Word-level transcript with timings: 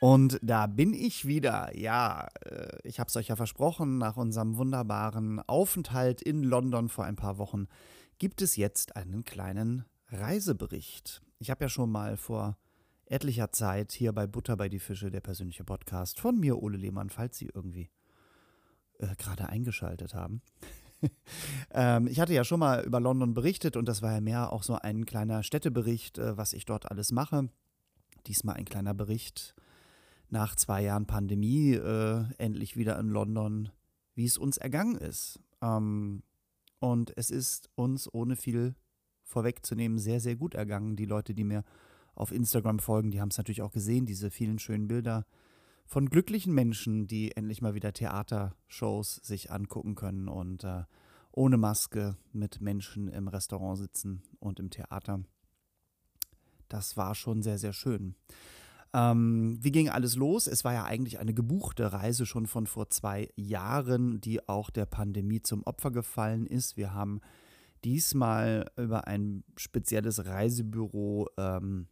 Und 0.00 0.38
da 0.42 0.66
bin 0.66 0.94
ich 0.94 1.26
wieder. 1.26 1.76
Ja, 1.76 2.28
äh, 2.44 2.78
ich 2.84 3.00
habe 3.00 3.08
es 3.08 3.16
euch 3.16 3.28
ja 3.28 3.36
versprochen, 3.36 3.98
nach 3.98 4.16
unserem 4.16 4.56
wunderbaren 4.56 5.40
Aufenthalt 5.46 6.22
in 6.22 6.42
London 6.42 6.88
vor 6.88 7.04
ein 7.04 7.16
paar 7.16 7.38
Wochen 7.38 7.66
gibt 8.18 8.42
es 8.42 8.56
jetzt 8.56 8.96
einen 8.96 9.24
kleinen 9.24 9.84
Reisebericht. 10.10 11.20
Ich 11.38 11.50
habe 11.50 11.64
ja 11.64 11.68
schon 11.68 11.90
mal 11.90 12.16
vor 12.16 12.56
etlicher 13.10 13.52
Zeit 13.52 13.92
hier 13.92 14.12
bei 14.12 14.26
Butter 14.26 14.56
bei 14.56 14.68
die 14.68 14.78
Fische, 14.78 15.10
der 15.10 15.20
persönliche 15.20 15.64
Podcast 15.64 16.20
von 16.20 16.38
mir, 16.38 16.62
Ole 16.62 16.76
Lehmann, 16.76 17.10
falls 17.10 17.38
Sie 17.38 17.50
irgendwie 17.52 17.90
äh, 18.98 19.14
gerade 19.16 19.48
eingeschaltet 19.48 20.14
haben. 20.14 20.42
ähm, 21.70 22.06
ich 22.06 22.20
hatte 22.20 22.34
ja 22.34 22.44
schon 22.44 22.60
mal 22.60 22.84
über 22.84 23.00
London 23.00 23.34
berichtet 23.34 23.76
und 23.76 23.86
das 23.86 24.02
war 24.02 24.12
ja 24.12 24.20
mehr 24.20 24.52
auch 24.52 24.62
so 24.62 24.74
ein 24.74 25.06
kleiner 25.06 25.42
Städtebericht, 25.42 26.18
äh, 26.18 26.36
was 26.36 26.52
ich 26.52 26.64
dort 26.64 26.90
alles 26.90 27.12
mache. 27.12 27.48
Diesmal 28.26 28.56
ein 28.56 28.64
kleiner 28.64 28.94
Bericht 28.94 29.54
nach 30.28 30.56
zwei 30.56 30.82
Jahren 30.82 31.06
Pandemie 31.06 31.72
äh, 31.72 32.24
endlich 32.38 32.76
wieder 32.76 32.98
in 32.98 33.08
London, 33.08 33.70
wie 34.14 34.26
es 34.26 34.36
uns 34.36 34.58
ergangen 34.58 34.96
ist. 34.96 35.40
Ähm, 35.62 36.22
und 36.80 37.16
es 37.16 37.30
ist 37.30 37.70
uns 37.74 38.12
ohne 38.12 38.36
viel 38.36 38.74
vorwegzunehmen 39.24 39.98
sehr, 39.98 40.20
sehr 40.20 40.36
gut 40.36 40.54
ergangen. 40.54 40.96
Die 40.96 41.04
Leute, 41.04 41.34
die 41.34 41.44
mir 41.44 41.64
auf 42.18 42.32
Instagram 42.32 42.78
folgen, 42.80 43.10
die 43.10 43.20
haben 43.20 43.30
es 43.30 43.38
natürlich 43.38 43.62
auch 43.62 43.72
gesehen, 43.72 44.06
diese 44.06 44.30
vielen 44.30 44.58
schönen 44.58 44.88
Bilder 44.88 45.24
von 45.86 46.10
glücklichen 46.10 46.52
Menschen, 46.52 47.06
die 47.06 47.34
endlich 47.34 47.62
mal 47.62 47.74
wieder 47.74 47.92
Theatershows 47.92 49.20
sich 49.22 49.50
angucken 49.50 49.94
können 49.94 50.28
und 50.28 50.64
äh, 50.64 50.82
ohne 51.32 51.56
Maske 51.56 52.16
mit 52.32 52.60
Menschen 52.60 53.08
im 53.08 53.28
Restaurant 53.28 53.78
sitzen 53.78 54.22
und 54.40 54.60
im 54.60 54.70
Theater. 54.70 55.20
Das 56.68 56.96
war 56.96 57.14
schon 57.14 57.42
sehr, 57.42 57.58
sehr 57.58 57.72
schön. 57.72 58.16
Ähm, 58.92 59.58
wie 59.60 59.70
ging 59.70 59.88
alles 59.88 60.16
los? 60.16 60.46
Es 60.46 60.64
war 60.64 60.72
ja 60.72 60.84
eigentlich 60.84 61.18
eine 61.18 61.34
gebuchte 61.34 61.92
Reise 61.92 62.26
schon 62.26 62.46
von 62.46 62.66
vor 62.66 62.90
zwei 62.90 63.30
Jahren, 63.36 64.20
die 64.20 64.46
auch 64.48 64.70
der 64.70 64.86
Pandemie 64.86 65.40
zum 65.40 65.62
Opfer 65.62 65.90
gefallen 65.90 66.46
ist. 66.46 66.76
Wir 66.76 66.92
haben 66.92 67.20
diesmal 67.84 68.70
über 68.76 69.06
ein 69.06 69.44
spezielles 69.56 70.26
Reisebüro 70.26 71.28
ähm, 71.36 71.86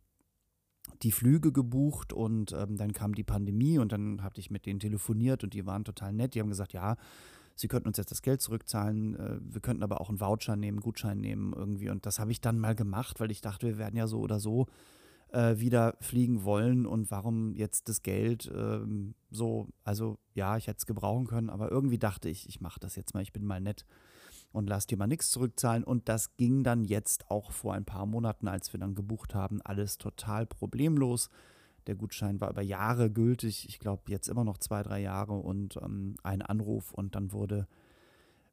die 1.02 1.12
Flüge 1.12 1.52
gebucht 1.52 2.12
und 2.12 2.52
ähm, 2.52 2.76
dann 2.76 2.92
kam 2.92 3.14
die 3.14 3.24
Pandemie 3.24 3.78
und 3.78 3.92
dann 3.92 4.22
hatte 4.22 4.40
ich 4.40 4.50
mit 4.50 4.66
denen 4.66 4.80
telefoniert 4.80 5.44
und 5.44 5.54
die 5.54 5.66
waren 5.66 5.84
total 5.84 6.12
nett. 6.12 6.34
Die 6.34 6.40
haben 6.40 6.48
gesagt, 6.48 6.72
ja, 6.72 6.96
sie 7.54 7.68
könnten 7.68 7.88
uns 7.88 7.96
jetzt 7.96 8.10
das 8.10 8.22
Geld 8.22 8.40
zurückzahlen, 8.40 9.16
äh, 9.16 9.38
wir 9.40 9.60
könnten 9.60 9.82
aber 9.82 10.00
auch 10.00 10.08
einen 10.08 10.20
Voucher 10.20 10.56
nehmen, 10.56 10.78
einen 10.78 10.84
Gutschein 10.84 11.18
nehmen 11.18 11.52
irgendwie. 11.54 11.90
Und 11.90 12.06
das 12.06 12.18
habe 12.18 12.32
ich 12.32 12.40
dann 12.40 12.58
mal 12.58 12.74
gemacht, 12.74 13.20
weil 13.20 13.30
ich 13.30 13.40
dachte, 13.40 13.66
wir 13.66 13.78
werden 13.78 13.96
ja 13.96 14.06
so 14.06 14.20
oder 14.20 14.40
so 14.40 14.66
äh, 15.32 15.58
wieder 15.58 15.96
fliegen 16.00 16.44
wollen 16.44 16.86
und 16.86 17.10
warum 17.10 17.54
jetzt 17.54 17.88
das 17.88 18.02
Geld 18.02 18.50
ähm, 18.54 19.14
so, 19.30 19.68
also 19.84 20.18
ja, 20.34 20.56
ich 20.56 20.66
hätte 20.66 20.78
es 20.78 20.86
gebrauchen 20.86 21.26
können, 21.26 21.50
aber 21.50 21.70
irgendwie 21.70 21.98
dachte 21.98 22.28
ich, 22.28 22.48
ich 22.48 22.60
mache 22.60 22.80
das 22.80 22.96
jetzt 22.96 23.14
mal, 23.14 23.22
ich 23.22 23.32
bin 23.32 23.44
mal 23.44 23.60
nett 23.60 23.84
und 24.52 24.68
lass 24.68 24.86
dir 24.86 24.96
mal 24.96 25.06
nichts 25.06 25.30
zurückzahlen. 25.30 25.84
Und 25.84 26.08
das 26.08 26.36
ging 26.36 26.64
dann 26.64 26.84
jetzt 26.84 27.30
auch 27.30 27.52
vor 27.52 27.74
ein 27.74 27.84
paar 27.84 28.06
Monaten, 28.06 28.48
als 28.48 28.72
wir 28.72 28.80
dann 28.80 28.94
gebucht 28.94 29.34
haben, 29.34 29.60
alles 29.62 29.98
total 29.98 30.46
problemlos. 30.46 31.30
Der 31.86 31.94
Gutschein 31.94 32.40
war 32.40 32.50
über 32.50 32.62
Jahre 32.62 33.10
gültig, 33.10 33.68
ich 33.68 33.78
glaube 33.78 34.02
jetzt 34.08 34.28
immer 34.28 34.44
noch 34.44 34.58
zwei, 34.58 34.82
drei 34.82 35.00
Jahre 35.00 35.34
und 35.34 35.76
ähm, 35.76 36.16
ein 36.24 36.42
Anruf 36.42 36.92
und 36.92 37.14
dann 37.14 37.32
wurde 37.32 37.68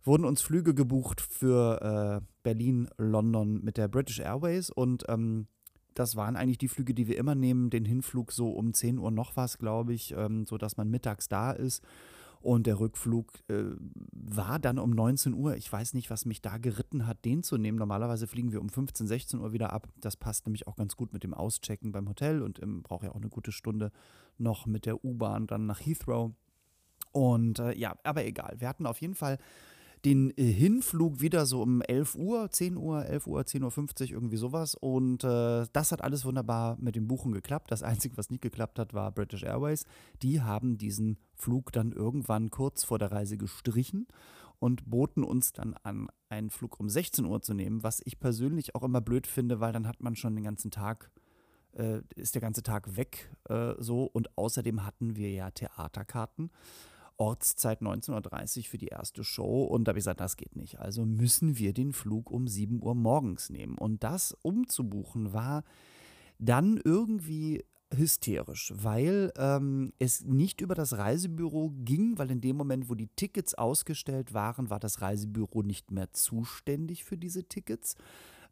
wurden 0.06 0.26
uns 0.26 0.42
Flüge 0.42 0.74
gebucht 0.74 1.22
für 1.22 2.22
äh, 2.22 2.26
Berlin, 2.44 2.90
London 2.98 3.64
mit 3.64 3.78
der 3.78 3.88
British 3.88 4.20
Airways 4.20 4.70
und 4.70 5.06
ähm, 5.08 5.48
das 5.94 6.16
waren 6.16 6.36
eigentlich 6.36 6.58
die 6.58 6.68
Flüge, 6.68 6.94
die 6.94 7.08
wir 7.08 7.18
immer 7.18 7.36
nehmen. 7.36 7.70
Den 7.70 7.86
Hinflug 7.86 8.32
so 8.32 8.50
um 8.50 8.74
10 8.74 8.98
Uhr 8.98 9.12
noch 9.12 9.36
was, 9.36 9.58
glaube 9.58 9.94
ich, 9.94 10.14
ähm, 10.18 10.46
so 10.46 10.58
dass 10.58 10.78
man 10.78 10.90
mittags 10.90 11.30
da 11.30 11.52
ist. 11.52 11.84
Und 12.44 12.68
der 12.68 12.78
Rückflug 12.78 13.32
äh, 13.48 13.64
war 14.12 14.60
dann 14.60 14.78
um 14.78 14.90
19 14.92 15.34
Uhr. 15.34 15.56
Ich 15.56 15.72
weiß 15.72 15.94
nicht, 15.94 16.10
was 16.10 16.26
mich 16.26 16.42
da 16.42 16.58
geritten 16.58 17.08
hat, 17.08 17.24
den 17.24 17.42
zu 17.42 17.58
nehmen. 17.58 17.78
Normalerweise 17.78 18.28
fliegen 18.28 18.52
wir 18.52 18.60
um 18.60 18.68
15, 18.68 19.08
16 19.08 19.40
Uhr 19.40 19.54
wieder 19.54 19.72
ab. 19.72 19.88
Das 20.02 20.18
passt 20.18 20.46
nämlich 20.46 20.68
auch 20.68 20.76
ganz 20.76 20.98
gut 20.98 21.14
mit 21.14 21.24
dem 21.24 21.34
Auschecken 21.34 21.94
beim 21.94 22.10
Hotel 22.10 22.42
und 22.42 22.60
braucht 22.84 23.06
ja 23.06 23.12
auch 23.12 23.16
eine 23.16 23.30
gute 23.30 23.54
Stunde 23.54 23.94
noch 24.38 24.66
mit 24.66 24.86
der 24.86 25.06
U-Bahn 25.06 25.48
dann 25.48 25.68
nach 25.68 25.80
Heathrow. 25.80 26.34
Und 27.14 27.60
äh, 27.60 27.78
ja, 27.78 27.96
aber 28.04 28.26
egal. 28.26 28.56
Wir 28.58 28.68
hatten 28.68 28.88
auf 28.88 29.00
jeden 29.00 29.16
Fall 29.16 29.38
den 30.06 30.32
äh, 30.38 30.44
Hinflug 30.44 31.22
wieder 31.22 31.46
so 31.46 31.62
um 31.62 31.82
11 31.82 32.16
Uhr, 32.16 32.50
10 32.52 32.78
Uhr, 32.78 33.06
11 33.06 33.28
Uhr, 33.28 33.42
10.50 33.42 34.02
Uhr, 34.02 34.12
irgendwie 34.12 34.38
sowas. 34.38 34.76
Und 34.76 35.24
äh, 35.24 35.66
das 35.72 35.92
hat 35.92 36.04
alles 36.04 36.26
wunderbar 36.26 36.78
mit 36.80 36.96
dem 36.96 37.08
Buchen 37.08 37.32
geklappt. 37.32 37.72
Das 37.72 37.84
Einzige, 37.84 38.18
was 38.18 38.30
nicht 38.30 38.42
geklappt 38.42 38.80
hat, 38.80 38.94
war 38.94 39.12
British 39.12 39.44
Airways. 39.44 39.86
Die 40.22 40.42
haben 40.42 40.78
diesen 40.78 41.18
Flug 41.36 41.72
dann 41.72 41.92
irgendwann 41.92 42.50
kurz 42.50 42.84
vor 42.84 43.00
der 43.00 43.12
Reise 43.12 43.38
gestrichen 43.38 44.08
und 44.60 44.90
boten 44.90 45.24
uns 45.24 45.54
dann 45.54 45.74
an, 45.84 46.08
einen 46.30 46.50
Flug 46.50 46.80
um 46.80 46.90
16 46.90 47.26
Uhr 47.26 47.42
zu 47.42 47.54
nehmen, 47.54 47.84
was 47.84 48.02
ich 48.06 48.20
persönlich 48.20 48.76
auch 48.76 48.84
immer 48.84 49.02
blöd 49.02 49.28
finde, 49.28 49.60
weil 49.60 49.74
dann 49.74 49.88
hat 49.88 50.02
man 50.02 50.16
schon 50.16 50.36
den 50.36 50.44
ganzen 50.44 50.72
Tag 50.72 51.12
äh, 51.74 52.02
ist 52.16 52.36
der 52.36 52.42
ganze 52.42 52.62
Tag 52.62 52.96
weg 52.96 53.36
äh, 53.50 53.74
so 53.80 54.04
und 54.04 54.38
außerdem 54.38 54.86
hatten 54.86 55.16
wir 55.16 55.32
ja 55.32 55.50
Theaterkarten 55.52 56.52
Ortszeit 57.18 57.82
19.30 57.82 58.58
Uhr 58.58 58.64
für 58.64 58.78
die 58.78 58.88
erste 58.88 59.24
Show. 59.24 59.64
Und 59.64 59.86
da 59.86 59.92
habe 59.92 60.00
ich 60.00 60.04
gesagt, 60.04 60.20
das 60.20 60.38
geht 60.38 60.56
nicht. 60.56 60.80
Also 60.80 61.06
müssen 61.06 61.58
wir 61.58 61.74
den 61.74 61.94
Flug 61.94 62.32
um 62.32 62.48
7 62.48 62.82
Uhr 62.82 62.96
morgens 62.96 63.50
nehmen. 63.50 63.78
Und 63.78 64.04
das 64.04 64.36
umzubuchen 64.42 65.34
war 65.34 65.64
dann 66.40 66.80
irgendwie 66.84 67.64
hysterisch, 67.96 68.74
weil 68.76 69.32
ähm, 69.38 69.94
es 70.00 70.24
nicht 70.24 70.62
über 70.62 70.76
das 70.76 70.98
Reisebüro 70.98 71.72
ging, 71.84 72.18
weil 72.18 72.32
in 72.32 72.42
dem 72.42 72.58
Moment, 72.58 72.90
wo 72.90 72.96
die 72.96 73.10
Tickets 73.16 73.54
ausgestellt 73.54 74.34
waren, 74.34 74.70
war 74.70 74.80
das 74.80 75.02
Reisebüro 75.02 75.62
nicht 75.62 75.92
mehr 75.92 76.12
zuständig 76.12 77.04
für 77.04 77.18
diese 77.18 77.44
Tickets, 77.44 77.96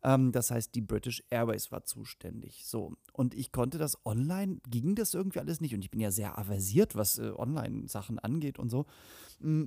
ähm, 0.03 0.31
das 0.31 0.51
heißt, 0.51 0.73
die 0.75 0.81
British 0.81 1.23
Airways 1.29 1.71
war 1.71 1.83
zuständig. 1.83 2.65
So. 2.65 2.93
Und 3.13 3.33
ich 3.33 3.51
konnte 3.51 3.77
das 3.77 4.03
online, 4.05 4.59
ging 4.69 4.95
das 4.95 5.13
irgendwie 5.13 5.39
alles 5.39 5.61
nicht. 5.61 5.75
Und 5.75 5.83
ich 5.83 5.91
bin 5.91 5.99
ja 5.99 6.11
sehr 6.11 6.37
aversiert, 6.37 6.95
was 6.95 7.19
äh, 7.19 7.31
Online-Sachen 7.35 8.19
angeht 8.19 8.57
und 8.57 8.69
so. 8.69 8.85
Mm, 9.39 9.65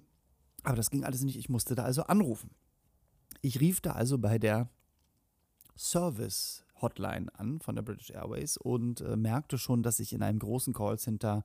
aber 0.63 0.77
das 0.77 0.91
ging 0.91 1.05
alles 1.05 1.23
nicht. 1.23 1.37
Ich 1.37 1.49
musste 1.49 1.75
da 1.75 1.85
also 1.85 2.03
anrufen. 2.05 2.51
Ich 3.43 3.61
rief 3.61 3.81
da 3.81 3.93
also 3.93 4.19
bei 4.19 4.39
der 4.39 4.71
Service 5.77 6.65
Hotline 6.81 7.29
an 7.35 7.61
von 7.61 7.77
der 7.77 7.83
British 7.83 8.11
Airways 8.11 8.57
und 8.57 9.01
äh, 9.01 9.17
merkte 9.17 9.59
schon, 9.59 9.83
dass 9.83 10.01
ich 10.01 10.13
in 10.13 10.23
einem 10.23 10.39
großen 10.39 10.73
Callcenter 10.73 11.45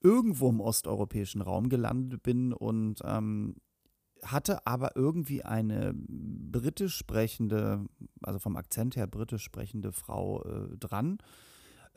irgendwo 0.00 0.48
im 0.50 0.60
osteuropäischen 0.60 1.40
Raum 1.40 1.68
gelandet 1.68 2.22
bin 2.22 2.52
und 2.52 3.00
ähm, 3.04 3.56
hatte 4.24 4.66
aber 4.66 4.96
irgendwie 4.96 5.44
eine 5.44 5.94
britisch 5.94 6.96
sprechende, 6.96 7.84
also 8.22 8.38
vom 8.38 8.56
Akzent 8.56 8.96
her 8.96 9.06
britisch 9.06 9.42
sprechende 9.42 9.92
Frau 9.92 10.42
äh, 10.44 10.76
dran. 10.78 11.18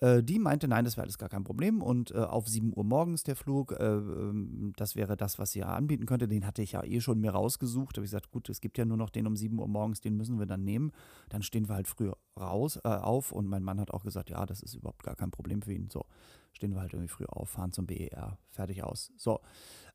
Äh, 0.02 0.24
die 0.24 0.40
meinte, 0.40 0.68
nein, 0.68 0.84
das 0.84 0.98
wäre 0.98 1.04
alles 1.04 1.18
gar 1.18 1.30
kein 1.30 1.44
Problem 1.44 1.82
und 1.82 2.12
äh, 2.12 2.16
auf 2.16 2.48
7 2.48 2.74
Uhr 2.76 2.84
morgens 2.84 3.24
der 3.24 3.36
Flug, 3.36 3.72
äh, 3.72 3.86
ähm, 3.86 4.74
das 4.76 4.96
wäre 4.96 5.16
das, 5.16 5.40
was 5.40 5.52
sie 5.52 5.60
ja 5.60 5.68
anbieten 5.68 6.06
könnte. 6.06 6.28
Den 6.28 6.46
hatte 6.46 6.62
ich 6.62 6.74
ja 6.74 6.84
eh 6.84 7.00
schon 7.00 7.22
mir 7.22 7.32
rausgesucht. 7.32 7.96
Habe 7.96 8.06
ich 8.06 8.12
gesagt, 8.12 8.32
gut, 8.32 8.50
es 8.50 8.60
gibt 8.60 8.78
ja 8.78 8.84
nur 8.84 8.98
noch 8.98 9.10
den 9.10 9.26
um 9.26 9.38
7 9.38 9.58
Uhr 9.58 9.68
morgens, 9.68 10.02
den 10.02 10.18
müssen 10.18 10.38
wir 10.38 10.46
dann 10.46 10.64
nehmen. 10.64 10.92
Dann 11.30 11.44
stehen 11.44 11.70
wir 11.70 11.76
halt 11.76 11.88
früh 11.88 12.12
raus, 12.38 12.78
äh, 12.84 12.90
auf 12.90 13.32
und 13.32 13.48
mein 13.48 13.64
Mann 13.64 13.80
hat 13.80 13.92
auch 13.92 14.04
gesagt, 14.04 14.30
ja, 14.30 14.46
das 14.46 14.62
ist 14.62 14.74
überhaupt 14.76 15.04
gar 15.04 15.16
kein 15.16 15.32
Problem 15.32 15.62
für 15.62 15.72
ihn. 15.72 15.90
So, 15.90 16.06
stehen 16.52 16.74
wir 16.74 16.82
halt 16.82 16.94
irgendwie 16.94 17.12
früh 17.12 17.26
auf, 17.26 17.50
fahren 17.50 17.72
zum 17.72 17.86
BER, 17.86 18.38
fertig 18.50 18.84
aus. 18.84 19.14
So, 19.16 19.40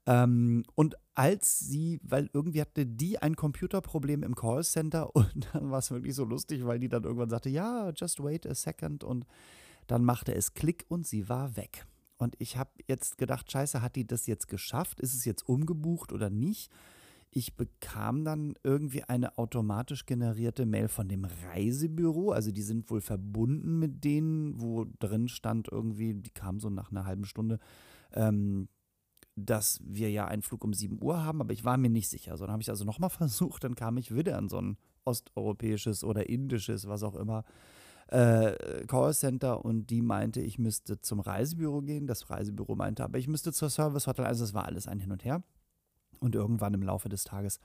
ähm, 0.06 0.64
und 0.74 0.96
als 1.14 1.58
sie, 1.58 2.00
weil 2.02 2.30
irgendwie 2.32 2.60
hatte 2.60 2.86
die 2.86 3.20
ein 3.20 3.36
Computerproblem 3.36 4.22
im 4.22 4.34
Callcenter 4.34 5.14
und 5.14 5.48
dann 5.52 5.70
war 5.70 5.78
es 5.78 5.90
wirklich 5.90 6.14
so 6.14 6.24
lustig, 6.24 6.64
weil 6.64 6.78
die 6.78 6.88
dann 6.88 7.04
irgendwann 7.04 7.30
sagte, 7.30 7.50
ja, 7.50 7.90
just 7.90 8.22
wait 8.22 8.46
a 8.46 8.54
second 8.54 9.04
und 9.04 9.26
dann 9.86 10.04
machte 10.04 10.34
es 10.34 10.54
Klick 10.54 10.86
und 10.88 11.06
sie 11.06 11.28
war 11.28 11.56
weg. 11.56 11.86
Und 12.16 12.36
ich 12.38 12.56
habe 12.56 12.70
jetzt 12.86 13.18
gedacht, 13.18 13.50
scheiße, 13.50 13.80
hat 13.80 13.96
die 13.96 14.06
das 14.06 14.26
jetzt 14.26 14.46
geschafft? 14.46 15.00
Ist 15.00 15.14
es 15.14 15.24
jetzt 15.24 15.48
umgebucht 15.48 16.12
oder 16.12 16.28
nicht? 16.28 16.70
Ich 17.30 17.56
bekam 17.56 18.24
dann 18.24 18.54
irgendwie 18.62 19.04
eine 19.04 19.38
automatisch 19.38 20.04
generierte 20.04 20.66
Mail 20.66 20.88
von 20.88 21.08
dem 21.08 21.24
Reisebüro. 21.24 22.32
Also 22.32 22.50
die 22.50 22.62
sind 22.62 22.90
wohl 22.90 23.00
verbunden 23.00 23.78
mit 23.78 24.04
denen, 24.04 24.60
wo 24.60 24.84
drin 24.98 25.28
stand 25.28 25.68
irgendwie, 25.70 26.14
die 26.14 26.30
kam 26.30 26.60
so 26.60 26.68
nach 26.68 26.90
einer 26.90 27.06
halben 27.06 27.24
Stunde, 27.24 27.58
ähm, 28.12 28.68
dass 29.44 29.80
wir 29.84 30.10
ja 30.10 30.26
einen 30.26 30.42
Flug 30.42 30.64
um 30.64 30.72
7 30.72 30.98
Uhr 31.02 31.22
haben, 31.22 31.40
aber 31.40 31.52
ich 31.52 31.64
war 31.64 31.76
mir 31.76 31.90
nicht 31.90 32.08
sicher. 32.08 32.36
So, 32.36 32.44
dann 32.44 32.52
habe 32.52 32.62
ich 32.62 32.70
also 32.70 32.84
nochmal 32.84 33.10
versucht, 33.10 33.64
dann 33.64 33.74
kam 33.74 33.96
ich 33.96 34.14
wieder 34.14 34.36
an 34.36 34.48
so 34.48 34.58
ein 34.58 34.76
osteuropäisches 35.04 36.04
oder 36.04 36.28
indisches, 36.28 36.86
was 36.86 37.02
auch 37.02 37.14
immer, 37.14 37.44
äh, 38.08 38.84
Callcenter 38.86 39.64
und 39.64 39.88
die 39.90 40.02
meinte, 40.02 40.40
ich 40.40 40.58
müsste 40.58 41.00
zum 41.00 41.20
Reisebüro 41.20 41.80
gehen. 41.82 42.06
Das 42.06 42.28
Reisebüro 42.28 42.74
meinte, 42.74 43.04
aber 43.04 43.18
ich 43.18 43.28
müsste 43.28 43.52
zur 43.52 43.70
Service 43.70 44.06
Hotline. 44.06 44.28
Also 44.28 44.44
es 44.44 44.52
war 44.54 44.66
alles 44.66 44.88
ein 44.88 44.98
Hin 44.98 45.12
und 45.12 45.24
Her. 45.24 45.42
Und 46.18 46.34
irgendwann 46.34 46.74
im 46.74 46.82
Laufe 46.82 47.08
des 47.08 47.24
Tages 47.24 47.60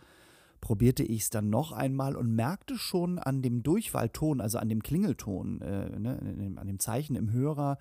probierte 0.61 1.03
ich 1.03 1.23
es 1.23 1.29
dann 1.29 1.49
noch 1.49 1.71
einmal 1.71 2.15
und 2.15 2.33
merkte 2.33 2.77
schon 2.77 3.19
an 3.19 3.41
dem 3.41 3.63
Durchwahlton, 3.63 4.39
also 4.39 4.57
an 4.57 4.69
dem 4.69 4.81
Klingelton, 4.81 5.61
äh, 5.61 5.99
ne, 5.99 6.53
an 6.55 6.67
dem 6.67 6.79
Zeichen 6.79 7.15
im 7.15 7.31
Hörer, 7.31 7.77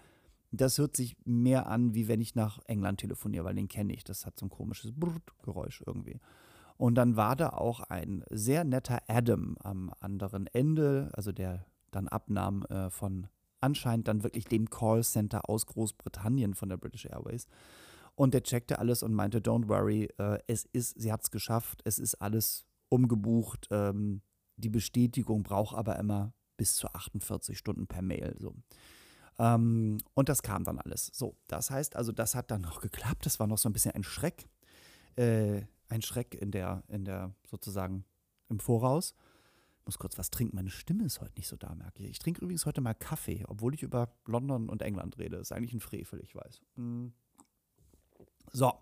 das 0.60 0.78
hört 0.78 0.96
sich 0.96 1.16
mehr 1.24 1.66
an, 1.66 1.94
wie 1.94 2.08
wenn 2.08 2.20
ich 2.20 2.34
nach 2.34 2.60
England 2.66 3.00
telefoniere, 3.00 3.44
weil 3.44 3.54
den 3.54 3.68
kenne 3.68 3.92
ich. 3.92 4.04
Das 4.04 4.26
hat 4.26 4.38
so 4.38 4.46
ein 4.46 4.50
komisches 4.50 4.92
Brrrt-Geräusch 4.92 5.82
irgendwie. 5.86 6.20
Und 6.76 6.96
dann 6.96 7.16
war 7.16 7.36
da 7.36 7.50
auch 7.50 7.80
ein 7.80 8.24
sehr 8.30 8.64
netter 8.64 9.00
Adam 9.06 9.56
am 9.60 9.92
anderen 10.00 10.46
Ende, 10.48 11.10
also 11.12 11.32
der 11.32 11.66
dann 11.90 12.08
abnahm 12.08 12.64
äh, 12.64 12.90
von 12.90 13.28
anscheinend 13.60 14.08
dann 14.08 14.22
wirklich 14.22 14.44
dem 14.44 14.68
Callcenter 14.68 15.48
aus 15.48 15.66
Großbritannien 15.66 16.54
von 16.54 16.68
der 16.68 16.76
British 16.76 17.06
Airways. 17.06 17.46
Und 18.16 18.34
der 18.34 18.42
checkte 18.42 18.78
alles 18.78 19.02
und 19.02 19.14
meinte, 19.14 19.38
don't 19.38 19.68
worry, 19.68 20.08
äh, 20.18 20.38
es 20.46 20.66
ist, 20.66 21.00
sie 21.00 21.12
hat 21.12 21.22
es 21.22 21.30
geschafft, 21.30 21.80
es 21.84 21.98
ist 21.98 22.16
alles 22.16 22.66
umgebucht. 22.88 23.68
Ähm, 23.70 24.22
die 24.56 24.68
Bestätigung 24.68 25.42
braucht 25.42 25.76
aber 25.76 25.98
immer 25.98 26.32
bis 26.56 26.76
zu 26.76 26.88
48 26.88 27.58
Stunden 27.58 27.86
per 27.86 28.02
Mail. 28.02 28.36
So. 28.38 28.54
Ähm, 29.38 29.98
und 30.14 30.28
das 30.28 30.42
kam 30.42 30.64
dann 30.64 30.78
alles. 30.78 31.10
So, 31.12 31.36
das 31.48 31.70
heißt 31.70 31.96
also, 31.96 32.12
das 32.12 32.34
hat 32.34 32.50
dann 32.50 32.62
noch 32.62 32.80
geklappt. 32.80 33.26
Das 33.26 33.40
war 33.40 33.46
noch 33.46 33.58
so 33.58 33.68
ein 33.68 33.72
bisschen 33.72 33.92
ein 33.92 34.04
Schreck. 34.04 34.48
Äh, 35.16 35.62
ein 35.88 36.02
Schreck 36.02 36.34
in 36.34 36.50
der, 36.50 36.82
in 36.88 37.04
der 37.04 37.34
sozusagen 37.48 38.04
im 38.48 38.58
Voraus. 38.58 39.14
Ich 39.80 39.86
muss 39.86 39.98
kurz 39.98 40.16
was 40.16 40.30
trinken. 40.30 40.56
Meine 40.56 40.70
Stimme 40.70 41.04
ist 41.04 41.20
heute 41.20 41.34
nicht 41.36 41.48
so 41.48 41.56
da, 41.56 41.74
merke 41.74 42.02
ich. 42.02 42.10
Ich 42.10 42.18
trinke 42.18 42.40
übrigens 42.40 42.64
heute 42.64 42.80
mal 42.80 42.94
Kaffee, 42.94 43.44
obwohl 43.48 43.74
ich 43.74 43.82
über 43.82 44.08
London 44.26 44.68
und 44.68 44.82
England 44.82 45.18
rede. 45.18 45.36
Das 45.36 45.48
ist 45.48 45.52
eigentlich 45.52 45.74
ein 45.74 45.80
Frevel, 45.80 46.20
ich 46.22 46.34
weiß. 46.34 46.62
Mm. 46.76 47.08
So. 48.52 48.72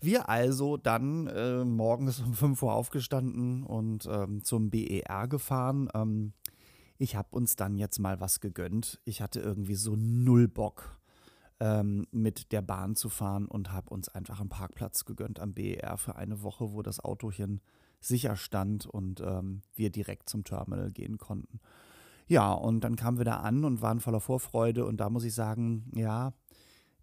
Wir 0.00 0.28
also 0.28 0.78
dann 0.78 1.28
äh, 1.28 1.64
morgens 1.64 2.18
um 2.18 2.34
5 2.34 2.60
Uhr 2.62 2.72
aufgestanden 2.72 3.62
und 3.62 4.06
ähm, 4.10 4.42
zum 4.42 4.70
BER 4.70 5.28
gefahren. 5.28 5.88
Ähm, 5.94 6.32
ich 6.98 7.16
habe 7.16 7.28
uns 7.32 7.56
dann 7.56 7.76
jetzt 7.76 7.98
mal 7.98 8.20
was 8.20 8.40
gegönnt. 8.40 9.00
Ich 9.04 9.20
hatte 9.20 9.40
irgendwie 9.40 9.74
so 9.74 9.96
null 9.96 10.48
Bock 10.48 10.98
ähm, 11.60 12.06
mit 12.10 12.52
der 12.52 12.62
Bahn 12.62 12.96
zu 12.96 13.08
fahren 13.08 13.46
und 13.46 13.72
habe 13.72 13.90
uns 13.90 14.08
einfach 14.08 14.40
einen 14.40 14.48
Parkplatz 14.48 15.04
gegönnt 15.04 15.40
am 15.40 15.54
BER 15.54 15.96
für 15.96 16.16
eine 16.16 16.42
Woche, 16.42 16.72
wo 16.72 16.82
das 16.82 17.00
Autochen 17.00 17.60
sicher 18.00 18.36
stand 18.36 18.86
und 18.86 19.20
ähm, 19.20 19.62
wir 19.74 19.90
direkt 19.90 20.28
zum 20.28 20.44
Terminal 20.44 20.90
gehen 20.90 21.18
konnten. 21.18 21.60
Ja, 22.26 22.52
und 22.52 22.82
dann 22.82 22.96
kamen 22.96 23.18
wir 23.18 23.24
da 23.24 23.38
an 23.38 23.64
und 23.64 23.82
waren 23.82 24.00
voller 24.00 24.20
Vorfreude 24.20 24.84
und 24.86 24.98
da 24.98 25.10
muss 25.10 25.24
ich 25.24 25.34
sagen, 25.34 25.90
ja, 25.94 26.32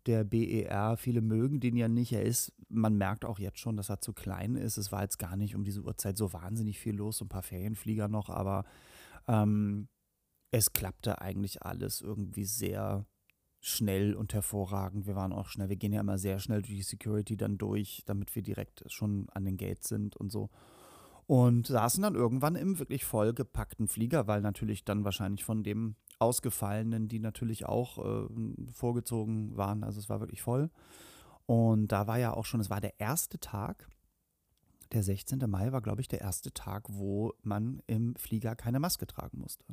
der 0.05 0.23
BER, 0.23 0.97
viele 0.97 1.21
mögen 1.21 1.59
den 1.59 1.77
ja 1.77 1.87
nicht. 1.87 2.11
Er 2.11 2.23
ist, 2.23 2.53
man 2.67 2.97
merkt 2.97 3.25
auch 3.25 3.39
jetzt 3.39 3.59
schon, 3.59 3.77
dass 3.77 3.89
er 3.89 4.01
zu 4.01 4.13
klein 4.13 4.55
ist. 4.55 4.77
Es 4.77 4.91
war 4.91 5.03
jetzt 5.03 5.19
gar 5.19 5.35
nicht 5.37 5.55
um 5.55 5.63
diese 5.63 5.81
Uhrzeit 5.81 6.17
so 6.17 6.33
wahnsinnig 6.33 6.79
viel 6.79 6.95
los, 6.95 7.17
so 7.17 7.25
ein 7.25 7.29
paar 7.29 7.43
Ferienflieger 7.43 8.07
noch, 8.07 8.29
aber 8.29 8.65
ähm, 9.29 9.87
es 10.51 10.73
klappte 10.73 11.21
eigentlich 11.21 11.63
alles 11.63 12.01
irgendwie 12.01 12.45
sehr 12.45 13.05
schnell 13.61 14.15
und 14.15 14.33
hervorragend. 14.33 15.05
Wir 15.05 15.15
waren 15.15 15.33
auch 15.33 15.47
schnell, 15.47 15.69
wir 15.69 15.75
gehen 15.75 15.93
ja 15.93 16.01
immer 16.01 16.17
sehr 16.17 16.39
schnell 16.39 16.61
durch 16.61 16.73
die 16.73 16.81
Security 16.81 17.37
dann 17.37 17.57
durch, 17.57 18.03
damit 18.05 18.33
wir 18.35 18.41
direkt 18.41 18.83
schon 18.87 19.27
an 19.33 19.45
den 19.45 19.57
Gates 19.57 19.89
sind 19.89 20.15
und 20.15 20.31
so. 20.31 20.49
Und 21.27 21.67
saßen 21.67 22.01
dann 22.01 22.15
irgendwann 22.15 22.55
im 22.55 22.79
wirklich 22.79 23.05
vollgepackten 23.05 23.87
Flieger, 23.87 24.25
weil 24.25 24.41
natürlich 24.41 24.83
dann 24.83 25.03
wahrscheinlich 25.03 25.43
von 25.43 25.63
dem 25.63 25.95
Ausgefallenen, 26.17 27.07
die 27.07 27.19
natürlich 27.19 27.65
auch 27.67 27.99
äh, 27.99 28.27
vorgezogen 28.73 29.55
waren. 29.55 29.83
Also 29.83 29.99
es 29.99 30.09
war 30.09 30.21
wirklich 30.21 30.41
voll. 30.41 30.71
Und 31.45 31.91
da 31.91 32.07
war 32.07 32.17
ja 32.17 32.33
auch 32.33 32.45
schon, 32.45 32.61
es 32.61 32.69
war 32.69 32.81
der 32.81 32.99
erste 32.99 33.39
Tag, 33.39 33.89
der 34.91 35.03
16. 35.03 35.39
Mai 35.47 35.71
war, 35.71 35.81
glaube 35.81 36.01
ich, 36.01 36.07
der 36.07 36.21
erste 36.21 36.53
Tag, 36.53 36.85
wo 36.89 37.33
man 37.43 37.81
im 37.87 38.15
Flieger 38.15 38.55
keine 38.55 38.79
Maske 38.79 39.07
tragen 39.07 39.39
musste. 39.39 39.65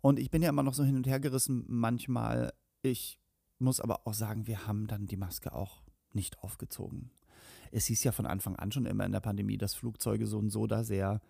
Und 0.00 0.18
ich 0.18 0.30
bin 0.30 0.42
ja 0.42 0.48
immer 0.48 0.62
noch 0.62 0.74
so 0.74 0.84
hin 0.84 0.96
und 0.96 1.06
her 1.06 1.20
gerissen 1.20 1.64
manchmal. 1.66 2.52
Ich 2.82 3.18
muss 3.58 3.80
aber 3.80 4.06
auch 4.06 4.14
sagen, 4.14 4.46
wir 4.46 4.66
haben 4.66 4.86
dann 4.86 5.06
die 5.06 5.16
Maske 5.16 5.52
auch 5.52 5.82
nicht 6.12 6.38
aufgezogen. 6.42 7.10
Es 7.70 7.86
hieß 7.86 8.04
ja 8.04 8.12
von 8.12 8.26
Anfang 8.26 8.56
an 8.56 8.72
schon 8.72 8.86
immer 8.86 9.04
in 9.04 9.12
der 9.12 9.20
Pandemie, 9.20 9.58
dass 9.58 9.74
Flugzeuge 9.74 10.26
so 10.26 10.38
und 10.38 10.50
so 10.50 10.66
da 10.66 10.84
sehr 10.84 11.20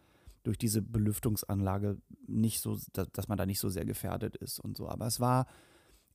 durch 0.45 0.59
diese 0.59 0.83
Belüftungsanlage 0.83 2.01
nicht 2.27 2.61
so, 2.61 2.79
dass 2.93 3.29
man 3.29 3.39
da 3.39 3.45
nicht 3.45 3.59
so 3.59 3.69
sehr 3.69 3.85
gefährdet 3.85 4.37
ist 4.37 4.61
und 4.61 4.77
so. 4.77 4.89
Aber 4.89 5.07
es 5.07 5.19
war, 5.19 5.47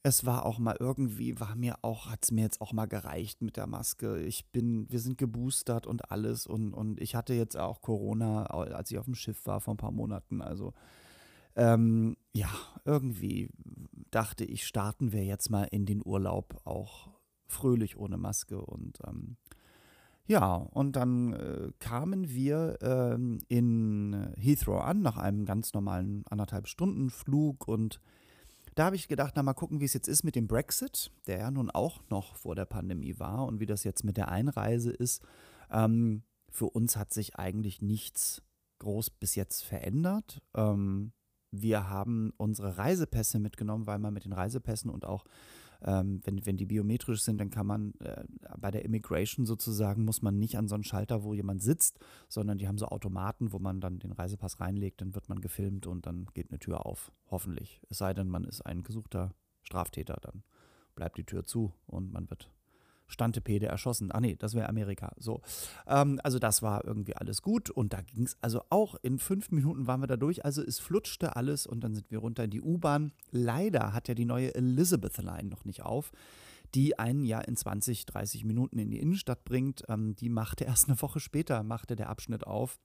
es 0.05 0.25
war 0.25 0.45
auch 0.45 0.59
mal 0.59 0.75
irgendwie, 0.79 1.39
war 1.39 1.55
mir 1.55 1.77
auch, 1.81 2.09
hat 2.11 2.19
es 2.23 2.31
mir 2.31 2.41
jetzt 2.41 2.59
auch 2.59 2.73
mal 2.73 2.87
gereicht 2.87 3.41
mit 3.41 3.55
der 3.55 3.67
Maske. 3.67 4.19
Ich 4.19 4.51
bin, 4.51 4.85
wir 4.91 4.99
sind 4.99 5.17
geboostert 5.17 5.87
und 5.87 6.11
alles 6.11 6.45
und, 6.45 6.73
und 6.73 6.99
ich 6.99 7.15
hatte 7.15 7.33
jetzt 7.33 7.57
auch 7.57 7.81
Corona, 7.81 8.45
als 8.47 8.91
ich 8.91 8.99
auf 8.99 9.05
dem 9.05 9.15
Schiff 9.15 9.45
war 9.45 9.61
vor 9.61 9.73
ein 9.73 9.77
paar 9.77 9.91
Monaten. 9.91 10.41
Also 10.41 10.73
ähm, 11.55 12.17
ja, 12.33 12.49
irgendwie 12.83 13.49
dachte 14.11 14.43
ich, 14.43 14.67
starten 14.67 15.13
wir 15.13 15.23
jetzt 15.23 15.49
mal 15.49 15.63
in 15.71 15.85
den 15.85 16.01
Urlaub 16.05 16.59
auch 16.65 17.09
fröhlich 17.47 17.97
ohne 17.97 18.17
Maske 18.17 18.59
und 18.59 18.99
ähm, 19.07 19.37
ja, 20.25 20.55
und 20.55 20.95
dann 20.95 21.33
äh, 21.33 21.71
kamen 21.79 22.29
wir 22.29 22.77
ähm, 22.81 23.39
in 23.49 24.33
Heathrow 24.37 24.81
an, 24.81 25.01
nach 25.01 25.17
einem 25.17 25.45
ganz 25.45 25.73
normalen 25.73 26.23
anderthalb 26.29 26.69
Stunden 26.69 27.09
Flug. 27.09 27.67
Und 27.67 27.99
da 28.75 28.85
habe 28.85 28.95
ich 28.95 29.07
gedacht, 29.07 29.33
na 29.35 29.43
mal 29.43 29.53
gucken, 29.53 29.79
wie 29.79 29.85
es 29.85 29.93
jetzt 29.93 30.07
ist 30.07 30.23
mit 30.23 30.35
dem 30.35 30.47
Brexit, 30.47 31.11
der 31.27 31.39
ja 31.39 31.51
nun 31.51 31.69
auch 31.69 32.01
noch 32.09 32.35
vor 32.35 32.55
der 32.55 32.65
Pandemie 32.65 33.19
war 33.19 33.45
und 33.45 33.59
wie 33.59 33.65
das 33.65 33.83
jetzt 33.83 34.03
mit 34.03 34.17
der 34.17 34.29
Einreise 34.29 34.91
ist. 34.91 35.23
Ähm, 35.71 36.23
für 36.49 36.69
uns 36.69 36.97
hat 36.97 37.13
sich 37.13 37.35
eigentlich 37.35 37.81
nichts 37.81 38.43
groß 38.79 39.09
bis 39.11 39.35
jetzt 39.35 39.63
verändert. 39.63 40.41
Ähm, 40.53 41.13
wir 41.51 41.89
haben 41.89 42.33
unsere 42.37 42.77
Reisepässe 42.77 43.39
mitgenommen, 43.39 43.87
weil 43.87 43.99
man 43.99 44.13
mit 44.13 44.25
den 44.25 44.33
Reisepässen 44.33 44.89
und 44.89 45.05
auch 45.05 45.25
ähm, 45.83 46.21
wenn, 46.23 46.45
wenn 46.45 46.57
die 46.57 46.65
biometrisch 46.65 47.21
sind, 47.21 47.39
dann 47.39 47.49
kann 47.49 47.67
man 47.67 47.93
äh, 47.99 48.23
bei 48.57 48.71
der 48.71 48.85
Immigration 48.85 49.45
sozusagen, 49.45 50.05
muss 50.05 50.21
man 50.21 50.39
nicht 50.39 50.57
an 50.57 50.67
so 50.67 50.75
einen 50.75 50.83
Schalter, 50.83 51.23
wo 51.23 51.33
jemand 51.33 51.61
sitzt, 51.61 51.99
sondern 52.29 52.57
die 52.57 52.67
haben 52.67 52.77
so 52.77 52.87
Automaten, 52.87 53.51
wo 53.51 53.59
man 53.59 53.81
dann 53.81 53.99
den 53.99 54.11
Reisepass 54.11 54.59
reinlegt, 54.59 55.01
dann 55.01 55.15
wird 55.15 55.29
man 55.29 55.41
gefilmt 55.41 55.87
und 55.87 56.05
dann 56.05 56.27
geht 56.33 56.49
eine 56.49 56.59
Tür 56.59 56.85
auf, 56.85 57.11
hoffentlich. 57.29 57.81
Es 57.89 57.97
sei 57.97 58.13
denn, 58.13 58.29
man 58.29 58.43
ist 58.43 58.61
ein 58.61 58.83
gesuchter 58.83 59.33
Straftäter, 59.61 60.17
dann 60.21 60.43
bleibt 60.95 61.17
die 61.17 61.25
Tür 61.25 61.45
zu 61.45 61.73
und 61.85 62.11
man 62.13 62.29
wird 62.29 62.49
Stantepede 63.07 63.67
erschossen. 63.67 64.11
Ah 64.11 64.19
nee, 64.19 64.35
das 64.37 64.53
wäre 64.55 64.69
Amerika. 64.69 65.13
So. 65.17 65.41
Ähm, 65.87 66.19
also 66.23 66.39
das 66.39 66.61
war 66.61 66.85
irgendwie 66.85 67.15
alles 67.15 67.41
gut 67.41 67.69
und 67.69 67.93
da 67.93 68.01
ging 68.01 68.23
es 68.23 68.37
also 68.41 68.61
auch 68.69 68.95
in 69.01 69.19
fünf 69.19 69.51
Minuten 69.51 69.87
waren 69.87 70.01
wir 70.01 70.07
da 70.07 70.17
durch. 70.17 70.45
Also 70.45 70.63
es 70.63 70.79
flutschte 70.79 71.35
alles 71.35 71.67
und 71.67 71.83
dann 71.83 71.93
sind 71.93 72.09
wir 72.11 72.19
runter 72.19 72.45
in 72.45 72.51
die 72.51 72.61
U-Bahn. 72.61 73.11
Leider 73.31 73.93
hat 73.93 74.07
ja 74.07 74.15
die 74.15 74.25
neue 74.25 74.53
Elizabeth 74.55 75.17
Line 75.17 75.49
noch 75.49 75.65
nicht 75.65 75.83
auf 75.83 76.11
die 76.75 76.97
einen 76.97 77.23
ja 77.23 77.39
in 77.39 77.55
20, 77.55 78.05
30 78.05 78.45
Minuten 78.45 78.79
in 78.79 78.89
die 78.89 78.99
Innenstadt 78.99 79.45
bringt. 79.45 79.83
Ähm, 79.89 80.15
die 80.15 80.29
machte 80.29 80.63
erst 80.63 80.89
eine 80.89 81.01
Woche 81.01 81.19
später, 81.19 81.63
machte 81.63 81.95
der 81.95 82.09
Abschnitt 82.09 82.47
auf. 82.47 82.79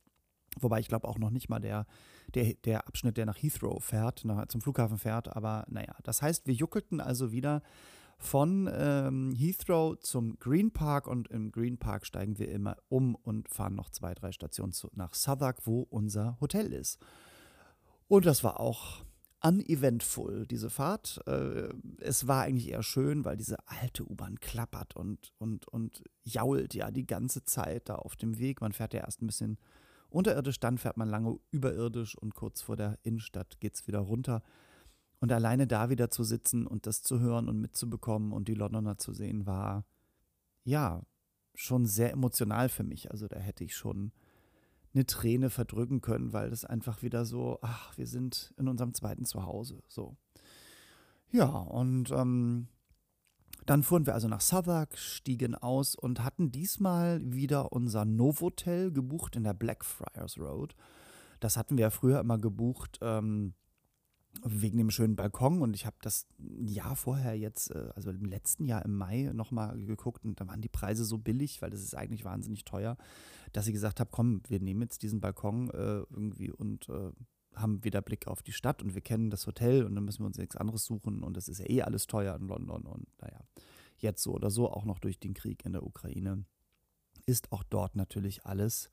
Wobei 0.61 0.81
ich 0.81 0.89
glaube 0.89 1.07
auch 1.07 1.19
noch 1.19 1.31
nicht 1.31 1.49
mal 1.49 1.61
der, 1.61 1.87
der, 2.35 2.55
der 2.65 2.87
Abschnitt, 2.89 3.17
der 3.17 3.27
nach 3.27 3.37
Heathrow 3.37 3.83
fährt, 3.83 4.25
nach, 4.25 4.47
zum 4.49 4.61
Flughafen 4.61 4.99
fährt. 4.99 5.35
Aber 5.37 5.65
naja, 5.69 5.95
das 6.03 6.23
heißt, 6.23 6.47
wir 6.47 6.55
juckelten 6.55 7.01
also 7.01 7.33
wieder 7.33 7.63
von 8.19 8.69
ähm, 8.73 9.33
Heathrow 9.35 9.99
zum 10.01 10.39
Green 10.39 10.73
Park 10.73 11.07
und 11.07 11.29
im 11.29 11.53
Green 11.53 11.79
Park 11.79 12.05
steigen 12.05 12.39
wir 12.39 12.51
immer 12.51 12.77
um 12.89 13.15
und 13.15 13.49
fahren 13.49 13.77
noch 13.77 13.91
zwei, 13.91 14.13
drei 14.15 14.33
Stationen 14.33 14.73
zu, 14.73 14.91
nach 14.95 15.15
Southwark, 15.15 15.67
wo 15.67 15.83
unser 15.83 16.37
Hotel 16.41 16.73
ist. 16.73 16.99
Und 18.09 18.27
das 18.27 18.43
war 18.43 18.59
auch 18.59 19.05
uneventful, 19.41 20.47
diese 20.47 20.69
Fahrt. 20.69 21.21
Äh, 21.27 21.69
es 22.01 22.27
war 22.27 22.43
eigentlich 22.43 22.71
eher 22.71 22.83
schön, 22.83 23.25
weil 23.25 23.37
diese 23.37 23.57
alte 23.69 24.05
U-Bahn 24.05 24.41
klappert 24.41 24.97
und, 24.97 25.33
und, 25.39 25.69
und 25.69 26.03
jault 26.25 26.75
ja 26.75 26.91
die 26.91 27.07
ganze 27.07 27.45
Zeit 27.45 27.89
da 27.89 27.97
auf 27.97 28.17
dem 28.17 28.39
Weg. 28.39 28.61
Man 28.61 28.73
fährt 28.73 28.95
ja 28.95 29.01
erst 29.01 29.23
ein 29.23 29.27
bisschen 29.27 29.59
unterirdisch, 30.11 30.59
dann 30.59 30.79
fährt 30.79 30.97
man 30.97 31.09
lange 31.09 31.39
überirdisch 31.51 32.17
und 32.17 32.35
kurz 32.35 32.63
vor 32.63 32.77
der 32.77 32.99
Innenstadt 33.03 33.61
geht 33.61 33.75
es 33.75 33.87
wieder 33.87 34.01
runter. 34.01 34.43
Und 35.21 35.33
alleine 35.33 35.67
da 35.67 35.91
wieder 35.91 36.11
zu 36.11 36.23
sitzen 36.23 36.67
und 36.67 36.87
das 36.87 37.03
zu 37.03 37.19
hören 37.19 37.49
und 37.49 37.61
mitzubekommen 37.61 38.33
und 38.33 38.49
die 38.49 38.55
Londoner 38.55 38.99
zu 38.99 39.13
sehen, 39.13 39.47
war 39.47 39.85
ja 40.65 41.03
schon 41.55 41.87
sehr 41.87 42.13
emotional 42.13 42.69
für 42.69 42.85
mich. 42.85 43.11
Also 43.11 43.27
da 43.27 43.39
hätte 43.39 43.65
ich 43.65 43.75
schon 43.75 44.13
eine 44.95 45.07
Träne 45.07 45.51
verdrücken 45.51 46.01
können, 46.01 46.33
weil 46.33 46.51
das 46.51 46.65
einfach 46.65 47.03
wieder 47.03 47.25
so, 47.25 47.59
ach, 47.63 47.97
wir 47.97 48.07
sind 48.07 48.55
in 48.57 48.69
unserem 48.69 48.95
zweiten 48.95 49.25
Zuhause. 49.25 49.83
So. 49.89 50.17
Ja, 51.31 51.47
und 51.47 52.11
ähm, 52.11 52.69
dann 53.67 53.83
fuhren 53.83 54.07
wir 54.07 54.15
also 54.15 54.29
nach 54.29 54.41
Southwark, 54.41 54.97
stiegen 54.97 55.55
aus 55.55 55.95
und 55.95 56.25
hatten 56.25 56.51
diesmal 56.51 57.21
wieder 57.23 57.73
unser 57.73 58.05
Novotel 58.05 58.93
gebucht 58.93 59.37
in 59.37 59.45
der 59.45 59.53
Blackfriars 59.53 60.39
Road. 60.39 60.75
Das 61.41 61.57
hatten 61.57 61.77
wir 61.77 61.83
ja 61.83 61.91
früher 61.91 62.21
immer 62.21 62.39
gebucht. 62.39 62.99
Ähm, 63.03 63.55
wegen 64.45 64.79
dem 64.79 64.91
schönen 64.91 65.17
Balkon 65.17 65.63
und 65.63 65.75
ich 65.75 65.87
habe 65.87 65.97
das 66.01 66.27
ein 66.39 66.69
Jahr 66.69 66.97
vorher 66.97 67.37
jetzt, 67.37 67.71
äh, 67.71 67.91
also 67.95 68.11
im 68.11 68.25
letzten 68.25 68.65
Jahr 68.65 68.85
im 68.85 68.97
Mai 68.97 69.31
nochmal 69.33 69.77
geguckt 69.85 70.25
und 70.25 70.41
da 70.41 70.47
waren 70.47 70.61
die 70.61 70.69
Preise 70.69 71.05
so 71.05 71.19
billig, 71.19 71.61
weil 71.63 71.71
das 71.71 71.83
ist 71.83 71.97
eigentlich 71.97 72.25
wahnsinnig 72.25 72.65
teuer, 72.65 72.97
dass 73.53 73.67
ich 73.67 73.73
gesagt 73.73 74.01
habe, 74.01 74.11
komm, 74.13 74.43
wir 74.49 74.61
nehmen 74.61 74.83
jetzt 74.83 75.03
diesen 75.03 75.21
Balkon 75.21 75.71
äh, 75.71 76.03
irgendwie 76.11 76.51
und 76.51 76.89
äh, 76.89 77.11
haben 77.55 77.83
wieder 77.83 78.03
Blick 78.03 78.29
auf 78.29 78.43
die 78.43 78.53
Stadt 78.53 78.83
und 78.83 78.95
wir 78.95 79.01
kennen 79.01 79.31
das 79.31 79.47
Hotel 79.47 79.85
und 79.85 79.95
dann 79.95 80.05
müssen 80.05 80.23
wir 80.23 80.27
uns 80.27 80.39
nichts 80.39 80.57
anderes 80.57 80.85
suchen 80.85 81.23
und 81.23 81.37
das 81.37 81.49
ist 81.49 81.59
ja 81.59 81.69
eh 81.69 81.83
alles 81.83 82.07
teuer 82.07 82.37
in 82.37 82.47
London 82.47 82.83
und 82.83 83.07
naja, 83.21 83.41
jetzt 83.97 84.23
so 84.23 84.33
oder 84.33 84.51
so 84.51 84.71
auch 84.71 84.85
noch 84.85 85.01
durch 85.01 85.19
den 85.19 85.35
Krieg 85.35 85.65
in 85.65 85.73
der 85.73 85.85
Ukraine 85.85 86.45
ist 87.27 87.53
auch 87.53 87.65
dort 87.65 87.97
natürlich 87.97 88.47
alles 88.47 88.91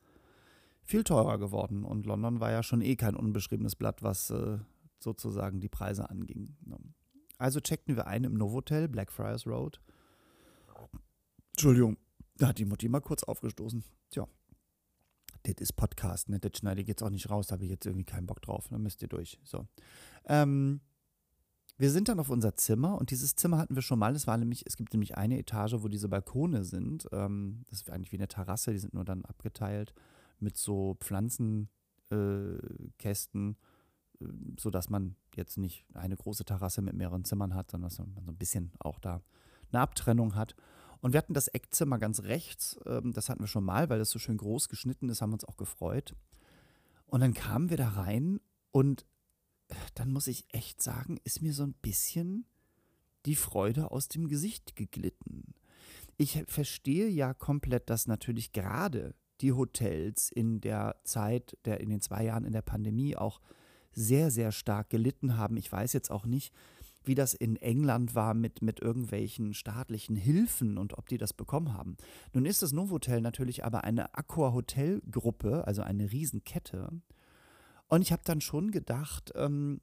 viel 0.81 1.03
teurer 1.03 1.37
geworden 1.37 1.83
und 1.83 2.05
London 2.05 2.39
war 2.39 2.51
ja 2.51 2.63
schon 2.63 2.81
eh 2.81 2.95
kein 2.95 3.15
unbeschriebenes 3.15 3.75
Blatt, 3.75 4.01
was 4.01 4.29
äh, 4.29 4.57
sozusagen 4.99 5.59
die 5.59 5.69
Preise 5.69 6.09
anging. 6.09 6.55
Ne? 6.65 6.77
Also 7.37 7.59
checkten 7.59 7.95
wir 7.95 8.07
ein 8.07 8.23
im 8.23 8.33
Novotel, 8.33 8.87
Blackfriars 8.87 9.45
Road. 9.45 9.81
Entschuldigung, 11.51 11.97
da 12.37 12.47
hat 12.49 12.59
die 12.59 12.65
Mutti 12.65 12.89
mal 12.89 13.01
kurz 13.01 13.23
aufgestoßen. 13.23 13.83
Tja, 14.09 14.27
das 15.43 15.55
ist 15.59 15.73
Podcast, 15.73 16.29
ne? 16.29 16.39
Das 16.39 16.57
schneide 16.57 16.81
ich 16.81 16.87
jetzt 16.87 17.03
auch 17.03 17.09
nicht 17.09 17.29
raus, 17.29 17.47
da 17.47 17.53
habe 17.53 17.63
ich 17.63 17.69
jetzt 17.69 17.85
irgendwie 17.85 18.05
keinen 18.05 18.27
Bock 18.27 18.41
drauf. 18.41 18.67
Dann 18.69 18.81
müsst 18.81 19.01
ihr 19.01 19.07
durch. 19.07 19.39
So. 19.43 19.65
Ähm, 20.25 20.81
wir 21.77 21.91
sind 21.91 22.07
dann 22.07 22.19
auf 22.19 22.29
unser 22.29 22.55
Zimmer 22.55 22.97
und 22.97 23.11
dieses 23.11 23.35
Zimmer 23.35 23.57
hatten 23.57 23.75
wir 23.75 23.81
schon 23.81 23.99
mal. 23.99 24.15
Es 24.15 24.27
war 24.27 24.37
nämlich, 24.37 24.65
es 24.65 24.77
gibt 24.77 24.93
nämlich 24.93 25.17
eine 25.17 25.37
Etage, 25.37 25.75
wo 25.79 25.89
diese 25.89 26.07
Balkone 26.07 26.63
sind. 26.63 27.07
Ähm, 27.11 27.63
das 27.69 27.81
ist 27.81 27.89
eigentlich 27.89 28.11
wie 28.11 28.17
eine 28.17 28.27
Terrasse, 28.27 28.71
die 28.71 28.79
sind 28.79 28.93
nur 28.93 29.05
dann 29.05 29.25
abgeteilt 29.25 29.93
mit 30.39 30.57
so 30.57 30.95
Pflanzenkästen. 30.99 31.69
Äh, 33.51 33.55
sodass 34.59 34.89
man 34.89 35.15
jetzt 35.35 35.57
nicht 35.57 35.85
eine 35.93 36.15
große 36.15 36.45
Terrasse 36.45 36.81
mit 36.81 36.95
mehreren 36.95 37.25
Zimmern 37.25 37.53
hat, 37.53 37.71
sondern 37.71 37.89
dass 37.89 37.99
man 37.99 38.13
so 38.25 38.31
ein 38.31 38.37
bisschen 38.37 38.71
auch 38.79 38.99
da 38.99 39.21
eine 39.71 39.81
Abtrennung 39.81 40.35
hat. 40.35 40.55
Und 41.01 41.13
wir 41.13 41.17
hatten 41.17 41.33
das 41.33 41.47
Eckzimmer 41.47 41.99
ganz 41.99 42.23
rechts, 42.23 42.79
ähm, 42.85 43.11
das 43.13 43.29
hatten 43.29 43.41
wir 43.41 43.47
schon 43.47 43.63
mal, 43.63 43.89
weil 43.89 43.99
das 43.99 44.09
so 44.09 44.19
schön 44.19 44.37
groß 44.37 44.69
geschnitten 44.69 45.09
ist, 45.09 45.21
haben 45.21 45.33
uns 45.33 45.45
auch 45.45 45.57
gefreut. 45.57 46.15
Und 47.05 47.21
dann 47.21 47.33
kamen 47.33 47.69
wir 47.69 47.77
da 47.77 47.89
rein 47.89 48.39
und 48.71 49.05
dann 49.95 50.11
muss 50.11 50.27
ich 50.27 50.45
echt 50.49 50.81
sagen, 50.81 51.17
ist 51.23 51.41
mir 51.41 51.53
so 51.53 51.63
ein 51.63 51.73
bisschen 51.73 52.45
die 53.25 53.35
Freude 53.35 53.91
aus 53.91 54.07
dem 54.07 54.27
Gesicht 54.27 54.75
geglitten. 54.75 55.55
Ich 56.17 56.43
verstehe 56.47 57.07
ja 57.07 57.33
komplett, 57.33 57.89
dass 57.89 58.07
natürlich 58.07 58.51
gerade 58.53 59.15
die 59.41 59.51
Hotels 59.51 60.31
in 60.31 60.61
der 60.61 60.95
Zeit, 61.03 61.57
der 61.65 61.81
in 61.81 61.89
den 61.89 62.01
zwei 62.01 62.23
Jahren 62.23 62.45
in 62.45 62.53
der 62.53 62.61
Pandemie 62.61 63.17
auch 63.17 63.41
sehr, 63.95 64.29
sehr 64.29 64.51
stark 64.51 64.89
gelitten 64.89 65.37
haben. 65.37 65.57
Ich 65.57 65.71
weiß 65.71 65.93
jetzt 65.93 66.11
auch 66.11 66.25
nicht, 66.25 66.53
wie 67.07 67.15
das 67.15 67.33
in 67.33 67.55
England 67.57 68.15
war 68.15 68.33
mit, 68.33 68.61
mit 68.61 68.79
irgendwelchen 68.79 69.53
staatlichen 69.53 70.15
Hilfen 70.15 70.77
und 70.77 70.97
ob 70.97 71.07
die 71.07 71.17
das 71.17 71.33
bekommen 71.33 71.73
haben. 71.73 71.97
Nun 72.33 72.45
ist 72.45 72.61
das 72.61 72.71
Novotel 72.71 73.21
natürlich 73.21 73.63
aber 73.63 73.83
eine 73.83 74.13
Aqua-Hotel-Gruppe, 74.15 75.65
also 75.65 75.81
eine 75.81 76.11
Riesenkette. 76.11 76.89
Und 77.87 78.01
ich 78.01 78.11
habe 78.11 78.23
dann 78.25 78.41
schon 78.41 78.71
gedacht, 78.71 79.31
ähm, 79.35 79.81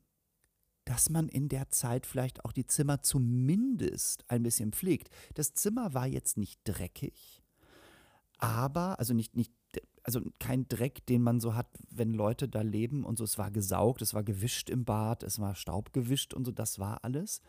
dass 0.84 1.10
man 1.10 1.28
in 1.28 1.48
der 1.48 1.68
Zeit 1.70 2.06
vielleicht 2.06 2.44
auch 2.44 2.52
die 2.52 2.66
Zimmer 2.66 3.02
zumindest 3.02 4.24
ein 4.28 4.42
bisschen 4.42 4.72
pflegt. 4.72 5.10
Das 5.34 5.54
Zimmer 5.54 5.94
war 5.94 6.06
jetzt 6.06 6.36
nicht 6.36 6.60
dreckig, 6.64 7.40
aber, 8.38 8.98
also 8.98 9.14
nicht, 9.14 9.36
nicht 9.36 9.52
also 10.04 10.20
kein 10.38 10.68
Dreck, 10.68 11.06
den 11.06 11.22
man 11.22 11.40
so 11.40 11.54
hat, 11.54 11.68
wenn 11.90 12.12
Leute 12.12 12.48
da 12.48 12.62
leben 12.62 13.04
und 13.04 13.18
so. 13.18 13.24
Es 13.24 13.38
war 13.38 13.50
gesaugt, 13.50 14.02
es 14.02 14.14
war 14.14 14.22
gewischt 14.24 14.70
im 14.70 14.84
Bad, 14.84 15.22
es 15.22 15.38
war 15.38 15.54
Staub 15.54 15.92
gewischt 15.92 16.34
und 16.34 16.44
so, 16.44 16.52
das 16.52 16.78
war 16.78 17.04
alles. 17.04 17.40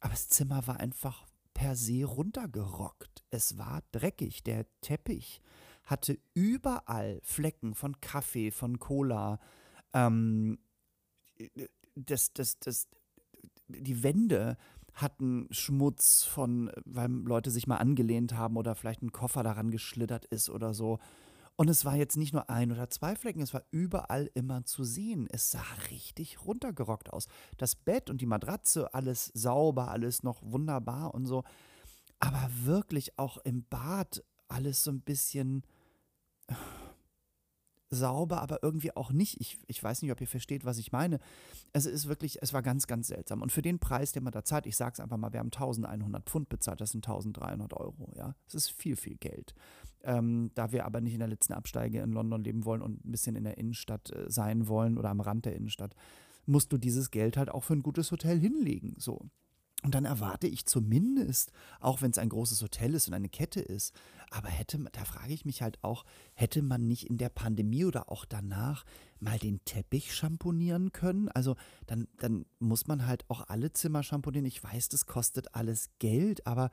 Aber 0.00 0.12
das 0.12 0.28
Zimmer 0.28 0.66
war 0.66 0.80
einfach 0.80 1.26
per 1.54 1.76
se 1.76 2.04
runtergerockt. 2.04 3.24
Es 3.30 3.58
war 3.58 3.82
dreckig. 3.92 4.42
Der 4.42 4.66
Teppich 4.80 5.40
hatte 5.84 6.18
überall 6.34 7.20
Flecken 7.22 7.74
von 7.74 8.00
Kaffee, 8.00 8.50
von 8.50 8.78
Cola. 8.78 9.38
Ähm, 9.92 10.58
das, 11.94 12.32
das, 12.32 12.58
das, 12.58 12.88
die 13.68 14.02
Wände 14.02 14.56
hatten 14.94 15.48
Schmutz 15.50 16.24
von, 16.24 16.70
weil 16.84 17.10
Leute 17.10 17.50
sich 17.50 17.66
mal 17.66 17.78
angelehnt 17.78 18.34
haben 18.34 18.56
oder 18.56 18.74
vielleicht 18.74 19.02
ein 19.02 19.12
Koffer 19.12 19.42
daran 19.42 19.70
geschlittert 19.70 20.26
ist 20.26 20.50
oder 20.50 20.74
so. 20.74 20.98
Und 21.56 21.68
es 21.68 21.84
war 21.84 21.94
jetzt 21.96 22.16
nicht 22.16 22.32
nur 22.32 22.48
ein 22.48 22.72
oder 22.72 22.88
zwei 22.88 23.14
Flecken, 23.14 23.42
es 23.42 23.54
war 23.54 23.64
überall 23.70 24.30
immer 24.34 24.64
zu 24.64 24.84
sehen. 24.84 25.28
Es 25.30 25.50
sah 25.50 25.64
richtig 25.90 26.44
runtergerockt 26.44 27.12
aus. 27.12 27.26
Das 27.58 27.76
Bett 27.76 28.10
und 28.10 28.20
die 28.20 28.26
Matratze, 28.26 28.92
alles 28.94 29.26
sauber, 29.34 29.88
alles 29.88 30.22
noch 30.22 30.42
wunderbar 30.42 31.14
und 31.14 31.26
so. 31.26 31.44
Aber 32.18 32.48
wirklich 32.62 33.18
auch 33.18 33.38
im 33.38 33.64
Bad 33.68 34.24
alles 34.48 34.82
so 34.82 34.90
ein 34.90 35.00
bisschen 35.00 35.62
sauber, 37.92 38.40
aber 38.40 38.62
irgendwie 38.62 38.96
auch 38.96 39.12
nicht. 39.12 39.40
Ich, 39.40 39.58
ich 39.66 39.82
weiß 39.82 40.02
nicht, 40.02 40.10
ob 40.10 40.20
ihr 40.20 40.26
versteht, 40.26 40.64
was 40.64 40.78
ich 40.78 40.92
meine. 40.92 41.20
Es 41.72 41.86
ist 41.86 42.08
wirklich, 42.08 42.42
es 42.42 42.52
war 42.52 42.62
ganz, 42.62 42.86
ganz 42.86 43.08
seltsam. 43.08 43.42
Und 43.42 43.52
für 43.52 43.62
den 43.62 43.78
Preis, 43.78 44.12
den 44.12 44.24
man 44.24 44.32
da 44.32 44.44
zahlt, 44.44 44.66
ich 44.66 44.76
sage 44.76 44.94
es 44.94 45.00
einfach 45.00 45.18
mal, 45.18 45.32
wir 45.32 45.40
haben 45.40 45.52
1100 45.52 46.28
Pfund 46.28 46.48
bezahlt, 46.48 46.80
das 46.80 46.90
sind 46.90 47.06
1300 47.06 47.74
Euro. 47.74 48.10
Ja, 48.16 48.34
es 48.48 48.54
ist 48.54 48.70
viel, 48.70 48.96
viel 48.96 49.16
Geld. 49.16 49.54
Ähm, 50.04 50.50
da 50.54 50.72
wir 50.72 50.86
aber 50.86 51.00
nicht 51.00 51.12
in 51.12 51.20
der 51.20 51.28
letzten 51.28 51.52
Absteige 51.52 52.00
in 52.00 52.12
London 52.12 52.42
leben 52.42 52.64
wollen 52.64 52.82
und 52.82 53.04
ein 53.04 53.12
bisschen 53.12 53.36
in 53.36 53.44
der 53.44 53.58
Innenstadt 53.58 54.10
äh, 54.10 54.24
sein 54.28 54.66
wollen 54.66 54.98
oder 54.98 55.10
am 55.10 55.20
Rand 55.20 55.44
der 55.44 55.54
Innenstadt, 55.54 55.94
musst 56.46 56.72
du 56.72 56.78
dieses 56.78 57.10
Geld 57.10 57.36
halt 57.36 57.50
auch 57.50 57.62
für 57.62 57.74
ein 57.74 57.82
gutes 57.82 58.10
Hotel 58.10 58.40
hinlegen. 58.40 58.94
So. 58.98 59.28
Und 59.82 59.94
dann 59.96 60.04
erwarte 60.04 60.46
ich 60.46 60.64
zumindest, 60.64 61.50
auch 61.80 62.02
wenn 62.02 62.12
es 62.12 62.18
ein 62.18 62.28
großes 62.28 62.62
Hotel 62.62 62.94
ist 62.94 63.08
und 63.08 63.14
eine 63.14 63.28
Kette 63.28 63.60
ist, 63.60 63.92
aber 64.30 64.48
hätte, 64.48 64.78
da 64.92 65.04
frage 65.04 65.34
ich 65.34 65.44
mich 65.44 65.60
halt 65.60 65.82
auch, 65.82 66.04
hätte 66.34 66.62
man 66.62 66.86
nicht 66.86 67.10
in 67.10 67.18
der 67.18 67.28
Pandemie 67.28 67.84
oder 67.84 68.10
auch 68.10 68.24
danach 68.24 68.84
mal 69.18 69.38
den 69.38 69.62
Teppich 69.64 70.14
schamponieren 70.14 70.92
können? 70.92 71.28
Also 71.28 71.56
dann, 71.86 72.06
dann 72.18 72.46
muss 72.60 72.86
man 72.86 73.06
halt 73.06 73.24
auch 73.28 73.48
alle 73.48 73.72
Zimmer 73.72 74.02
schamponieren. 74.02 74.46
Ich 74.46 74.62
weiß, 74.62 74.88
das 74.88 75.06
kostet 75.06 75.54
alles 75.54 75.90
Geld, 75.98 76.46
aber 76.46 76.70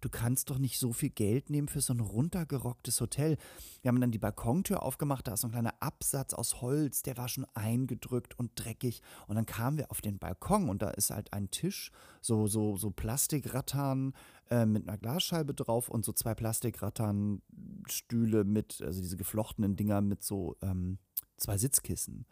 du 0.00 0.08
kannst 0.08 0.50
doch 0.50 0.58
nicht 0.58 0.78
so 0.78 0.92
viel 0.92 1.10
Geld 1.10 1.50
nehmen 1.50 1.68
für 1.68 1.80
so 1.80 1.92
ein 1.92 2.00
runtergerocktes 2.00 3.00
Hotel. 3.00 3.36
Wir 3.82 3.88
haben 3.88 4.00
dann 4.00 4.10
die 4.10 4.18
Balkontür 4.18 4.82
aufgemacht, 4.82 5.26
da 5.26 5.34
ist 5.34 5.42
so 5.42 5.48
ein 5.48 5.52
kleiner 5.52 5.74
Absatz 5.80 6.34
aus 6.34 6.60
Holz, 6.60 7.02
der 7.02 7.16
war 7.16 7.28
schon 7.28 7.46
eingedrückt 7.54 8.38
und 8.38 8.52
dreckig. 8.54 9.02
Und 9.26 9.36
dann 9.36 9.46
kamen 9.46 9.78
wir 9.78 9.90
auf 9.90 10.00
den 10.00 10.18
Balkon 10.18 10.68
und 10.68 10.82
da 10.82 10.90
ist 10.90 11.10
halt 11.10 11.32
ein 11.32 11.50
Tisch, 11.50 11.90
so, 12.20 12.46
so, 12.46 12.76
so 12.76 12.90
Plastikrattan 12.90 14.14
äh, 14.50 14.66
mit 14.66 14.88
einer 14.88 14.98
Glasscheibe 14.98 15.54
drauf 15.54 15.88
und 15.88 16.04
so 16.04 16.12
zwei 16.12 16.34
Plastikrattan-Stühle 16.34 18.44
mit, 18.44 18.82
also 18.82 19.00
diese 19.00 19.16
geflochtenen 19.16 19.76
Dinger 19.76 20.00
mit 20.00 20.22
so 20.22 20.56
ähm, 20.62 20.98
zwei 21.36 21.58
Sitzkissen. 21.58 22.26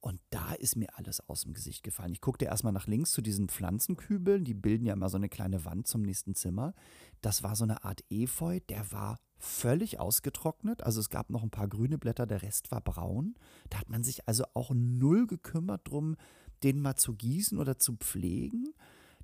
Und 0.00 0.18
da 0.30 0.54
ist 0.54 0.76
mir 0.76 0.88
alles 0.96 1.20
aus 1.28 1.42
dem 1.42 1.52
Gesicht 1.52 1.82
gefallen. 1.82 2.12
Ich 2.12 2.22
guckte 2.22 2.46
erstmal 2.46 2.72
nach 2.72 2.86
links 2.86 3.12
zu 3.12 3.20
diesen 3.20 3.48
Pflanzenkübeln, 3.48 4.44
die 4.44 4.54
bilden 4.54 4.86
ja 4.86 4.94
immer 4.94 5.10
so 5.10 5.18
eine 5.18 5.28
kleine 5.28 5.66
Wand 5.66 5.86
zum 5.86 6.02
nächsten 6.02 6.34
Zimmer. 6.34 6.72
Das 7.20 7.42
war 7.42 7.54
so 7.54 7.64
eine 7.64 7.84
Art 7.84 8.02
Efeu, 8.08 8.60
der 8.70 8.90
war 8.92 9.18
völlig 9.36 10.00
ausgetrocknet. 10.00 10.82
Also 10.82 11.00
es 11.00 11.10
gab 11.10 11.28
noch 11.28 11.42
ein 11.42 11.50
paar 11.50 11.68
grüne 11.68 11.98
Blätter, 11.98 12.26
der 12.26 12.42
Rest 12.42 12.70
war 12.70 12.80
braun. 12.80 13.34
Da 13.68 13.78
hat 13.78 13.90
man 13.90 14.02
sich 14.02 14.26
also 14.26 14.44
auch 14.54 14.70
null 14.74 15.26
gekümmert 15.26 15.82
drum, 15.86 16.16
den 16.62 16.80
mal 16.80 16.96
zu 16.96 17.14
gießen 17.14 17.58
oder 17.58 17.78
zu 17.78 17.96
pflegen. 17.96 18.72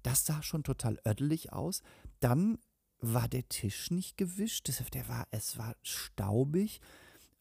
Das 0.02 0.26
sah 0.26 0.42
schon 0.42 0.62
total 0.62 0.98
ödelig 1.06 1.54
aus. 1.54 1.82
Dann 2.20 2.58
war 3.00 3.28
der 3.28 3.48
Tisch 3.48 3.90
nicht 3.90 4.16
gewischt. 4.18 4.68
Der 4.92 5.08
war, 5.08 5.26
es 5.30 5.56
war 5.56 5.74
staubig. 5.82 6.80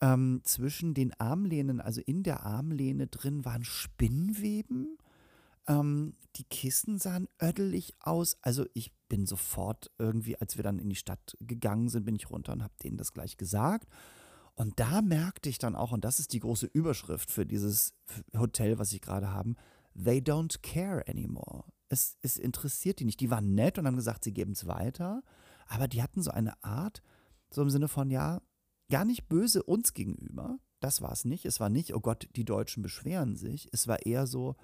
Ähm, 0.02 0.42
zwischen 0.44 0.94
den 0.94 1.14
Armlehnen, 1.20 1.80
also 1.80 2.02
in 2.02 2.24
der 2.24 2.44
Armlehne 2.44 3.08
drin, 3.08 3.46
waren 3.46 3.64
Spinnweben. 3.64 4.98
Ähm, 5.68 6.16
die 6.36 6.44
Kissen 6.44 7.00
sahen 7.00 7.28
ödelig 7.42 7.94
aus. 8.00 8.38
Also 8.42 8.66
ich 8.74 8.92
bin 9.08 9.26
sofort 9.26 9.92
irgendwie, 9.98 10.38
als 10.38 10.58
wir 10.58 10.64
dann 10.64 10.80
in 10.80 10.90
die 10.90 10.96
Stadt 10.96 11.38
gegangen 11.40 11.90
sind, 11.90 12.06
bin 12.06 12.16
ich 12.16 12.30
runter 12.30 12.54
und 12.54 12.64
habe 12.64 12.74
denen 12.84 12.98
das 12.98 13.14
gleich 13.14 13.38
gesagt. 13.38 13.88
Und 14.56 14.80
da 14.80 15.02
merkte 15.02 15.50
ich 15.50 15.58
dann 15.58 15.76
auch, 15.76 15.92
und 15.92 16.06
das 16.06 16.20
ist 16.20 16.34
die 16.34 16.40
große 16.40 16.68
Überschrift 16.68 17.30
für 17.30 17.46
dieses 17.46 17.94
Hotel, 18.38 18.80
was 18.80 18.94
ich 18.94 19.02
gerade 19.02 19.32
haben, 19.32 19.56
they 20.02 20.20
don't 20.20 20.62
care 20.62 21.06
anymore. 21.08 21.66
Es, 21.90 22.18
es 22.22 22.38
interessiert 22.38 23.00
die 23.00 23.06
nicht. 23.06 23.20
Die 23.20 23.30
waren 23.30 23.54
nett 23.54 23.78
und 23.78 23.86
haben 23.86 23.98
gesagt, 23.98 24.24
sie 24.24 24.34
geben 24.34 24.54
es 24.54 24.66
weiter, 24.66 25.24
aber 25.68 25.88
die 25.88 26.02
hatten 26.02 26.22
so 26.22 26.32
eine 26.32 26.62
Art, 26.64 27.02
so 27.50 27.62
im 27.62 27.70
Sinne 27.70 27.88
von, 27.88 28.10
ja, 28.10 28.42
gar 28.90 29.06
nicht 29.06 29.28
böse 29.28 29.64
uns 29.64 29.94
gegenüber. 29.94 30.60
Das 30.80 31.02
war 31.02 31.12
es 31.12 31.26
nicht. 31.26 31.46
Es 31.46 31.60
war 31.60 31.70
nicht, 31.70 31.96
oh 31.96 32.00
Gott, 32.00 32.28
die 32.36 32.46
Deutschen 32.46 32.84
beschweren 32.84 33.36
sich. 33.36 33.68
Es 33.72 33.88
war 33.88 34.06
eher 34.06 34.28
so, 34.28 34.56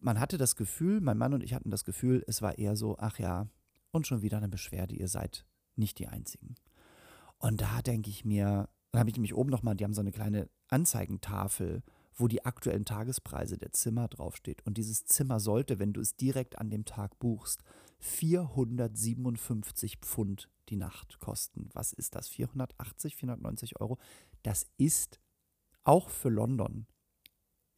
man 0.00 0.20
hatte 0.20 0.38
das 0.38 0.56
Gefühl, 0.56 1.00
mein 1.00 1.18
Mann 1.18 1.34
und 1.34 1.42
ich 1.42 1.54
hatten 1.54 1.70
das 1.70 1.84
Gefühl, 1.84 2.24
es 2.26 2.42
war 2.42 2.58
eher 2.58 2.76
so, 2.76 2.96
ach 2.98 3.18
ja, 3.18 3.48
und 3.92 4.06
schon 4.06 4.22
wieder 4.22 4.38
eine 4.38 4.48
Beschwerde, 4.48 4.94
ihr 4.94 5.08
seid 5.08 5.46
nicht 5.76 5.98
die 5.98 6.08
Einzigen. 6.08 6.56
Und 7.38 7.60
da 7.60 7.82
denke 7.82 8.10
ich 8.10 8.24
mir, 8.24 8.68
dann 8.90 9.00
habe 9.00 9.10
ich 9.10 9.16
nämlich 9.16 9.34
oben 9.34 9.50
nochmal, 9.50 9.76
die 9.76 9.84
haben 9.84 9.94
so 9.94 10.00
eine 10.00 10.12
kleine 10.12 10.48
Anzeigentafel 10.68 11.82
wo 12.16 12.28
die 12.28 12.44
aktuellen 12.44 12.84
Tagespreise 12.84 13.58
der 13.58 13.72
Zimmer 13.72 14.08
draufsteht. 14.08 14.64
Und 14.66 14.78
dieses 14.78 15.04
Zimmer 15.04 15.40
sollte, 15.40 15.78
wenn 15.78 15.92
du 15.92 16.00
es 16.00 16.16
direkt 16.16 16.58
an 16.58 16.70
dem 16.70 16.84
Tag 16.84 17.18
buchst, 17.18 17.62
457 17.98 19.98
Pfund 19.98 20.48
die 20.68 20.76
Nacht 20.76 21.18
kosten. 21.20 21.68
Was 21.72 21.92
ist 21.92 22.14
das? 22.14 22.28
480, 22.28 23.16
490 23.16 23.80
Euro? 23.80 23.98
Das 24.42 24.66
ist 24.76 25.20
auch 25.84 26.08
für 26.08 26.30
London. 26.30 26.86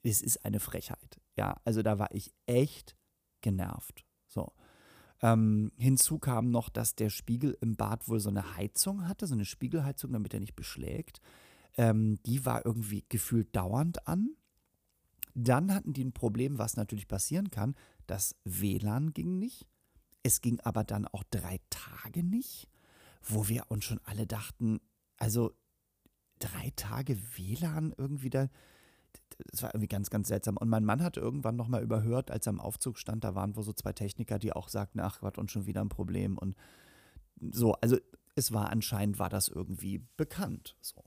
Es 0.03 0.23
ist 0.23 0.45
eine 0.45 0.61
Frechheit. 0.61 1.21
Ja, 1.37 1.61
also 1.65 1.83
da 1.83 1.99
war 1.99 2.15
ich 2.15 2.33
echt 2.47 2.97
genervt. 3.41 4.05
So. 4.27 4.53
Ähm, 5.23 5.73
hinzu 5.77 6.19
kam 6.19 6.51
noch, 6.51 6.69
dass 6.69 6.95
der 6.95 7.11
Spiegel 7.11 7.57
im 7.61 7.77
Bad 7.77 8.09
wohl 8.09 8.21
so 8.21 8.29
eine 8.29 8.57
Heizung 8.57 9.09
hatte, 9.09 9.27
so 9.27 9.35
eine 9.35 9.45
Spiegelheizung, 9.45 10.13
damit 10.13 10.35
er 10.35 10.41
nicht 10.41 10.57
beschlägt. 10.57 11.21
Ähm, 11.77 12.19
die 12.25 12.45
war 12.45 12.65
irgendwie 12.65 13.05
gefühlt 13.09 13.55
dauernd 13.55 14.07
an. 14.07 14.37
Dann 15.35 15.75
hatten 15.75 15.93
die 15.93 16.05
ein 16.05 16.13
Problem, 16.13 16.59
was 16.59 16.77
natürlich 16.77 17.09
passieren 17.09 17.51
kann. 17.51 17.75
Das 18.07 18.37
WLAN 18.45 19.13
ging 19.13 19.39
nicht. 19.39 19.67
Es 20.23 20.41
ging 20.41 20.61
aber 20.61 20.83
dann 20.83 21.07
auch 21.07 21.23
drei 21.31 21.61
Tage 21.71 22.25
nicht, 22.25 22.69
wo 23.27 23.49
wir 23.49 23.65
uns 23.69 23.85
schon 23.85 24.01
alle 24.05 24.27
dachten, 24.27 24.81
also 25.19 25.53
drei 26.39 26.73
Tage 26.77 27.19
WLAN 27.37 27.95
irgendwie 27.97 28.31
da. 28.31 28.49
Das 29.51 29.63
war 29.63 29.75
irgendwie 29.75 29.89
ganz, 29.89 30.11
ganz 30.11 30.29
seltsam. 30.29 30.57
Und 30.57 30.69
mein 30.69 30.85
Mann 30.85 31.03
hat 31.03 31.17
irgendwann 31.17 31.57
nochmal 31.57 31.83
überhört, 31.83 32.31
als 32.31 32.47
er 32.47 32.53
im 32.53 32.61
Aufzug 32.61 32.99
stand, 32.99 33.25
da 33.25 33.35
waren 33.35 33.57
wohl 33.57 33.65
so 33.65 33.73
zwei 33.73 33.93
Techniker, 33.93 34.39
die 34.39 34.53
auch 34.53 34.69
sagten, 34.69 35.01
ach 35.01 35.21
Gott, 35.21 35.39
und 35.39 35.51
schon 35.51 35.67
wieder 35.67 35.81
ein 35.81 35.89
Problem. 35.89 36.39
Und 36.39 36.57
so, 37.53 37.73
also 37.75 37.99
es 38.35 38.53
war 38.53 38.71
anscheinend, 38.71 39.19
war 39.19 39.29
das 39.29 39.49
irgendwie 39.49 40.07
bekannt. 40.17 40.77
So. 40.81 41.03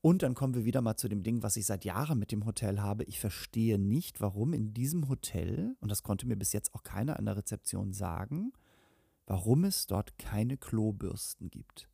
Und 0.00 0.22
dann 0.22 0.34
kommen 0.34 0.54
wir 0.54 0.64
wieder 0.64 0.80
mal 0.80 0.96
zu 0.96 1.08
dem 1.08 1.22
Ding, 1.22 1.42
was 1.42 1.56
ich 1.56 1.66
seit 1.66 1.84
Jahren 1.84 2.18
mit 2.18 2.30
dem 2.30 2.46
Hotel 2.46 2.80
habe. 2.80 3.04
Ich 3.04 3.18
verstehe 3.18 3.78
nicht, 3.78 4.20
warum 4.20 4.52
in 4.52 4.72
diesem 4.72 5.08
Hotel, 5.08 5.76
und 5.80 5.90
das 5.90 6.04
konnte 6.04 6.26
mir 6.26 6.36
bis 6.36 6.52
jetzt 6.52 6.74
auch 6.74 6.84
keiner 6.84 7.18
an 7.18 7.26
der 7.26 7.36
Rezeption 7.36 7.92
sagen, 7.92 8.52
warum 9.28 9.64
es 9.64 9.86
dort 9.86 10.18
keine 10.18 10.56
Klobürsten 10.56 11.50
gibt. 11.50 11.88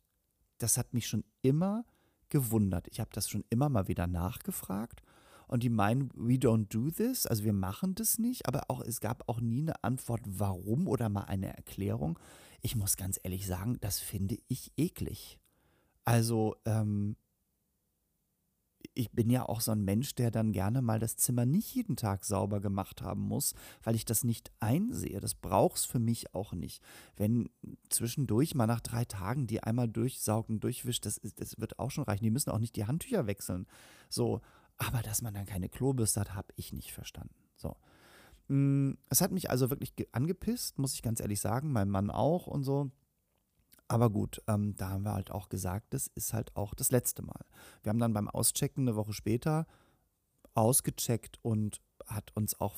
Das 0.57 0.77
hat 0.77 0.93
mich 0.93 1.05
schon 1.07 1.25
immer 1.41 1.85
gewundert. 2.29 2.87
Ich 2.87 3.01
habe 3.01 3.09
das 3.13 3.29
schon 3.29 3.43
immer 3.49 3.67
mal 3.67 3.89
wieder 3.89 4.07
nachgefragt 4.07 5.01
und 5.47 5.61
die 5.61 5.69
meinen, 5.69 6.09
we 6.15 6.35
don't 6.35 6.69
do 6.69 6.89
this, 6.89 7.27
also 7.27 7.43
wir 7.43 7.53
machen 7.53 7.93
das 7.93 8.17
nicht, 8.19 8.47
aber 8.47 8.63
auch 8.69 8.81
es 8.81 9.01
gab 9.01 9.27
auch 9.27 9.41
nie 9.41 9.61
eine 9.63 9.83
Antwort, 9.83 10.21
warum 10.25 10.87
oder 10.87 11.09
mal 11.09 11.25
eine 11.25 11.55
Erklärung. 11.55 12.17
Ich 12.61 12.77
muss 12.77 12.95
ganz 12.95 13.19
ehrlich 13.21 13.45
sagen, 13.45 13.77
das 13.81 13.99
finde 13.99 14.37
ich 14.47 14.71
eklig. 14.77 15.37
Also, 16.05 16.55
ähm, 16.63 17.17
ich 18.95 19.11
bin 19.11 19.29
ja 19.29 19.47
auch 19.47 19.61
so 19.61 19.71
ein 19.71 19.83
Mensch, 19.83 20.15
der 20.15 20.31
dann 20.31 20.51
gerne 20.51 20.81
mal 20.81 20.99
das 20.99 21.17
Zimmer 21.17 21.45
nicht 21.45 21.75
jeden 21.75 21.97
Tag 21.97 22.23
sauber 22.23 22.61
gemacht 22.61 23.01
haben 23.01 23.21
muss, 23.21 23.53
weil 23.83 23.95
ich 23.95 24.05
das 24.05 24.23
nicht 24.23 24.51
einsehe. 24.59 25.19
Das 25.19 25.35
braucht 25.35 25.77
es 25.77 25.85
für 25.85 25.99
mich 25.99 26.33
auch 26.33 26.53
nicht. 26.53 26.81
Wenn 27.15 27.49
zwischendurch 27.89 28.55
mal 28.55 28.67
nach 28.67 28.79
drei 28.79 29.05
Tagen 29.05 29.47
die 29.47 29.61
einmal 29.61 29.89
durchsaugen, 29.89 30.59
durchwischt, 30.59 31.05
das, 31.05 31.19
das 31.35 31.59
wird 31.59 31.77
auch 31.77 31.91
schon 31.91 32.05
reichen. 32.05 32.23
Die 32.23 32.31
müssen 32.31 32.49
auch 32.49 32.59
nicht 32.59 32.75
die 32.75 32.85
Handtücher 32.85 33.27
wechseln. 33.27 33.67
So, 34.09 34.41
aber 34.77 35.01
dass 35.01 35.21
man 35.21 35.33
dann 35.33 35.45
keine 35.45 35.69
Klobürste 35.69 36.21
hat, 36.21 36.33
habe 36.33 36.53
ich 36.55 36.73
nicht 36.73 36.93
verstanden. 36.93 37.35
So. 37.55 37.75
Mm, 38.47 38.93
es 39.09 39.21
hat 39.21 39.31
mich 39.31 39.49
also 39.49 39.69
wirklich 39.69 39.93
angepisst, 40.13 40.79
muss 40.79 40.93
ich 40.93 41.01
ganz 41.01 41.19
ehrlich 41.19 41.41
sagen, 41.41 41.71
mein 41.71 41.89
Mann 41.89 42.09
auch 42.09 42.47
und 42.47 42.63
so. 42.63 42.91
Aber 43.87 44.09
gut, 44.09 44.41
ähm, 44.47 44.75
da 44.75 44.89
haben 44.89 45.03
wir 45.03 45.13
halt 45.13 45.31
auch 45.31 45.49
gesagt, 45.49 45.93
das 45.93 46.07
ist 46.07 46.33
halt 46.33 46.55
auch 46.55 46.73
das 46.73 46.91
letzte 46.91 47.21
Mal. 47.21 47.45
Wir 47.83 47.91
haben 47.91 47.99
dann 47.99 48.13
beim 48.13 48.27
Auschecken 48.27 48.87
eine 48.87 48.95
Woche 48.95 49.13
später 49.13 49.67
ausgecheckt 50.55 51.37
und 51.43 51.81
hat 52.07 52.35
uns 52.35 52.59
auch 52.59 52.75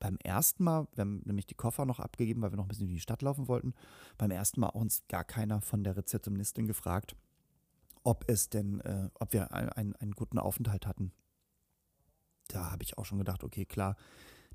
beim 0.00 0.16
ersten 0.22 0.64
Mal, 0.64 0.88
wir 0.94 1.02
haben 1.02 1.22
nämlich 1.24 1.46
die 1.46 1.54
Koffer 1.54 1.84
noch 1.84 2.00
abgegeben, 2.00 2.42
weil 2.42 2.52
wir 2.52 2.56
noch 2.56 2.64
ein 2.64 2.68
bisschen 2.68 2.88
in 2.88 2.94
die 2.94 3.00
Stadt 3.00 3.22
laufen 3.22 3.48
wollten, 3.48 3.74
beim 4.18 4.30
ersten 4.30 4.60
Mal 4.60 4.68
uns 4.68 5.02
gar 5.08 5.24
keiner 5.24 5.60
von 5.60 5.84
der 5.84 5.96
Rezeptionistin 5.96 6.66
gefragt, 6.66 7.14
ob 8.02 8.24
es 8.28 8.48
denn, 8.48 8.80
äh, 8.80 9.10
ob 9.14 9.32
wir 9.32 9.52
ein, 9.52 9.94
einen 9.94 10.12
guten 10.12 10.38
Aufenthalt 10.38 10.86
hatten. 10.86 11.12
Da 12.48 12.70
habe 12.70 12.82
ich 12.82 12.98
auch 12.98 13.04
schon 13.04 13.18
gedacht, 13.18 13.44
okay, 13.44 13.66
klar, 13.66 13.96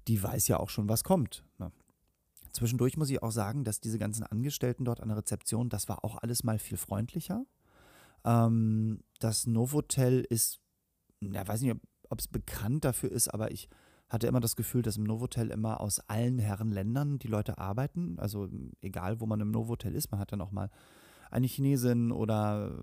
die 0.08 0.22
weiß 0.22 0.48
ja 0.48 0.60
auch 0.60 0.70
schon, 0.70 0.90
was 0.90 1.04
kommt. 1.04 1.46
Ne? 1.60 1.72
Zwischendurch 2.56 2.96
muss 2.96 3.10
ich 3.10 3.22
auch 3.22 3.32
sagen, 3.32 3.66
dass 3.66 3.82
diese 3.82 4.00
ganzen 4.00 4.24
Angestellten 4.24 4.86
dort 4.86 5.02
an 5.02 5.10
der 5.10 5.18
Rezeption, 5.18 5.68
das 5.68 5.90
war 5.90 6.06
auch 6.06 6.16
alles 6.22 6.46
mal 6.46 6.58
viel 6.58 6.78
freundlicher. 6.78 7.46
Ähm, 8.24 9.02
das 9.20 9.46
Novotel 9.46 10.26
ist, 10.30 10.62
ja, 11.20 11.46
weiß 11.46 11.62
nicht, 11.62 11.76
ob 12.10 12.20
es 12.20 12.30
bekannt 12.30 12.86
dafür 12.86 13.12
ist, 13.12 13.28
aber 13.28 13.52
ich 13.52 13.68
hatte 14.08 14.28
immer 14.28 14.40
das 14.40 14.56
Gefühl, 14.56 14.84
dass 14.84 14.96
im 14.96 15.04
Novotel 15.04 15.50
immer 15.50 15.82
aus 15.82 16.00
allen 16.08 16.40
Herrenländern 16.40 17.20
die 17.20 17.28
Leute 17.28 17.58
arbeiten. 17.58 18.18
Also 18.20 18.48
egal, 18.80 19.20
wo 19.20 19.26
man 19.26 19.42
im 19.42 19.52
Novotel 19.52 19.94
ist, 19.94 20.12
man 20.12 20.22
hat 20.22 20.32
dann 20.32 20.40
auch 20.40 20.52
mal 20.52 20.70
eine 21.32 21.48
Chinesin 21.48 22.14
oder 22.14 22.82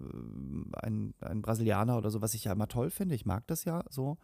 ein, 0.83 1.15
ein 1.21 1.41
Brasilianer 1.41 1.97
oder 1.97 2.11
so, 2.11 2.21
was 2.21 2.35
ich 2.35 2.45
ja 2.45 2.53
immer 2.53 2.69
toll 2.69 2.91
finde. 2.91 3.15
Ich 3.15 3.25
mag 3.25 3.47
das 3.47 3.65
ja 3.65 3.85
so. 3.89 4.19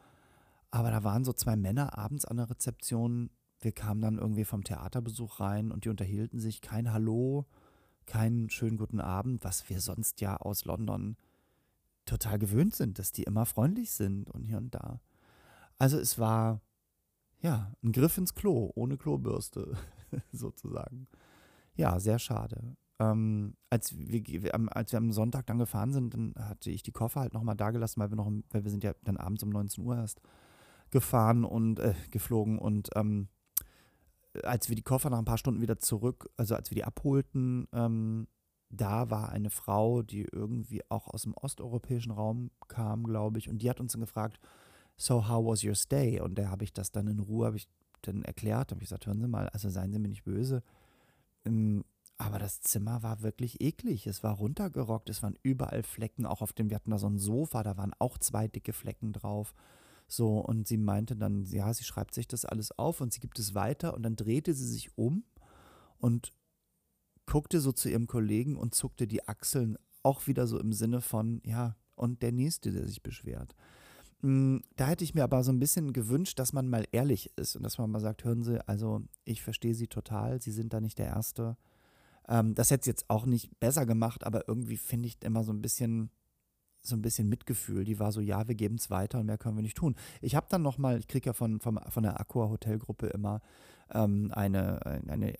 Aber 0.71 0.91
da 0.91 1.03
waren 1.05 1.25
so 1.25 1.33
zwei 1.33 1.57
Männer 1.57 1.97
abends 1.97 2.27
an 2.27 2.37
der 2.37 2.51
Rezeption, 2.51 3.31
wir 3.61 3.73
kamen 3.73 4.01
dann 4.01 4.18
irgendwie 4.18 4.44
vom 4.44 4.64
Theaterbesuch 4.64 5.40
rein 5.40 5.73
und 5.73 5.85
die 5.85 5.88
unterhielten 5.88 6.38
sich. 6.38 6.61
Kein 6.61 6.92
Hallo, 6.92 7.47
keinen 8.07 8.51
schönen 8.51 8.77
guten 8.77 9.01
Abend, 9.01 9.44
was 9.44 9.68
wir 9.68 9.81
sonst 9.81 10.21
ja 10.21 10.37
aus 10.37 10.64
London 10.64 11.16
total 12.05 12.38
gewöhnt 12.38 12.75
sind, 12.75 12.99
dass 12.99 13.12
die 13.12 13.25
immer 13.25 13.47
freundlich 13.47 13.90
sind 13.90 14.31
und 14.31 14.44
hier 14.44 14.59
und 14.59 14.75
da. 14.75 15.01
Also 15.77 15.99
es 15.99 16.18
war 16.18 16.61
ja 17.40 17.73
ein 17.83 17.92
Griff 17.92 18.16
ins 18.18 18.35
Klo, 18.35 18.71
ohne 18.75 18.97
Klobürste 18.97 19.77
sozusagen. 20.33 21.07
Ja, 21.75 22.01
sehr 22.01 22.18
schade. 22.18 22.77
Ähm, 22.99 23.55
als, 23.71 23.97
wir, 23.97 24.55
als 24.75 24.92
wir 24.92 24.97
am 24.97 25.12
Sonntag 25.12 25.47
dann 25.47 25.59
gefahren 25.59 25.92
sind, 25.92 26.14
dann 26.14 26.35
hatte 26.37 26.71
ich 26.71 26.83
die 26.83 26.92
Koffer 26.92 27.21
halt 27.21 27.35
nochmal 27.35 27.57
da 27.57 27.71
gelassen, 27.71 28.01
weil 28.01 28.11
wir 28.11 28.16
noch, 28.16 28.31
weil 28.51 28.64
wir 28.64 28.71
sind 28.71 28.83
ja 28.83 28.94
dann 29.05 29.16
abends 29.16 29.42
um 29.42 29.51
19 29.51 29.85
Uhr 29.85 29.97
erst 29.97 30.21
gefahren 30.90 31.44
und 31.44 31.79
äh, 31.79 31.94
geflogen 32.11 32.59
und 32.59 32.90
ähm, 32.97 33.29
als 34.43 34.69
wir 34.69 34.77
die 34.77 34.83
Koffer 34.83 35.11
nach 35.11 35.19
ein 35.19 35.25
paar 35.25 35.38
Stunden 35.38 35.62
wieder 35.62 35.79
zurück, 35.79 36.31
also 36.37 36.55
als 36.55 36.71
wir 36.71 36.77
die 36.77 36.85
abholten, 36.85 37.69
ähm, 37.73 38.29
da 38.71 39.11
war 39.11 39.31
eine 39.31 39.51
Frau, 39.51 40.03
die 40.03 40.23
irgendwie 40.31 40.83
auch 40.91 41.09
aus 41.09 41.23
dem 41.23 41.35
osteuropäischen 41.35 42.12
Raum 42.12 42.51
kam, 42.69 43.05
glaube 43.05 43.38
ich, 43.38 43.49
und 43.49 43.62
die 43.62 43.71
hat 43.71 43.81
uns 43.81 43.93
dann 43.93 44.03
gefragt, 44.03 44.38
so 44.97 45.29
how 45.29 45.45
was 45.45 45.64
your 45.64 45.75
stay? 45.75 46.21
Und 46.21 46.37
da 46.37 46.51
habe 46.51 46.64
ich 46.64 46.73
das 46.73 46.91
dann 46.93 47.07
in 47.07 47.21
Ruhe, 47.21 47.47
habe 47.47 47.57
ich 47.57 47.69
dann 48.03 48.23
erklärt, 48.23 48.71
habe 48.71 48.83
ich 48.83 48.88
gesagt, 48.88 49.07
hören 49.07 49.21
Sie 49.21 49.29
mal, 49.29 49.49
also 49.49 49.71
seien 49.71 49.93
Sie 49.93 49.99
mir 49.99 50.09
nicht 50.09 50.25
böse. 50.25 50.62
Ähm, 51.45 51.85
aber 52.19 52.38
das 52.41 52.61
Zimmer 52.61 53.03
war 53.05 53.23
wirklich 53.23 53.61
eklig. 53.61 54.07
Es 54.09 54.25
war 54.25 54.35
runtergerockt, 54.35 55.09
es 55.09 55.23
waren 55.23 55.38
überall 55.43 55.85
Flecken, 55.85 56.27
auch 56.27 56.43
auf 56.43 56.53
dem, 56.53 56.69
wir 56.69 56.75
hatten 56.75 56.91
da 56.91 56.99
so 56.99 57.09
ein 57.09 57.19
Sofa, 57.19 57.62
da 57.62 57.77
waren 57.77 57.95
auch 58.01 58.19
zwei 58.19 58.49
dicke 58.49 58.73
Flecken 58.73 59.12
drauf. 59.12 59.55
So, 60.09 60.38
und 60.38 60.66
sie 60.66 60.79
meinte 60.79 61.16
dann, 61.16 61.44
ja, 61.44 61.73
sie 61.75 61.85
schreibt 61.85 62.14
sich 62.14 62.27
das 62.27 62.47
alles 62.47 62.77
auf 62.79 63.01
und 63.01 63.12
sie 63.12 63.21
gibt 63.21 63.38
es 63.38 63.55
weiter 63.55 63.94
und 63.94 64.03
dann 64.03 64.16
drehte 64.16 64.55
sie 64.55 64.66
sich 64.66 64.97
um 64.97 65.23
und 65.99 66.33
guckte 67.27 67.61
so 67.61 67.73
zu 67.73 67.90
ihrem 67.90 68.07
Kollegen 68.07 68.57
und 68.57 68.75
zuckte 68.75 69.07
die 69.07 69.29
Achseln 69.29 69.77
auch 70.03 70.27
wieder 70.27 70.47
so 70.47 70.59
im 70.59 70.73
Sinne 70.73 71.03
von, 71.03 71.42
ja, 71.44 71.77
und 71.94 72.23
der 72.23 72.33
Nächste, 72.33 72.73
der 72.73 72.87
sich 72.87 73.03
beschwert. 73.03 73.55
Hm, 74.23 74.62
da 74.77 74.87
hätte 74.88 75.05
ich 75.05 75.14
mir 75.14 75.25
aber 75.25 75.44
so 75.44 75.53
ein 75.53 75.61
bisschen 75.61 75.92
gewünscht, 75.92 76.38
dass 76.38 76.53
man 76.53 76.68
mal 76.68 76.87
ehrlich 76.90 77.37
ist 77.37 77.57
und 77.57 77.62
dass 77.62 77.77
man 77.77 77.90
mal 77.90 78.01
sagt, 78.01 78.25
hören 78.25 78.42
Sie, 78.42 78.66
also 78.66 79.03
ich 79.25 79.42
verstehe 79.42 79.75
Sie 79.75 79.88
total, 79.88 80.40
Sie 80.40 80.53
sind 80.53 80.73
da 80.73 80.81
nicht 80.81 80.99
der 80.99 81.07
Erste. 81.07 81.57
Ähm, 82.27 82.55
das 82.55 82.71
hätte 82.71 82.81
es 82.81 82.87
jetzt 82.87 83.11
auch 83.11 83.27
nicht 83.27 83.61
besser 83.61 83.87
gemacht, 83.87 84.25
aber 84.25 84.49
irgendwie 84.49 84.77
finde 84.77 85.09
ich 85.09 85.23
immer 85.23 85.44
so 85.44 85.53
ein 85.53 85.62
bisschen, 85.62 86.11
so 86.88 86.96
ein 86.96 87.03
bisschen 87.03 87.29
Mitgefühl. 87.29 87.85
Die 87.85 87.98
war 87.98 88.12
so, 88.12 88.20
ja, 88.20 88.48
wir 88.48 88.55
geben 88.55 88.77
es 88.77 88.90
weiter 88.90 89.20
und 89.20 89.27
mehr 89.27 89.38
können 89.38 89.57
wir 89.57 89.62
nicht 89.62 89.77
tun. 89.77 89.94
Ich 90.20 90.35
habe 90.35 90.46
dann 90.48 90.62
nochmal, 90.62 90.98
ich 90.98 91.09
kriege 91.09 91.27
ja 91.27 91.33
von, 91.33 91.61
von, 91.61 91.79
von 91.88 92.03
der 92.03 92.20
Aqua 92.20 92.48
Hotelgruppe 92.48 93.09
immer 93.09 93.40
ähm, 93.92 94.31
eine 94.33 94.81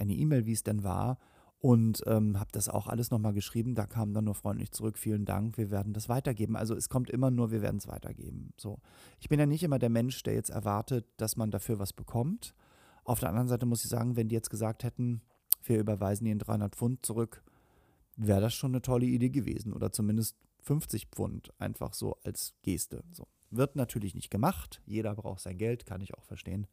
E-Mail, 0.00 0.42
e 0.42 0.46
wie 0.46 0.52
es 0.52 0.62
denn 0.62 0.84
war. 0.84 1.18
Und 1.61 2.04
ähm, 2.06 2.38
habe 2.38 2.50
das 2.52 2.68
auch 2.68 2.87
alles 2.87 3.11
nochmal 3.11 3.32
geschrieben. 3.32 3.74
Da 3.74 3.87
kam 3.87 4.14
dann 4.14 4.24
nur 4.24 4.37
freundlich 4.37 4.70
zurück, 4.70 4.96
vielen 4.96 5.24
Dank, 5.24 5.58
wir 5.58 5.72
werden 5.72 5.92
das 5.92 6.08
weitergeben. 6.08 6.56
Also 6.56 6.76
es 6.76 6.88
kommt 6.88 7.11
immer 7.11 7.32
nur, 7.32 7.50
wir 7.50 7.62
werden 7.62 7.78
es 7.78 7.88
weitergeben. 7.88 8.52
So. 8.56 8.78
Ich 9.18 9.28
bin 9.28 9.40
ja 9.40 9.46
nicht 9.46 9.64
immer 9.64 9.80
der 9.80 9.90
Mensch, 9.90 10.22
der 10.22 10.34
jetzt 10.34 10.50
erwartet, 10.50 11.06
dass 11.16 11.37
man 11.37 11.50
dafür 11.50 11.80
was 11.80 11.92
bekommt. 11.92 12.54
Auf 13.02 13.18
der 13.18 13.30
anderen 13.30 13.48
Seite 13.48 13.66
muss 13.66 13.82
ich 13.82 13.90
sagen, 13.90 14.14
wenn 14.14 14.28
die 14.28 14.37
jetzt 14.37 14.50
gesagt 14.50 14.84
hätten, 14.84 15.22
wir 15.64 15.80
überweisen 15.80 16.26
ihnen 16.26 16.38
300 16.38 16.76
Pfund 16.76 17.04
zurück, 17.04 17.42
wäre 18.16 18.40
das 18.40 18.54
schon 18.54 18.72
eine 18.72 18.82
tolle 18.82 19.06
Idee 19.06 19.30
gewesen. 19.30 19.72
Oder 19.72 19.90
zumindest 19.90 20.37
50 20.62 21.07
Pfund 21.07 21.53
einfach 21.59 21.94
so 21.94 22.18
als 22.25 22.55
Geste. 22.62 23.05
So. 23.12 23.27
Wird 23.51 23.77
natürlich 23.77 24.14
nicht 24.14 24.31
gemacht. 24.31 24.83
Jeder 24.85 25.14
braucht 25.14 25.40
sein 25.40 25.59
Geld, 25.59 25.87
kann 25.87 26.01
ich 26.01 26.14
auch 26.14 26.25
verstehen. 26.25 26.66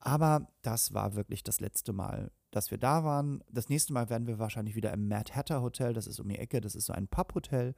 Aber 0.00 0.48
das 0.62 0.94
war 0.94 1.16
wirklich 1.16 1.42
das 1.42 1.60
letzte 1.60 1.92
Mal, 1.92 2.30
dass 2.50 2.70
wir 2.70 2.78
da 2.78 3.04
waren. 3.04 3.42
Das 3.50 3.68
nächste 3.68 3.92
Mal 3.92 4.08
werden 4.08 4.26
wir 4.26 4.38
wahrscheinlich 4.38 4.76
wieder 4.76 4.92
im 4.92 5.08
Mad 5.08 5.32
Hatter 5.34 5.60
Hotel. 5.60 5.92
Das 5.92 6.06
ist 6.06 6.20
um 6.20 6.28
die 6.28 6.38
Ecke. 6.38 6.60
Das 6.60 6.74
ist 6.74 6.86
so 6.86 6.92
ein 6.92 7.08
Pub-Hotel. 7.08 7.74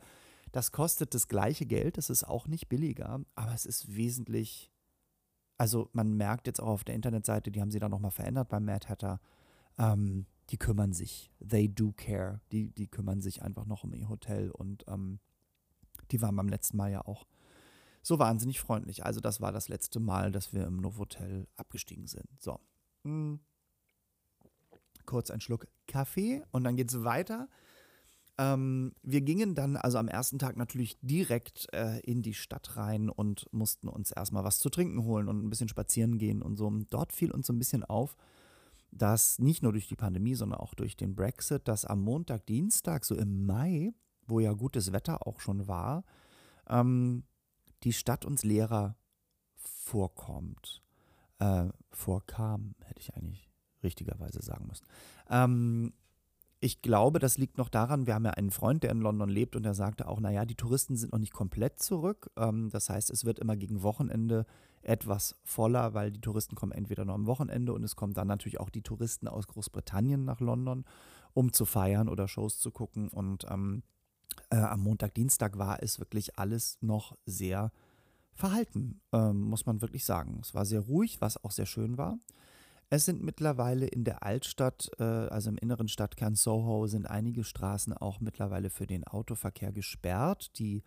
Das 0.52 0.70
kostet 0.70 1.14
das 1.14 1.28
gleiche 1.28 1.66
Geld. 1.66 1.96
Das 1.96 2.10
ist 2.10 2.24
auch 2.24 2.46
nicht 2.46 2.68
billiger, 2.68 3.20
aber 3.34 3.54
es 3.54 3.66
ist 3.66 3.96
wesentlich 3.96 4.70
also 5.60 5.90
man 5.92 6.16
merkt 6.16 6.46
jetzt 6.46 6.58
auch 6.58 6.68
auf 6.68 6.84
der 6.84 6.94
Internetseite, 6.94 7.50
die 7.50 7.60
haben 7.60 7.70
sie 7.70 7.80
dann 7.80 7.90
nochmal 7.90 8.12
verändert 8.12 8.48
beim 8.48 8.64
Mad 8.64 8.88
Hatter, 8.88 9.20
ähm, 9.76 10.24
die 10.48 10.56
kümmern 10.56 10.94
sich. 10.94 11.30
They 11.46 11.68
do 11.68 11.92
care. 11.92 12.40
Die, 12.50 12.70
die 12.70 12.86
kümmern 12.86 13.20
sich 13.20 13.42
einfach 13.42 13.66
noch 13.66 13.84
um 13.84 13.92
ihr 13.92 14.08
Hotel 14.08 14.50
und 14.50 14.86
ähm, 14.88 15.20
die 16.12 16.22
waren 16.22 16.36
beim 16.36 16.48
letzten 16.48 16.76
Mal 16.76 16.90
ja 16.90 17.04
auch 17.04 17.26
so 18.02 18.18
wahnsinnig 18.18 18.60
freundlich. 18.60 19.04
Also 19.04 19.20
das 19.20 19.40
war 19.40 19.52
das 19.52 19.68
letzte 19.68 20.00
Mal, 20.00 20.32
dass 20.32 20.52
wir 20.52 20.66
im 20.66 20.78
Novotel 20.78 21.46
abgestiegen 21.56 22.06
sind. 22.06 22.28
So. 22.38 22.58
Hm. 23.04 23.40
Kurz 25.06 25.30
ein 25.30 25.40
Schluck 25.40 25.66
Kaffee 25.86 26.42
und 26.50 26.64
dann 26.64 26.76
geht 26.76 26.92
es 26.92 27.04
weiter 27.04 27.48
ähm, 28.40 28.94
wir 29.02 29.20
gingen 29.20 29.54
dann 29.54 29.76
also 29.76 29.98
am 29.98 30.08
ersten 30.08 30.38
Tag 30.38 30.56
natürlich 30.56 30.98
direkt 31.02 31.68
äh, 31.74 32.00
in 32.00 32.22
die 32.22 32.32
Stadt 32.32 32.74
rein 32.78 33.10
und 33.10 33.46
mussten 33.52 33.86
uns 33.86 34.12
erstmal 34.12 34.44
was 34.44 34.58
zu 34.60 34.70
trinken 34.70 35.04
holen 35.04 35.28
und 35.28 35.44
ein 35.44 35.50
bisschen 35.50 35.68
spazieren 35.68 36.16
gehen 36.16 36.40
und 36.40 36.56
so. 36.56 36.66
Und 36.66 36.86
dort 36.88 37.12
fiel 37.12 37.32
uns 37.32 37.48
so 37.48 37.52
ein 37.52 37.58
bisschen 37.58 37.84
auf, 37.84 38.16
dass 38.92 39.38
nicht 39.38 39.62
nur 39.62 39.72
durch 39.72 39.88
die 39.88 39.96
Pandemie, 39.96 40.34
sondern 40.34 40.58
auch 40.58 40.72
durch 40.72 40.96
den 40.96 41.14
Brexit, 41.14 41.68
dass 41.68 41.84
am 41.84 42.00
Montag, 42.00 42.46
Dienstag, 42.46 43.04
so 43.04 43.14
im 43.14 43.44
Mai, 43.44 43.92
wo 44.30 44.40
ja 44.40 44.52
gutes 44.52 44.92
Wetter 44.92 45.26
auch 45.26 45.40
schon 45.40 45.68
war, 45.68 46.04
ähm, 46.68 47.24
die 47.82 47.92
Stadt 47.92 48.24
uns 48.24 48.44
leerer 48.44 48.96
vorkommt. 49.56 50.82
Äh, 51.38 51.68
vorkam, 51.90 52.74
hätte 52.84 53.00
ich 53.00 53.14
eigentlich 53.14 53.50
richtigerweise 53.82 54.42
sagen 54.42 54.66
müssen. 54.66 54.86
Ähm, 55.30 55.92
ich 56.62 56.82
glaube, 56.82 57.18
das 57.18 57.38
liegt 57.38 57.56
noch 57.56 57.70
daran, 57.70 58.06
wir 58.06 58.14
haben 58.14 58.26
ja 58.26 58.32
einen 58.32 58.50
Freund, 58.50 58.82
der 58.82 58.90
in 58.90 59.00
London 59.00 59.30
lebt 59.30 59.56
und 59.56 59.62
der 59.62 59.72
sagte 59.72 60.06
auch, 60.06 60.20
naja, 60.20 60.44
die 60.44 60.54
Touristen 60.54 60.94
sind 60.94 61.12
noch 61.12 61.18
nicht 61.18 61.32
komplett 61.32 61.80
zurück. 61.80 62.30
Ähm, 62.36 62.68
das 62.68 62.90
heißt, 62.90 63.10
es 63.10 63.24
wird 63.24 63.38
immer 63.38 63.56
gegen 63.56 63.82
Wochenende 63.82 64.44
etwas 64.82 65.36
voller, 65.42 65.94
weil 65.94 66.10
die 66.10 66.20
Touristen 66.20 66.56
kommen 66.56 66.72
entweder 66.72 67.06
nur 67.06 67.14
am 67.14 67.26
Wochenende 67.26 67.72
und 67.72 67.82
es 67.82 67.96
kommen 67.96 68.12
dann 68.12 68.28
natürlich 68.28 68.60
auch 68.60 68.68
die 68.68 68.82
Touristen 68.82 69.28
aus 69.28 69.46
Großbritannien 69.46 70.24
nach 70.24 70.40
London, 70.40 70.84
um 71.32 71.52
zu 71.52 71.64
feiern 71.64 72.08
oder 72.08 72.28
Shows 72.28 72.58
zu 72.58 72.70
gucken. 72.70 73.08
Und 73.08 73.46
ähm, 73.48 73.82
äh, 74.50 74.56
am 74.56 74.80
Montag, 74.80 75.14
Dienstag 75.14 75.58
war 75.58 75.82
es 75.82 75.98
wirklich 75.98 76.38
alles 76.38 76.78
noch 76.80 77.16
sehr 77.26 77.72
verhalten, 78.34 79.00
ähm, 79.12 79.42
muss 79.42 79.66
man 79.66 79.80
wirklich 79.82 80.04
sagen. 80.04 80.40
Es 80.42 80.54
war 80.54 80.64
sehr 80.64 80.80
ruhig, 80.80 81.20
was 81.20 81.42
auch 81.44 81.50
sehr 81.50 81.66
schön 81.66 81.98
war. 81.98 82.18
Es 82.92 83.04
sind 83.04 83.22
mittlerweile 83.22 83.86
in 83.86 84.02
der 84.02 84.24
Altstadt, 84.24 84.90
äh, 84.98 85.04
also 85.04 85.50
im 85.50 85.58
inneren 85.58 85.86
Stadtkern 85.86 86.34
Soho, 86.34 86.88
sind 86.88 87.08
einige 87.08 87.44
Straßen 87.44 87.92
auch 87.92 88.18
mittlerweile 88.20 88.68
für 88.68 88.86
den 88.86 89.06
Autoverkehr 89.06 89.70
gesperrt. 89.70 90.58
Die, 90.58 90.82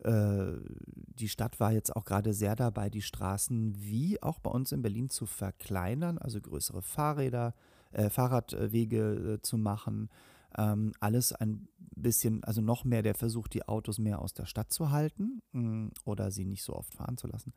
äh, 0.00 0.52
die 0.86 1.28
Stadt 1.30 1.60
war 1.60 1.72
jetzt 1.72 1.96
auch 1.96 2.04
gerade 2.04 2.34
sehr 2.34 2.56
dabei, 2.56 2.90
die 2.90 3.00
Straßen 3.00 3.74
wie 3.78 4.22
auch 4.22 4.38
bei 4.38 4.50
uns 4.50 4.72
in 4.72 4.82
Berlin 4.82 5.08
zu 5.08 5.24
verkleinern, 5.24 6.18
also 6.18 6.40
größere 6.42 6.82
Fahrräder, 6.82 7.54
äh, 7.92 8.10
Fahrradwege 8.10 9.36
äh, 9.38 9.40
zu 9.40 9.56
machen. 9.56 10.10
Ähm, 10.56 10.92
alles 11.00 11.32
ein 11.32 11.68
bisschen, 11.96 12.44
also 12.44 12.60
noch 12.60 12.84
mehr 12.84 13.02
der 13.02 13.14
Versuch, 13.14 13.48
die 13.48 13.66
Autos 13.66 13.98
mehr 13.98 14.20
aus 14.20 14.34
der 14.34 14.46
Stadt 14.46 14.72
zu 14.72 14.90
halten 14.90 15.40
mh, 15.52 15.62
mm, 15.62 15.90
oder 16.04 16.30
sie 16.30 16.44
nicht 16.44 16.62
so 16.62 16.74
oft 16.74 16.94
fahren 16.94 17.16
zu 17.16 17.26
lassen. 17.26 17.52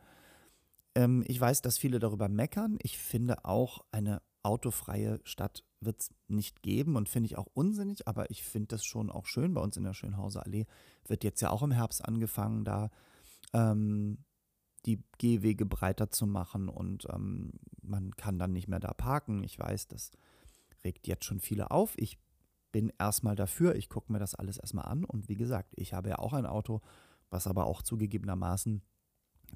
Ähm, 0.95 1.23
ich 1.27 1.39
weiß, 1.39 1.62
dass 1.62 1.77
viele 1.77 1.99
darüber 1.99 2.29
meckern. 2.29 2.77
Ich 2.81 2.97
finde 2.97 3.45
auch, 3.45 3.81
eine 3.91 4.21
autofreie 4.43 5.19
Stadt 5.23 5.63
wird 5.79 6.01
es 6.01 6.10
nicht 6.27 6.63
geben 6.63 6.95
und 6.95 7.10
finde 7.10 7.27
ich 7.27 7.38
auch 7.38 7.47
unsinnig, 7.53 8.07
aber 8.07 8.31
ich 8.31 8.43
finde 8.43 8.69
das 8.69 8.86
schon 8.86 9.12
auch 9.12 9.25
schön. 9.25 9.53
Bei 9.53 9.62
uns 9.62 9.77
in 9.77 9.83
der 9.83 9.93
Schönhauser 9.93 10.45
Allee 10.45 10.65
wird 11.05 11.23
jetzt 11.23 11.41
ja 11.41 11.49
auch 11.51 11.63
im 11.63 11.71
Herbst 11.71 12.03
angefangen, 12.03 12.63
da 12.63 12.89
ähm, 13.53 14.19
die 14.86 15.03
Gehwege 15.17 15.65
breiter 15.65 16.10
zu 16.10 16.25
machen 16.25 16.69
und 16.69 17.07
ähm, 17.10 17.51
man 17.81 18.15
kann 18.15 18.39
dann 18.39 18.53
nicht 18.53 18.67
mehr 18.67 18.79
da 18.79 18.93
parken. 18.93 19.43
Ich 19.43 19.60
weiß, 19.60 19.88
das 19.88 20.12
regt 20.83 21.07
jetzt 21.07 21.25
schon 21.25 21.39
viele 21.39 21.71
auf. 21.71 21.93
Ich 21.97 22.17
bin 22.71 22.91
erstmal 22.99 23.36
dafür. 23.36 23.75
Ich 23.75 23.89
gucke 23.89 24.12
mir 24.12 24.19
das 24.19 24.36
alles 24.36 24.58
erstmal 24.58 24.86
an 24.86 25.03
und 25.03 25.30
wie 25.30 25.36
gesagt, 25.36 25.73
ich 25.75 25.93
habe 25.93 26.10
ja 26.10 26.19
auch 26.19 26.34
ein 26.34 26.45
Auto, 26.45 26.82
was 27.30 27.47
aber 27.47 27.65
auch 27.65 27.82
zugegebenermaßen 27.82 28.82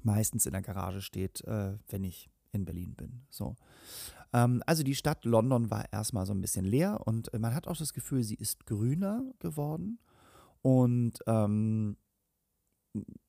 meistens 0.02 0.46
in 0.46 0.52
der 0.52 0.62
Garage 0.62 1.02
steht, 1.02 1.42
äh, 1.44 1.78
wenn 1.88 2.04
ich 2.04 2.30
in 2.52 2.64
Berlin 2.64 2.94
bin. 2.94 3.26
So. 3.30 3.56
Ähm, 4.32 4.62
also 4.66 4.82
die 4.82 4.94
Stadt 4.94 5.24
London 5.24 5.70
war 5.70 5.92
erstmal 5.92 6.26
so 6.26 6.32
ein 6.32 6.40
bisschen 6.40 6.64
leer 6.64 7.00
und 7.06 7.32
man 7.38 7.54
hat 7.54 7.66
auch 7.66 7.76
das 7.76 7.92
Gefühl, 7.92 8.22
sie 8.22 8.34
ist 8.34 8.66
grüner 8.66 9.24
geworden 9.38 9.98
und 10.62 11.18
ähm, 11.26 11.96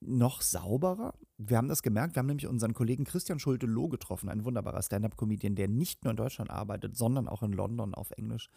noch 0.02 0.42
sauberer. 0.42 1.14
Wir 1.38 1.58
haben 1.58 1.68
das 1.68 1.82
gemerkt, 1.82 2.16
wir 2.16 2.20
haben 2.20 2.28
nämlich 2.28 2.48
unseren 2.48 2.74
Kollegen 2.74 3.06
Christian 3.06 3.40
Schulte-Loh 3.40 3.90
getroffen, 3.90 4.30
ein 4.30 4.46
wunderbarer 4.46 4.82
Stand-up-Comedian, 4.82 5.56
der 5.56 5.68
nicht 5.68 6.04
nur 6.04 6.12
in 6.12 6.18
Deutschland 6.18 6.52
arbeitet, 6.52 6.96
sondern 6.96 7.28
auch 7.28 7.42
in 7.42 7.54
London 7.54 7.96
auf 7.96 8.12
Englisch 8.12 8.50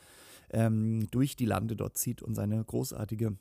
ähm, 0.50 1.06
durch 1.10 1.36
die 1.36 1.46
Lande 1.46 1.74
dort 1.74 1.96
zieht 1.96 2.22
und 2.22 2.34
seine 2.34 2.62
großartige 2.62 3.36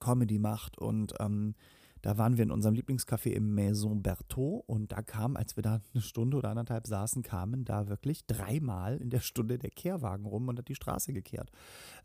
Comedy 0.00 0.38
macht 0.38 0.78
und 0.78 1.14
ähm, 1.20 1.54
da 2.04 2.18
waren 2.18 2.36
wir 2.36 2.44
in 2.44 2.50
unserem 2.50 2.74
Lieblingscafé 2.74 3.30
im 3.30 3.54
Maison 3.54 4.02
Berthaud 4.02 4.62
und 4.66 4.92
da 4.92 5.00
kam, 5.00 5.38
als 5.38 5.56
wir 5.56 5.62
da 5.62 5.80
eine 5.94 6.02
Stunde 6.02 6.36
oder 6.36 6.50
anderthalb 6.50 6.86
saßen, 6.86 7.22
kamen 7.22 7.64
da 7.64 7.88
wirklich 7.88 8.26
dreimal 8.26 8.98
in 8.98 9.08
der 9.08 9.20
Stunde 9.20 9.56
der 9.56 9.70
Kehrwagen 9.70 10.26
rum 10.26 10.48
und 10.48 10.58
hat 10.58 10.68
die 10.68 10.74
Straße 10.74 11.14
gekehrt. 11.14 11.50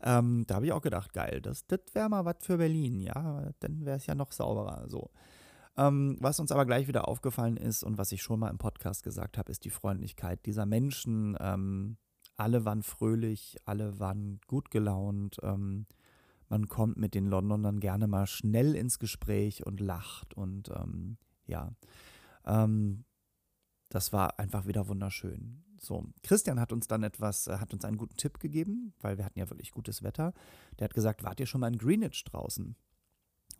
Ähm, 0.02 0.44
da 0.46 0.54
habe 0.54 0.64
ich 0.64 0.72
auch 0.72 0.80
gedacht, 0.80 1.12
geil, 1.12 1.42
das, 1.42 1.66
das 1.66 1.80
wäre 1.92 2.08
mal 2.08 2.24
was 2.24 2.36
für 2.40 2.56
Berlin, 2.56 2.98
ja, 2.98 3.50
dann 3.60 3.84
wäre 3.84 3.98
es 3.98 4.06
ja 4.06 4.14
noch 4.14 4.32
sauberer. 4.32 4.88
So. 4.88 5.10
Ähm, 5.76 6.16
was 6.20 6.40
uns 6.40 6.52
aber 6.52 6.66
gleich 6.66 6.88
wieder 6.88 7.08
aufgefallen 7.08 7.56
ist 7.56 7.82
und 7.84 7.98
was 7.98 8.12
ich 8.12 8.22
schon 8.22 8.40
mal 8.40 8.50
im 8.50 8.58
Podcast 8.58 9.02
gesagt 9.02 9.38
habe, 9.38 9.50
ist 9.50 9.64
die 9.64 9.70
Freundlichkeit 9.70 10.44
dieser 10.46 10.66
Menschen. 10.66 11.36
Ähm, 11.40 11.96
alle 12.36 12.64
waren 12.64 12.82
fröhlich, 12.82 13.56
alle 13.64 13.98
waren 13.98 14.40
gut 14.46 14.70
gelaunt. 14.70 15.38
Ähm, 15.42 15.86
man 16.48 16.66
kommt 16.66 16.96
mit 16.96 17.14
den 17.14 17.26
Londonern 17.26 17.80
gerne 17.80 18.08
mal 18.08 18.26
schnell 18.26 18.74
ins 18.74 18.98
Gespräch 18.98 19.64
und 19.64 19.78
lacht 19.78 20.34
und 20.34 20.68
ähm, 20.70 21.16
ja, 21.46 21.72
ähm, 22.44 23.04
das 23.88 24.12
war 24.12 24.38
einfach 24.38 24.66
wieder 24.66 24.88
wunderschön. 24.88 25.64
So, 25.80 26.06
Christian 26.22 26.60
hat 26.60 26.72
uns 26.72 26.88
dann 26.88 27.02
etwas, 27.02 27.46
äh, 27.46 27.58
hat 27.58 27.72
uns 27.72 27.84
einen 27.84 27.96
guten 27.96 28.16
Tipp 28.16 28.38
gegeben, 28.38 28.94
weil 29.00 29.16
wir 29.16 29.24
hatten 29.24 29.38
ja 29.38 29.48
wirklich 29.48 29.70
gutes 29.70 30.02
Wetter. 30.02 30.32
Der 30.78 30.84
hat 30.84 30.94
gesagt, 30.94 31.22
wart 31.22 31.40
ihr 31.40 31.46
schon 31.46 31.60
mal 31.60 31.72
in 31.72 31.78
Greenwich 31.78 32.24
draußen? 32.24 32.76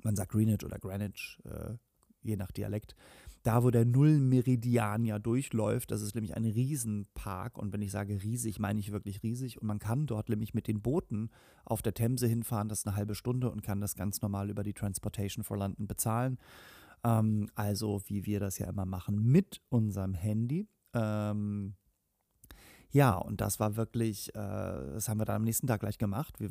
Man 0.03 0.16
sagt 0.16 0.33
Greenwich 0.33 0.64
oder 0.64 0.79
Greenwich, 0.79 1.38
äh, 1.44 1.75
je 2.23 2.37
nach 2.37 2.51
Dialekt 2.51 2.95
da 3.43 3.65
wo 3.65 3.71
der 3.71 3.85
Nullmeridian 3.85 5.05
ja 5.05 5.19
durchläuft. 5.19 5.91
Das 5.91 6.03
ist 6.03 6.15
nämlich 6.15 6.37
ein 6.37 6.45
Riesenpark 6.45 7.59
und 7.59 7.73
wenn 7.73 7.83
ich 7.83 7.91
sage 7.91 8.23
riesig, 8.23 8.59
meine 8.59 8.81
ich 8.81 8.93
wirklich 8.93 9.23
riesig 9.23 9.61
und 9.61 9.67
man 9.67 9.79
kann 9.79 10.07
dort 10.07 10.29
nämlich 10.29 10.55
mit 10.55 10.69
den 10.69 10.83
Booten 10.83 11.31
auf 11.65 11.83
der 11.83 11.95
Themse 11.95 12.27
hinfahren, 12.27 12.69
das 12.69 12.81
ist 12.81 12.87
eine 12.87 12.97
halbe 12.97 13.15
Stunde 13.15 13.51
und 13.51 13.63
kann 13.63 13.81
das 13.81 13.95
ganz 13.95 14.21
normal 14.21 14.51
über 14.51 14.63
die 14.63 14.75
Transportation 14.75 15.45
for 15.45 15.57
London 15.57 15.87
bezahlen. 15.87 16.39
Ähm, 17.03 17.49
also 17.55 18.03
wie 18.07 18.27
wir 18.27 18.41
das 18.41 18.59
ja 18.59 18.69
immer 18.69 18.87
machen 18.87 19.23
mit 19.23 19.63
unserem 19.71 20.15
Handy. 20.15 20.69
Ähm, 20.93 21.75
ja, 22.92 23.14
und 23.16 23.40
das 23.40 23.61
war 23.61 23.76
wirklich, 23.76 24.35
äh, 24.35 24.38
das 24.38 25.09
haben 25.09 25.20
wir 25.20 25.24
dann 25.24 25.37
am 25.37 25.44
nächsten 25.44 25.66
Tag 25.66 25.81
gleich 25.81 25.98
gemacht. 25.98 26.40
Wir 26.40 26.50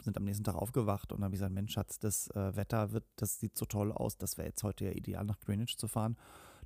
sind 0.00 0.16
am 0.16 0.24
nächsten 0.24 0.44
Tag 0.44 0.54
aufgewacht 0.54 1.12
und 1.12 1.24
haben 1.24 1.32
gesagt, 1.32 1.52
Mensch, 1.52 1.72
Schatz, 1.72 1.98
das 1.98 2.28
äh, 2.28 2.54
Wetter 2.54 2.92
wird, 2.92 3.04
das 3.16 3.40
sieht 3.40 3.56
so 3.58 3.64
toll 3.64 3.90
aus, 3.90 4.16
das 4.16 4.38
wäre 4.38 4.48
jetzt 4.48 4.62
heute 4.62 4.84
ja 4.84 4.92
ideal, 4.92 5.24
nach 5.24 5.40
Greenwich 5.40 5.76
zu 5.78 5.88
fahren. 5.88 6.16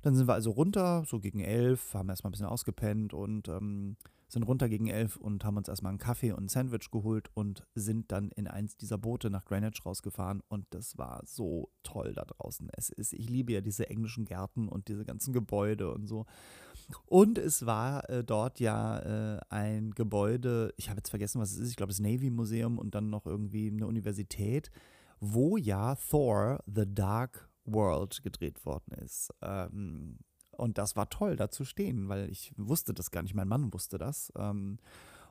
Dann 0.03 0.15
sind 0.15 0.27
wir 0.27 0.33
also 0.35 0.51
runter, 0.51 1.03
so 1.07 1.19
gegen 1.19 1.39
elf, 1.39 1.95
haben 1.95 2.09
erstmal 2.09 2.29
ein 2.29 2.33
bisschen 2.33 2.45
ausgepennt 2.45 3.13
und 3.15 3.47
ähm, 3.47 3.97
sind 4.27 4.43
runter 4.43 4.69
gegen 4.69 4.87
elf 4.87 5.15
und 5.15 5.43
haben 5.43 5.57
uns 5.57 5.69
erstmal 5.69 5.91
einen 5.91 5.99
Kaffee 5.99 6.33
und 6.33 6.45
ein 6.45 6.49
Sandwich 6.49 6.91
geholt 6.91 7.29
und 7.33 7.65
sind 7.75 8.11
dann 8.11 8.29
in 8.31 8.47
eins 8.47 8.77
dieser 8.77 8.97
Boote 8.97 9.29
nach 9.29 9.45
Greenwich 9.45 9.85
rausgefahren 9.85 10.43
und 10.49 10.65
das 10.71 10.97
war 10.97 11.23
so 11.25 11.71
toll 11.81 12.13
da 12.13 12.25
draußen. 12.25 12.69
Es 12.73 12.89
ist, 12.89 13.13
ich 13.13 13.29
liebe 13.29 13.53
ja 13.53 13.61
diese 13.61 13.89
englischen 13.89 14.25
Gärten 14.25 14.67
und 14.67 14.89
diese 14.89 15.05
ganzen 15.05 15.33
Gebäude 15.33 15.91
und 15.91 16.07
so. 16.07 16.25
Und 17.05 17.37
es 17.37 17.65
war 17.65 18.09
äh, 18.09 18.23
dort 18.23 18.59
ja 18.59 18.99
äh, 18.99 19.39
ein 19.49 19.91
Gebäude, 19.91 20.73
ich 20.77 20.89
habe 20.89 20.99
jetzt 20.99 21.09
vergessen, 21.09 21.41
was 21.41 21.51
es 21.51 21.57
ist, 21.57 21.69
ich 21.69 21.75
glaube 21.75 21.91
das 21.91 21.99
Navy 21.99 22.29
Museum 22.29 22.77
und 22.77 22.95
dann 22.95 23.09
noch 23.09 23.25
irgendwie 23.25 23.67
eine 23.67 23.87
Universität, 23.87 24.71
wo 25.19 25.57
ja 25.57 25.95
Thor, 25.95 26.63
The 26.65 26.85
Dark 26.85 27.49
World 27.65 28.23
gedreht 28.23 28.65
worden 28.65 28.93
ist. 29.03 29.33
Ähm, 29.41 30.19
und 30.51 30.77
das 30.77 30.95
war 30.95 31.09
toll, 31.09 31.35
da 31.35 31.49
zu 31.49 31.65
stehen, 31.65 32.09
weil 32.09 32.29
ich 32.29 32.53
wusste 32.57 32.93
das 32.93 33.11
gar 33.11 33.21
nicht, 33.21 33.35
mein 33.35 33.47
Mann 33.47 33.73
wusste 33.73 33.97
das. 33.97 34.31
Ähm, 34.37 34.79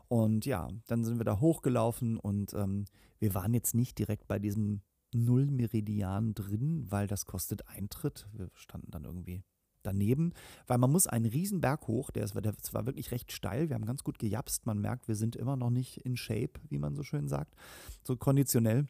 und 0.08 0.46
ja, 0.46 0.68
dann 0.86 1.04
sind 1.04 1.18
wir 1.18 1.24
da 1.24 1.40
hochgelaufen 1.40 2.18
und 2.18 2.52
ähm, 2.54 2.84
wir 3.18 3.34
waren 3.34 3.54
jetzt 3.54 3.74
nicht 3.74 3.98
direkt 3.98 4.28
bei 4.28 4.38
diesem 4.38 4.82
Nullmeridian 5.14 6.34
drin, 6.34 6.86
weil 6.90 7.06
das 7.06 7.26
kostet 7.26 7.66
Eintritt. 7.68 8.28
Wir 8.32 8.50
standen 8.54 8.90
dann 8.90 9.04
irgendwie 9.04 9.42
daneben, 9.86 10.32
weil 10.66 10.78
man 10.78 10.90
muss 10.90 11.06
einen 11.06 11.26
riesen 11.26 11.60
Berg 11.60 11.86
hoch, 11.86 12.10
der, 12.10 12.24
ist, 12.24 12.34
der 12.34 12.54
war 12.72 12.86
wirklich 12.86 13.10
recht 13.10 13.32
steil, 13.32 13.68
wir 13.68 13.74
haben 13.74 13.86
ganz 13.86 14.04
gut 14.04 14.18
gejapst, 14.18 14.66
man 14.66 14.80
merkt, 14.80 15.08
wir 15.08 15.16
sind 15.16 15.36
immer 15.36 15.56
noch 15.56 15.70
nicht 15.70 15.98
in 15.98 16.16
Shape, 16.16 16.60
wie 16.68 16.78
man 16.78 16.94
so 16.94 17.02
schön 17.02 17.28
sagt, 17.28 17.54
so 18.02 18.16
konditionell. 18.16 18.86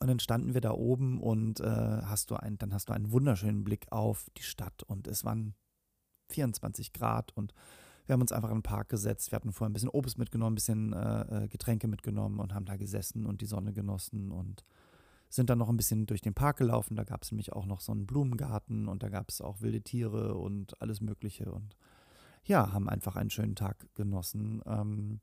Und 0.00 0.08
dann 0.08 0.18
standen 0.18 0.54
wir 0.54 0.60
da 0.60 0.72
oben 0.72 1.20
und 1.20 1.60
äh, 1.60 1.64
hast 1.64 2.30
du 2.30 2.36
ein, 2.36 2.58
dann 2.58 2.74
hast 2.74 2.88
du 2.88 2.92
einen 2.92 3.12
wunderschönen 3.12 3.62
Blick 3.62 3.86
auf 3.92 4.28
die 4.36 4.42
Stadt 4.42 4.82
und 4.82 5.06
es 5.06 5.24
waren 5.24 5.54
24 6.30 6.92
Grad 6.92 7.32
und 7.36 7.54
wir 8.06 8.14
haben 8.14 8.20
uns 8.20 8.32
einfach 8.32 8.50
in 8.50 8.56
den 8.56 8.62
Park 8.62 8.88
gesetzt. 8.90 9.30
Wir 9.30 9.36
hatten 9.36 9.52
vorher 9.52 9.70
ein 9.70 9.72
bisschen 9.72 9.88
Obst 9.88 10.18
mitgenommen, 10.18 10.52
ein 10.52 10.56
bisschen 10.56 10.92
äh, 10.92 11.44
äh, 11.44 11.48
Getränke 11.48 11.88
mitgenommen 11.88 12.38
und 12.38 12.52
haben 12.52 12.66
da 12.66 12.76
gesessen 12.76 13.24
und 13.24 13.40
die 13.40 13.46
Sonne 13.46 13.72
genossen 13.72 14.30
und 14.30 14.64
sind 15.34 15.50
dann 15.50 15.58
noch 15.58 15.68
ein 15.68 15.76
bisschen 15.76 16.06
durch 16.06 16.20
den 16.20 16.34
Park 16.34 16.58
gelaufen. 16.58 16.96
Da 16.96 17.04
gab 17.04 17.22
es 17.22 17.32
nämlich 17.32 17.52
auch 17.52 17.66
noch 17.66 17.80
so 17.80 17.92
einen 17.92 18.06
Blumengarten 18.06 18.88
und 18.88 19.02
da 19.02 19.08
gab 19.08 19.30
es 19.30 19.40
auch 19.40 19.60
wilde 19.60 19.82
Tiere 19.82 20.36
und 20.36 20.80
alles 20.80 21.00
Mögliche. 21.00 21.50
Und 21.50 21.76
ja, 22.44 22.72
haben 22.72 22.88
einfach 22.88 23.16
einen 23.16 23.30
schönen 23.30 23.56
Tag 23.56 23.86
genossen 23.94 24.62
ähm, 24.66 25.20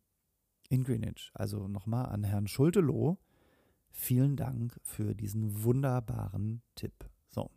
in 0.70 0.84
Greenwich. 0.84 1.32
Also 1.34 1.68
nochmal 1.68 2.08
an 2.08 2.24
Herrn 2.24 2.48
Schulteloh. 2.48 3.18
Vielen 3.90 4.36
Dank 4.36 4.80
für 4.84 5.16
diesen 5.16 5.64
wunderbaren 5.64 6.62
Tipp. 6.76 7.10
So. 7.30 7.50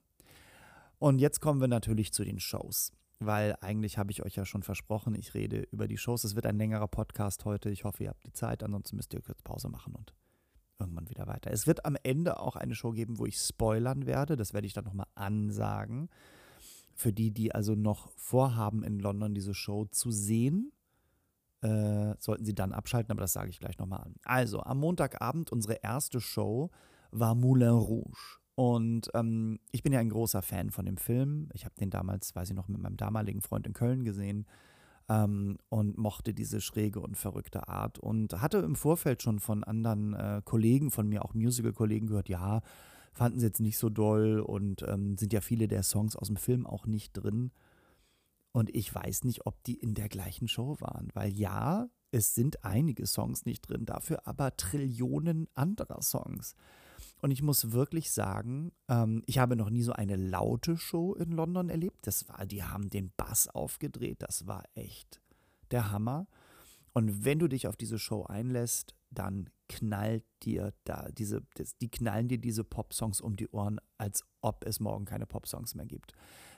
Und 0.99 1.19
jetzt 1.19 1.41
kommen 1.41 1.61
wir 1.61 1.69
natürlich 1.69 2.13
zu 2.13 2.25
den 2.25 2.41
Shows 2.41 2.93
weil 3.21 3.57
eigentlich 3.61 3.99
habe 3.99 4.11
ich 4.11 4.23
euch 4.23 4.37
ja 4.37 4.45
schon 4.45 4.63
versprochen, 4.63 5.15
ich 5.15 5.35
rede 5.35 5.67
über 5.71 5.89
die 5.89 5.97
Shows. 5.97 6.25
Es 6.25 6.35
wird 6.35 6.47
ein 6.47 6.59
längerer 6.59 6.89
Podcast 6.89 7.45
heute. 7.45 7.71
Ich 7.71 7.85
hoffe, 7.85 8.05
ihr 8.05 8.11
habt 8.11 8.27
die 8.27 8.33
Zeit. 8.33 8.63
Ansonsten 8.63 8.97
müsst 8.97 9.15
ihr 9.15 9.23
kurz 9.23 9.43
Pause 9.43 9.69
machen 9.69 9.95
und 9.95 10.13
irgendwann 10.79 11.09
wieder 11.09 11.27
weiter. 11.27 11.51
Es 11.51 11.67
wird 11.67 11.85
am 11.85 11.97
Ende 12.03 12.41
auch 12.41 12.57
eine 12.57 12.75
Show 12.75 12.93
geben, 12.93 13.19
wo 13.19 13.27
ich 13.27 13.39
spoilern 13.39 14.07
werde. 14.07 14.37
Das 14.37 14.53
werde 14.55 14.67
ich 14.67 14.73
dann 14.73 14.85
nochmal 14.85 15.07
ansagen. 15.15 16.09
Für 16.95 17.13
die, 17.13 17.33
die 17.33 17.55
also 17.55 17.75
noch 17.75 18.11
vorhaben, 18.17 18.85
in 18.85 18.99
London 18.99 19.35
diese 19.35 19.55
Show 19.55 19.87
zu 19.87 20.11
sehen, 20.11 20.73
äh, 21.63 22.15
sollten 22.19 22.45
sie 22.45 22.55
dann 22.55 22.73
abschalten, 22.73 23.11
aber 23.11 23.23
das 23.23 23.33
sage 23.33 23.51
ich 23.51 23.59
gleich 23.59 23.79
nochmal 23.79 24.03
an. 24.03 24.15
Also, 24.25 24.61
am 24.61 24.79
Montagabend, 24.79 25.51
unsere 25.51 25.75
erste 25.75 26.21
Show 26.21 26.71
war 27.11 27.35
Moulin 27.35 27.71
Rouge. 27.71 28.39
Und 28.55 29.11
ähm, 29.15 29.59
ich 29.73 29.83
bin 29.83 29.93
ja 29.93 29.99
ein 29.99 30.11
großer 30.11 30.43
Fan 30.43 30.71
von 30.71 30.87
dem 30.87 30.97
Film. 30.97 31.49
Ich 31.55 31.65
habe 31.65 31.75
den 31.75 31.91
damals, 31.91 32.37
weiß 32.37 32.51
ich 32.51 32.57
noch, 32.57 32.69
mit 32.69 32.81
meinem 32.81 32.97
damaligen 32.97 33.41
Freund 33.41 33.67
in 33.67 33.73
Köln 33.73 34.05
gesehen 34.05 34.47
ähm, 35.09 35.59
und 35.69 35.99
mochte 35.99 36.35
diese 36.35 36.61
schräge 36.61 37.01
und 37.01 37.17
verrückte 37.17 37.69
Art 37.69 37.99
und 37.99 38.41
hatte 38.41 38.59
im 38.59 38.77
Vorfeld 38.77 39.23
schon 39.23 39.39
von 39.39 39.65
anderen 39.65 40.15
äh, 40.15 40.43
Kollegen, 40.45 40.91
von 40.91 41.09
mir 41.09 41.25
auch 41.25 41.35
Musical-Kollegen 41.35 42.07
gehört, 42.07 42.29
ja, 42.29 42.63
fanden 43.13 43.39
sie 43.39 43.47
jetzt 43.47 43.61
nicht 43.61 43.79
so 43.79 43.91
doll 43.91 44.41
und 44.41 44.83
ähm, 44.89 45.17
sind 45.17 45.33
ja 45.33 45.41
viele 45.41 45.69
der 45.69 45.83
Songs 45.83 46.17
aus 46.17 46.29
dem 46.29 46.37
Film 46.37 46.67
auch 46.67 46.87
nicht 46.87 47.13
drin. 47.13 47.53
Und 48.53 48.75
ich 48.75 48.95
weiß 48.95 49.25
nicht, 49.25 49.47
ob 49.47 49.63
die 49.65 49.75
in 49.75 49.95
der 49.95 50.09
gleichen 50.09 50.49
Show 50.49 50.77
waren, 50.81 51.09
weil 51.15 51.33
ja, 51.33 51.89
es 52.11 52.35
sind 52.35 52.65
einige 52.65 53.07
Songs 53.07 53.45
nicht 53.45 53.63
drin, 53.63 53.85
dafür 53.85 54.27
aber 54.27 54.57
Trillionen 54.57 55.49
anderer 55.55 56.03
Songs. 56.03 56.55
Und 57.25 57.31
ich 57.31 57.41
muss 57.41 57.73
wirklich 57.73 58.13
sagen, 58.13 58.71
ähm, 58.87 59.23
ich 59.25 59.39
habe 59.39 59.57
noch 59.57 59.71
nie 59.71 59.83
so 59.83 59.95
eine 59.95 60.15
laute 60.15 60.77
Show 60.77 61.15
in 61.15 61.31
London 61.31 61.71
erlebt. 61.71 62.07
Das 62.07 62.29
war, 62.29 62.45
die 62.45 62.65
haben 62.65 62.91
den 62.91 63.15
Bass 63.17 63.49
aufgedreht. 63.49 64.21
Das 64.21 64.47
war 64.47 64.63
echt 64.75 65.23
der 65.71 65.91
Hammer. 65.91 66.27
Und 66.93 67.25
wenn 67.25 67.39
du 67.39 67.49
dich 67.49 67.67
auf 67.67 67.79
diese 67.79 67.99
Show 67.99 68.25
einlässt, 68.25 68.95
dann 69.09 69.49
knallt 69.71 70.27
dir 70.43 70.75
da 70.85 71.09
diese, 71.13 71.41
die 71.81 71.91
knallen 71.91 72.29
dir 72.29 72.37
diese 72.37 72.63
Popsongs 72.63 73.23
um 73.23 73.37
die 73.37 73.49
Ohren, 73.49 73.81
als 73.97 74.23
ob 74.43 74.63
es 74.67 74.79
morgen 74.79 75.07
keine 75.07 75.25
Popsongs 75.25 75.75
mehr 75.75 75.87
gibt. 75.87 76.13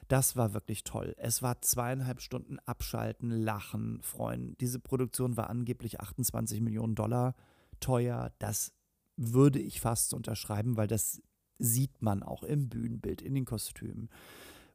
Das 0.09 0.35
war 0.35 0.53
wirklich 0.53 0.83
toll. 0.83 1.15
Es 1.17 1.43
war 1.43 1.63
zweieinhalb 1.63 2.21
Stunden 2.21 2.59
abschalten, 2.67 3.31
lachen, 3.31 4.03
freuen. 4.03 4.57
Diese 4.59 4.81
Produktion 4.81 5.37
war 5.37 5.49
angeblich 5.49 6.01
28 6.01 6.61
Millionen 6.61 6.97
Dollar 6.97 7.37
teuer. 7.79 8.33
Das 8.41 8.73
würde 9.17 9.59
ich 9.59 9.81
fast 9.81 10.15
unterschreiben, 10.15 10.77
weil 10.77 10.87
das 10.87 11.23
sieht 11.59 12.03
man 12.03 12.23
auch 12.23 12.43
im 12.43 12.69
Bühnenbild, 12.69 13.23
in 13.23 13.35
den 13.35 13.45
Kostümen. 13.45 14.11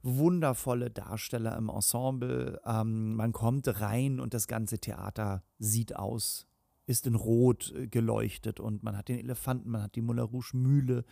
Wundervolle 0.04 0.90
Darsteller 0.90 1.56
im 1.58 1.70
Ensemble. 1.70 2.60
Ähm, 2.66 3.16
man 3.16 3.34
kommt 3.34 3.68
rein 3.82 4.20
und 4.20 4.34
das 4.34 4.48
ganze 4.48 4.80
Theater 4.80 5.44
sieht 5.60 5.96
aus, 5.96 6.48
ist 6.88 7.06
in 7.06 7.14
Rot 7.14 7.72
äh, 7.76 7.88
geleuchtet 7.88 8.60
und 8.60 8.82
man 8.82 8.98
hat 8.98 9.10
den 9.10 9.20
Elefanten, 9.20 9.70
man 9.70 9.84
hat 9.84 9.96
die 9.96 10.02
Moulin 10.02 10.26
Rouge 10.26 10.58
Mühle. 10.58 11.06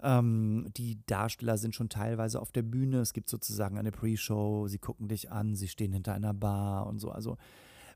Ähm, 0.00 0.68
die 0.78 1.04
Darsteller 1.04 1.58
sind 1.58 1.74
schon 1.74 1.90
teilweise 1.90 2.40
auf 2.40 2.52
der 2.52 2.62
Bühne. 2.62 3.00
Es 3.00 3.12
gibt 3.12 3.28
sozusagen 3.28 3.76
eine 3.76 3.92
Pre-Show. 3.92 4.66
Sie 4.66 4.78
gucken 4.78 5.08
dich 5.08 5.30
an, 5.30 5.54
sie 5.54 5.68
stehen 5.68 5.92
hinter 5.92 6.14
einer 6.14 6.32
Bar 6.32 6.86
und 6.86 7.00
so. 7.00 7.10
Also 7.10 7.36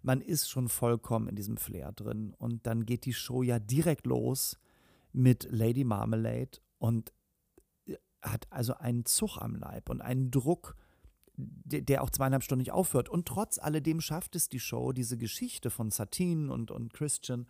man 0.03 0.21
ist 0.21 0.51
schon 0.51 0.69
vollkommen 0.69 1.29
in 1.29 1.35
diesem 1.35 1.57
Flair 1.57 1.93
drin. 1.93 2.35
Und 2.37 2.67
dann 2.67 2.85
geht 2.85 3.07
die 3.07 3.15
Show 3.15 3.43
ja 3.43 3.59
direkt 3.59 4.07
los 4.07 4.59
mit 5.17 5.49
Lady 5.51 5.83
Marmalade 5.83 6.61
und 6.79 7.13
äh, 7.87 7.97
hat 8.23 8.47
also 8.51 8.75
einen 8.75 9.05
Zug 9.07 9.39
am 9.39 9.57
Leib 9.57 9.89
und 9.89 10.03
einen 10.03 10.31
Druck, 10.31 10.77
der 11.37 12.03
auch 12.03 12.11
zweieinhalb 12.11 12.43
Stunden 12.43 12.61
nicht 12.61 12.73
aufhört. 12.73 13.09
Und 13.09 13.27
trotz 13.27 13.59
alledem 13.59 14.01
schafft 14.01 14.37
es 14.37 14.49
die 14.49 14.61
Show, 14.61 14.93
diese 14.93 15.19
Geschichte 15.19 15.71
von 15.71 15.91
Satine 15.91 16.53
und, 16.53 16.71
und 16.71 16.93
Christian, 16.93 17.47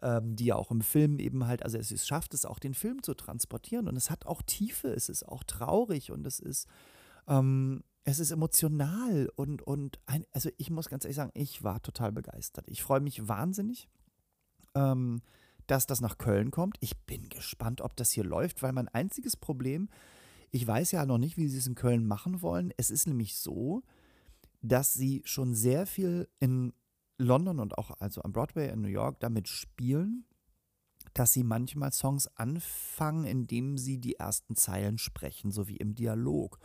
ähm, 0.00 0.36
die 0.36 0.46
ja 0.46 0.56
auch 0.56 0.70
im 0.70 0.80
Film 0.80 1.18
eben 1.18 1.46
halt, 1.46 1.62
also 1.62 1.78
es, 1.78 1.90
es 1.90 2.06
schafft 2.06 2.34
es 2.34 2.44
auch, 2.44 2.58
den 2.58 2.74
Film 2.74 3.02
zu 3.02 3.14
transportieren. 3.14 3.88
Und 3.88 3.96
es 3.96 4.10
hat 4.10 4.26
auch 4.26 4.42
Tiefe, 4.42 4.88
es 4.88 5.08
ist 5.08 5.24
auch 5.24 5.44
traurig 5.44 6.10
und 6.10 6.26
es 6.26 6.40
ist, 6.40 6.68
ähm, 7.26 7.82
es 8.04 8.18
ist 8.18 8.30
emotional. 8.30 9.28
Und, 9.36 9.62
und 9.62 10.00
ein, 10.06 10.24
also 10.32 10.50
ich 10.56 10.70
muss 10.70 10.88
ganz 10.88 11.04
ehrlich 11.04 11.16
sagen, 11.16 11.32
ich 11.34 11.62
war 11.62 11.82
total 11.82 12.12
begeistert. 12.12 12.68
Ich 12.68 12.82
freue 12.82 13.00
mich 13.00 13.28
wahnsinnig. 13.28 13.88
Ähm, 14.74 15.20
dass 15.68 15.86
das 15.86 16.00
nach 16.00 16.18
Köln 16.18 16.50
kommt. 16.50 16.76
Ich 16.80 16.98
bin 17.06 17.28
gespannt, 17.28 17.80
ob 17.80 17.94
das 17.96 18.10
hier 18.10 18.24
läuft, 18.24 18.62
weil 18.62 18.72
mein 18.72 18.88
einziges 18.88 19.36
Problem, 19.36 19.88
ich 20.50 20.66
weiß 20.66 20.92
ja 20.92 21.06
noch 21.06 21.18
nicht, 21.18 21.36
wie 21.36 21.46
sie 21.48 21.58
es 21.58 21.66
in 21.66 21.74
Köln 21.74 22.06
machen 22.06 22.42
wollen. 22.42 22.72
Es 22.76 22.90
ist 22.90 23.06
nämlich 23.06 23.36
so, 23.36 23.82
dass 24.62 24.94
sie 24.94 25.22
schon 25.24 25.54
sehr 25.54 25.86
viel 25.86 26.28
in 26.40 26.72
London 27.18 27.60
und 27.60 27.76
auch 27.78 27.90
also 28.00 28.22
am 28.22 28.32
Broadway 28.32 28.70
in 28.72 28.80
New 28.80 28.88
York 28.88 29.20
damit 29.20 29.46
spielen, 29.46 30.24
dass 31.14 31.32
sie 31.32 31.44
manchmal 31.44 31.92
Songs 31.92 32.28
anfangen, 32.36 33.24
indem 33.24 33.76
sie 33.76 33.98
die 33.98 34.14
ersten 34.14 34.56
Zeilen 34.56 34.98
sprechen, 34.98 35.50
so 35.50 35.68
wie 35.68 35.76
im 35.76 35.94
Dialog. 35.94 36.58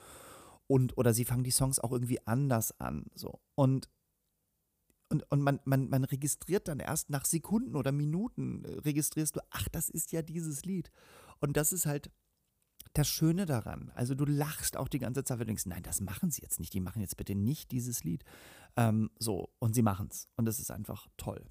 Und, 0.67 0.97
oder 0.97 1.13
sie 1.13 1.25
fangen 1.25 1.43
die 1.43 1.51
Songs 1.51 1.79
auch 1.79 1.91
irgendwie 1.91 2.25
anders 2.25 2.79
an. 2.79 3.07
So. 3.15 3.41
Und 3.55 3.89
und, 5.13 5.23
und 5.29 5.41
man, 5.41 5.59
man, 5.63 5.89
man 5.89 6.03
registriert 6.05 6.67
dann 6.67 6.79
erst 6.79 7.11
nach 7.11 7.25
Sekunden 7.25 7.75
oder 7.75 7.91
Minuten, 7.91 8.65
äh, 8.65 8.79
registrierst 8.79 9.35
du, 9.35 9.41
ach, 9.51 9.69
das 9.69 9.89
ist 9.89 10.11
ja 10.11 10.23
dieses 10.23 10.65
Lied. 10.65 10.91
Und 11.39 11.55
das 11.55 11.71
ist 11.71 11.85
halt 11.85 12.09
das 12.93 13.07
Schöne 13.07 13.45
daran. 13.45 13.91
Also 13.93 14.15
du 14.15 14.25
lachst 14.25 14.75
auch 14.75 14.87
die 14.87 14.97
ganze 14.97 15.23
Zeit, 15.23 15.37
weil 15.37 15.45
du 15.45 15.49
denkst, 15.49 15.67
nein, 15.67 15.83
das 15.83 16.01
machen 16.01 16.31
sie 16.31 16.41
jetzt 16.41 16.59
nicht. 16.59 16.73
Die 16.73 16.79
machen 16.79 16.99
jetzt 16.99 17.15
bitte 17.15 17.35
nicht 17.35 17.71
dieses 17.71 18.03
Lied. 18.03 18.23
Ähm, 18.75 19.11
so, 19.19 19.53
und 19.59 19.75
sie 19.75 19.83
machen 19.83 20.07
es. 20.09 20.27
Und 20.35 20.45
das 20.45 20.59
ist 20.59 20.71
einfach 20.71 21.07
toll. 21.17 21.45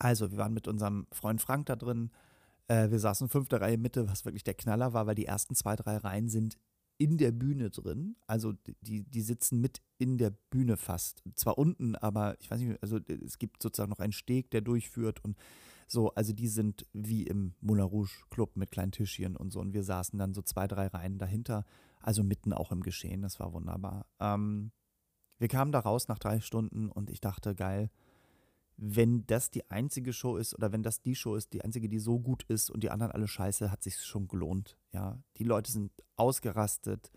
Also, 0.00 0.32
wir 0.32 0.38
waren 0.38 0.52
mit 0.52 0.66
unserem 0.66 1.06
Freund 1.12 1.40
Frank 1.40 1.66
da 1.66 1.76
drin. 1.76 2.10
Äh, 2.66 2.90
wir 2.90 2.98
saßen 2.98 3.28
fünfte 3.28 3.60
Reihe 3.60 3.78
Mitte, 3.78 4.08
was 4.08 4.24
wirklich 4.24 4.42
der 4.42 4.54
Knaller 4.54 4.92
war, 4.92 5.06
weil 5.06 5.14
die 5.14 5.26
ersten 5.26 5.54
zwei, 5.54 5.76
drei 5.76 5.96
Reihen 5.96 6.28
sind 6.28 6.58
in 6.98 7.16
der 7.16 7.32
Bühne 7.32 7.70
drin. 7.70 8.16
Also 8.26 8.52
die, 8.82 9.04
die 9.04 9.22
sitzen 9.22 9.60
mit 9.60 9.80
in 9.98 10.18
der 10.18 10.30
Bühne 10.30 10.76
fast. 10.76 11.22
Zwar 11.34 11.56
unten, 11.56 11.94
aber 11.96 12.36
ich 12.40 12.50
weiß 12.50 12.60
nicht, 12.60 12.82
also 12.82 12.98
es 13.24 13.38
gibt 13.38 13.62
sozusagen 13.62 13.90
noch 13.90 14.00
einen 14.00 14.12
Steg, 14.12 14.50
der 14.50 14.60
durchführt 14.60 15.24
und 15.24 15.36
so, 15.90 16.10
also 16.10 16.34
die 16.34 16.48
sind 16.48 16.86
wie 16.92 17.22
im 17.22 17.54
Moulin 17.60 17.86
Rouge 17.86 18.10
Club 18.28 18.56
mit 18.56 18.70
kleinen 18.70 18.92
Tischchen 18.92 19.36
und 19.36 19.52
so. 19.52 19.60
Und 19.60 19.72
wir 19.72 19.84
saßen 19.84 20.18
dann 20.18 20.34
so 20.34 20.42
zwei, 20.42 20.66
drei 20.66 20.88
Reihen 20.88 21.18
dahinter, 21.18 21.64
also 22.00 22.22
mitten 22.22 22.52
auch 22.52 22.72
im 22.72 22.82
Geschehen. 22.82 23.22
Das 23.22 23.40
war 23.40 23.54
wunderbar. 23.54 24.06
Ähm, 24.20 24.70
wir 25.38 25.48
kamen 25.48 25.72
da 25.72 25.78
raus 25.78 26.08
nach 26.08 26.18
drei 26.18 26.40
Stunden 26.40 26.90
und 26.90 27.08
ich 27.10 27.22
dachte, 27.22 27.54
geil, 27.54 27.90
wenn 28.80 29.26
das 29.26 29.50
die 29.50 29.68
einzige 29.70 30.12
Show 30.12 30.36
ist 30.36 30.54
oder 30.54 30.70
wenn 30.70 30.84
das 30.84 31.02
die 31.02 31.16
Show 31.16 31.34
ist, 31.34 31.52
die 31.52 31.62
einzige, 31.62 31.88
die 31.88 31.98
so 31.98 32.20
gut 32.20 32.44
ist 32.44 32.70
und 32.70 32.84
die 32.84 32.90
anderen 32.90 33.12
alle 33.12 33.26
scheiße, 33.26 33.72
hat 33.72 33.82
sich 33.82 33.96
schon 33.96 34.28
gelohnt. 34.28 34.78
Ja, 34.92 35.20
die 35.36 35.44
Leute 35.44 35.72
sind 35.72 35.90
ausgerastet. 36.16 37.10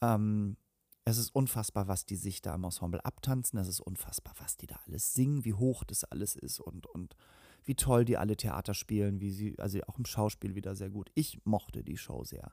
Ähm, 0.00 0.56
es 1.04 1.18
ist 1.18 1.34
unfassbar, 1.34 1.86
was 1.86 2.06
die 2.06 2.16
sich 2.16 2.40
da 2.40 2.54
im 2.54 2.64
Ensemble 2.64 3.04
abtanzen. 3.04 3.58
Es 3.58 3.68
ist 3.68 3.80
unfassbar, 3.80 4.34
was 4.38 4.56
die 4.56 4.66
da 4.66 4.80
alles 4.86 5.12
singen, 5.12 5.44
wie 5.44 5.52
hoch 5.52 5.84
das 5.84 6.02
alles 6.04 6.34
ist 6.34 6.60
und, 6.60 6.86
und 6.86 7.14
wie 7.62 7.74
toll 7.74 8.06
die 8.06 8.16
alle 8.16 8.36
Theater 8.36 8.72
spielen, 8.72 9.20
wie 9.20 9.30
sie, 9.32 9.58
also 9.58 9.78
auch 9.86 9.98
im 9.98 10.06
Schauspiel 10.06 10.54
wieder 10.54 10.74
sehr 10.74 10.88
gut. 10.88 11.10
Ich 11.14 11.40
mochte 11.44 11.84
die 11.84 11.98
Show 11.98 12.24
sehr. 12.24 12.52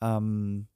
Ähm, 0.00 0.68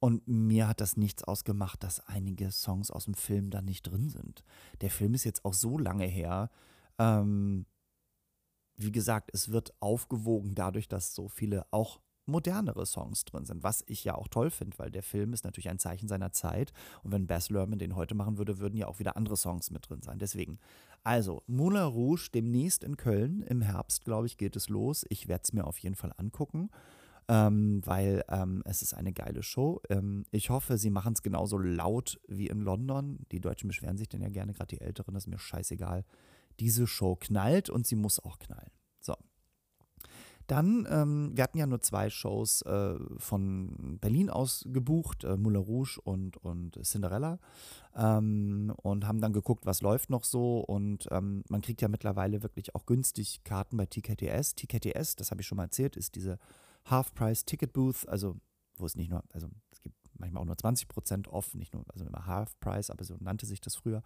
und 0.00 0.26
mir 0.28 0.68
hat 0.68 0.80
das 0.80 0.96
nichts 0.96 1.24
ausgemacht, 1.24 1.82
dass 1.82 2.00
einige 2.06 2.50
Songs 2.50 2.90
aus 2.90 3.06
dem 3.06 3.14
Film 3.14 3.50
da 3.50 3.62
nicht 3.62 3.82
drin 3.82 4.08
sind. 4.08 4.44
Der 4.80 4.90
Film 4.90 5.14
ist 5.14 5.24
jetzt 5.24 5.44
auch 5.44 5.54
so 5.54 5.78
lange 5.78 6.06
her. 6.06 6.50
Ähm, 6.98 7.66
wie 8.76 8.92
gesagt, 8.92 9.30
es 9.32 9.50
wird 9.50 9.74
aufgewogen 9.80 10.54
dadurch, 10.54 10.88
dass 10.88 11.14
so 11.14 11.28
viele 11.28 11.66
auch 11.72 12.00
modernere 12.26 12.86
Songs 12.86 13.24
drin 13.24 13.46
sind, 13.46 13.62
was 13.62 13.82
ich 13.86 14.04
ja 14.04 14.14
auch 14.14 14.28
toll 14.28 14.50
finde, 14.50 14.78
weil 14.78 14.90
der 14.90 15.02
Film 15.02 15.32
ist 15.32 15.44
natürlich 15.44 15.70
ein 15.70 15.78
Zeichen 15.78 16.08
seiner 16.08 16.30
Zeit 16.30 16.72
und 17.02 17.10
wenn 17.10 17.26
Baz 17.26 17.48
Luhrmann 17.48 17.78
den 17.78 17.96
heute 17.96 18.14
machen 18.14 18.38
würde, 18.38 18.58
würden 18.58 18.76
ja 18.76 18.86
auch 18.86 18.98
wieder 18.98 19.16
andere 19.16 19.36
Songs 19.36 19.70
mit 19.70 19.88
drin 19.88 20.02
sein. 20.02 20.18
Deswegen, 20.18 20.58
also 21.02 21.42
Moulin 21.46 21.82
Rouge 21.82 22.28
demnächst 22.32 22.84
in 22.84 22.96
Köln 22.96 23.42
im 23.42 23.62
Herbst, 23.62 24.04
glaube 24.04 24.26
ich, 24.26 24.36
geht 24.36 24.56
es 24.56 24.68
los. 24.68 25.06
Ich 25.08 25.26
werde 25.26 25.42
es 25.44 25.52
mir 25.52 25.66
auf 25.66 25.78
jeden 25.78 25.96
Fall 25.96 26.12
angucken. 26.18 26.70
Ähm, 27.28 27.82
weil 27.84 28.24
ähm, 28.28 28.62
es 28.64 28.80
ist 28.80 28.94
eine 28.94 29.12
geile 29.12 29.42
Show. 29.42 29.80
Ähm, 29.90 30.24
ich 30.30 30.48
hoffe, 30.48 30.78
sie 30.78 30.90
machen 30.90 31.12
es 31.12 31.22
genauso 31.22 31.58
laut 31.58 32.18
wie 32.26 32.48
in 32.48 32.60
London. 32.60 33.20
Die 33.32 33.40
Deutschen 33.40 33.68
beschweren 33.68 33.98
sich 33.98 34.08
denn 34.08 34.22
ja 34.22 34.30
gerne, 34.30 34.54
gerade 34.54 34.74
die 34.74 34.80
Älteren, 34.80 35.14
das 35.14 35.24
ist 35.24 35.28
mir 35.28 35.38
scheißegal. 35.38 36.04
Diese 36.58 36.86
Show 36.86 37.16
knallt 37.16 37.68
und 37.68 37.86
sie 37.86 37.96
muss 37.96 38.18
auch 38.18 38.38
knallen. 38.38 38.70
So. 39.00 39.14
Dann, 40.46 40.88
ähm, 40.90 41.32
wir 41.34 41.44
hatten 41.44 41.58
ja 41.58 41.66
nur 41.66 41.82
zwei 41.82 42.08
Shows 42.08 42.62
äh, 42.62 42.94
von 43.18 43.98
Berlin 44.00 44.30
aus 44.30 44.64
gebucht, 44.66 45.24
äh, 45.24 45.36
Moulin 45.36 45.60
Rouge 45.60 46.00
und, 46.02 46.38
und 46.38 46.82
Cinderella. 46.82 47.38
Ähm, 47.94 48.72
und 48.82 49.06
haben 49.06 49.20
dann 49.20 49.34
geguckt, 49.34 49.66
was 49.66 49.82
läuft 49.82 50.08
noch 50.08 50.24
so. 50.24 50.60
Und 50.60 51.06
ähm, 51.10 51.44
man 51.50 51.60
kriegt 51.60 51.82
ja 51.82 51.88
mittlerweile 51.88 52.42
wirklich 52.42 52.74
auch 52.74 52.86
günstig 52.86 53.44
Karten 53.44 53.76
bei 53.76 53.84
TKTS. 53.84 54.54
TKTS, 54.54 55.16
das 55.16 55.30
habe 55.30 55.42
ich 55.42 55.46
schon 55.46 55.56
mal 55.56 55.64
erzählt, 55.64 55.96
ist 55.96 56.14
diese 56.14 56.38
Half-Price-Ticket-Booth, 56.90 58.08
also 58.08 58.36
wo 58.76 58.86
es 58.86 58.96
nicht 58.96 59.10
nur, 59.10 59.22
also 59.32 59.48
es 59.70 59.82
gibt 59.82 59.96
manchmal 60.18 60.42
auch 60.42 60.46
nur 60.46 60.56
20% 60.56 61.28
off, 61.28 61.54
nicht 61.54 61.74
nur, 61.74 61.84
also 61.92 62.04
immer 62.04 62.26
Half-Price, 62.26 62.90
aber 62.90 63.04
so 63.04 63.16
nannte 63.20 63.46
sich 63.46 63.60
das 63.60 63.76
früher. 63.76 64.02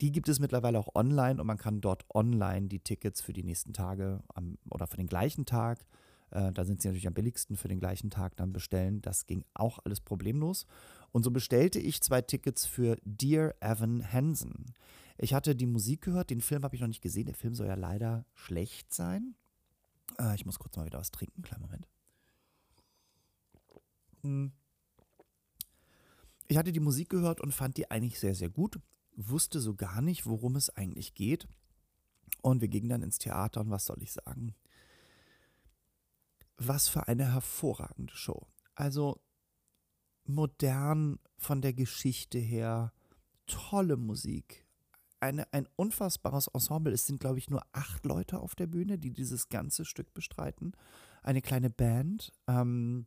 Die 0.00 0.12
gibt 0.12 0.28
es 0.28 0.40
mittlerweile 0.40 0.78
auch 0.78 0.94
online 0.94 1.40
und 1.40 1.46
man 1.46 1.58
kann 1.58 1.80
dort 1.80 2.04
online 2.14 2.68
die 2.68 2.80
Tickets 2.80 3.20
für 3.20 3.32
die 3.32 3.44
nächsten 3.44 3.72
Tage 3.72 4.22
am, 4.34 4.58
oder 4.70 4.86
für 4.86 4.96
den 4.96 5.06
gleichen 5.06 5.46
Tag, 5.46 5.86
äh, 6.32 6.50
da 6.52 6.64
sind 6.64 6.80
sie 6.80 6.88
natürlich 6.88 7.06
am 7.06 7.14
billigsten, 7.14 7.56
für 7.56 7.68
den 7.68 7.78
gleichen 7.78 8.10
Tag 8.10 8.36
dann 8.36 8.52
bestellen. 8.52 9.02
Das 9.02 9.26
ging 9.26 9.44
auch 9.54 9.78
alles 9.84 10.00
problemlos. 10.00 10.66
Und 11.12 11.22
so 11.24 11.30
bestellte 11.30 11.78
ich 11.78 12.00
zwei 12.00 12.22
Tickets 12.22 12.64
für 12.64 12.96
Dear 13.04 13.54
Evan 13.60 14.02
Hansen. 14.12 14.74
Ich 15.18 15.34
hatte 15.34 15.54
die 15.54 15.66
Musik 15.66 16.02
gehört, 16.02 16.30
den 16.30 16.40
Film 16.40 16.64
habe 16.64 16.74
ich 16.74 16.80
noch 16.80 16.88
nicht 16.88 17.02
gesehen. 17.02 17.26
Der 17.26 17.34
Film 17.34 17.54
soll 17.54 17.66
ja 17.66 17.74
leider 17.74 18.24
schlecht 18.34 18.92
sein. 18.94 19.34
Äh, 20.18 20.34
ich 20.34 20.46
muss 20.46 20.58
kurz 20.58 20.76
mal 20.76 20.86
wieder 20.86 20.98
was 20.98 21.10
trinken, 21.10 21.42
kleinen 21.42 21.62
Moment. 21.62 21.86
Ich 24.22 24.50
hatte 26.56 26.72
die 26.72 26.80
Musik 26.80 27.08
gehört 27.08 27.40
und 27.40 27.52
fand 27.52 27.76
die 27.76 27.90
eigentlich 27.90 28.18
sehr, 28.18 28.34
sehr 28.34 28.50
gut. 28.50 28.78
Wusste 29.16 29.60
so 29.60 29.74
gar 29.74 30.00
nicht, 30.00 30.26
worum 30.26 30.56
es 30.56 30.70
eigentlich 30.70 31.14
geht. 31.14 31.48
Und 32.40 32.60
wir 32.60 32.68
gingen 32.68 32.88
dann 32.88 33.02
ins 33.02 33.18
Theater 33.18 33.60
und 33.60 33.70
was 33.70 33.86
soll 33.86 34.02
ich 34.02 34.12
sagen? 34.12 34.54
Was 36.56 36.88
für 36.88 37.08
eine 37.08 37.32
hervorragende 37.32 38.14
Show. 38.14 38.46
Also 38.74 39.20
modern 40.24 41.18
von 41.36 41.60
der 41.60 41.72
Geschichte 41.72 42.38
her, 42.38 42.92
tolle 43.46 43.96
Musik. 43.96 44.66
Eine, 45.20 45.52
ein 45.52 45.68
unfassbares 45.76 46.48
Ensemble. 46.48 46.92
Es 46.92 47.06
sind, 47.06 47.20
glaube 47.20 47.38
ich, 47.38 47.48
nur 47.48 47.62
acht 47.72 48.04
Leute 48.04 48.40
auf 48.40 48.54
der 48.54 48.66
Bühne, 48.66 48.98
die 48.98 49.12
dieses 49.12 49.48
ganze 49.48 49.84
Stück 49.84 50.14
bestreiten. 50.14 50.72
Eine 51.22 51.42
kleine 51.42 51.70
Band. 51.70 52.32
Ähm, 52.48 53.06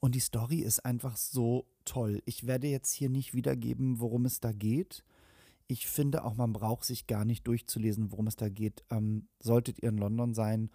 und 0.00 0.14
die 0.14 0.20
Story 0.20 0.60
ist 0.60 0.84
einfach 0.84 1.16
so 1.16 1.66
toll. 1.84 2.22
Ich 2.24 2.46
werde 2.46 2.66
jetzt 2.66 2.92
hier 2.92 3.10
nicht 3.10 3.34
wiedergeben, 3.34 4.00
worum 4.00 4.24
es 4.24 4.40
da 4.40 4.52
geht. 4.52 5.04
Ich 5.66 5.86
finde 5.86 6.24
auch, 6.24 6.34
man 6.34 6.52
braucht 6.52 6.84
sich 6.84 7.06
gar 7.06 7.24
nicht 7.24 7.46
durchzulesen, 7.46 8.10
worum 8.10 8.26
es 8.26 8.36
da 8.36 8.48
geht. 8.48 8.82
Ähm, 8.90 9.28
solltet 9.38 9.78
ihr 9.82 9.90
in 9.90 9.98
London 9.98 10.34
sein, 10.34 10.70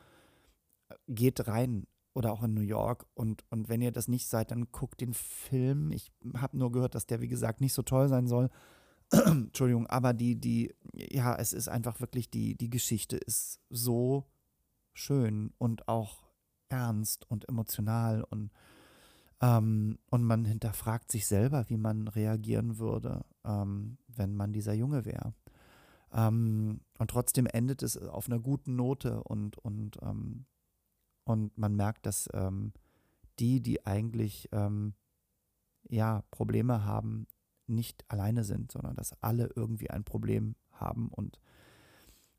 geht 1.07 1.47
rein 1.47 1.87
oder 2.13 2.31
auch 2.31 2.43
in 2.43 2.53
New 2.53 2.61
York. 2.61 3.07
Und, 3.15 3.43
und 3.49 3.67
wenn 3.67 3.81
ihr 3.81 3.91
das 3.91 4.07
nicht 4.07 4.27
seid, 4.27 4.51
dann 4.51 4.71
guckt 4.71 5.01
den 5.01 5.13
Film. 5.13 5.91
Ich 5.91 6.11
habe 6.37 6.57
nur 6.57 6.71
gehört, 6.71 6.95
dass 6.95 7.07
der, 7.07 7.19
wie 7.19 7.27
gesagt, 7.27 7.61
nicht 7.61 7.73
so 7.73 7.81
toll 7.81 8.07
sein 8.07 8.27
soll. 8.27 8.49
Entschuldigung, 9.11 9.87
aber 9.87 10.13
die, 10.13 10.35
die, 10.35 10.73
ja, 10.93 11.35
es 11.35 11.51
ist 11.51 11.67
einfach 11.67 11.99
wirklich, 11.99 12.29
die, 12.29 12.55
die 12.55 12.69
Geschichte 12.69 13.17
ist 13.17 13.59
so 13.69 14.25
schön 14.93 15.51
und 15.57 15.87
auch 15.87 16.23
ernst 16.69 17.29
und 17.29 17.47
emotional 17.49 18.23
und 18.23 18.51
ähm, 19.45 19.99
und 20.09 20.23
man 20.23 20.43
hinterfragt 20.43 21.11
sich 21.11 21.27
selber, 21.27 21.69
wie 21.69 21.77
man 21.77 22.07
reagieren 22.07 22.79
würde, 22.79 23.25
ähm, 23.43 23.97
wenn 24.07 24.35
man 24.35 24.53
dieser 24.53 24.73
Junge 24.73 25.05
wäre. 25.05 25.33
Ähm, 26.11 26.81
und 26.97 27.11
trotzdem 27.11 27.45
endet 27.45 27.83
es 27.83 27.95
auf 27.97 28.27
einer 28.27 28.39
guten 28.39 28.75
Note 28.75 29.23
und, 29.23 29.57
und, 29.59 29.97
ähm, 30.01 30.45
und 31.25 31.55
man 31.57 31.75
merkt, 31.75 32.07
dass 32.07 32.27
ähm, 32.33 32.73
die, 33.37 33.61
die 33.61 33.85
eigentlich 33.85 34.49
ähm, 34.51 34.95
ja, 35.89 36.23
Probleme 36.31 36.83
haben, 36.83 37.27
nicht 37.67 38.03
alleine 38.07 38.43
sind, 38.43 38.71
sondern 38.71 38.95
dass 38.95 39.21
alle 39.21 39.51
irgendwie 39.55 39.89
ein 39.89 40.03
Problem 40.03 40.55
haben 40.71 41.09
und 41.09 41.39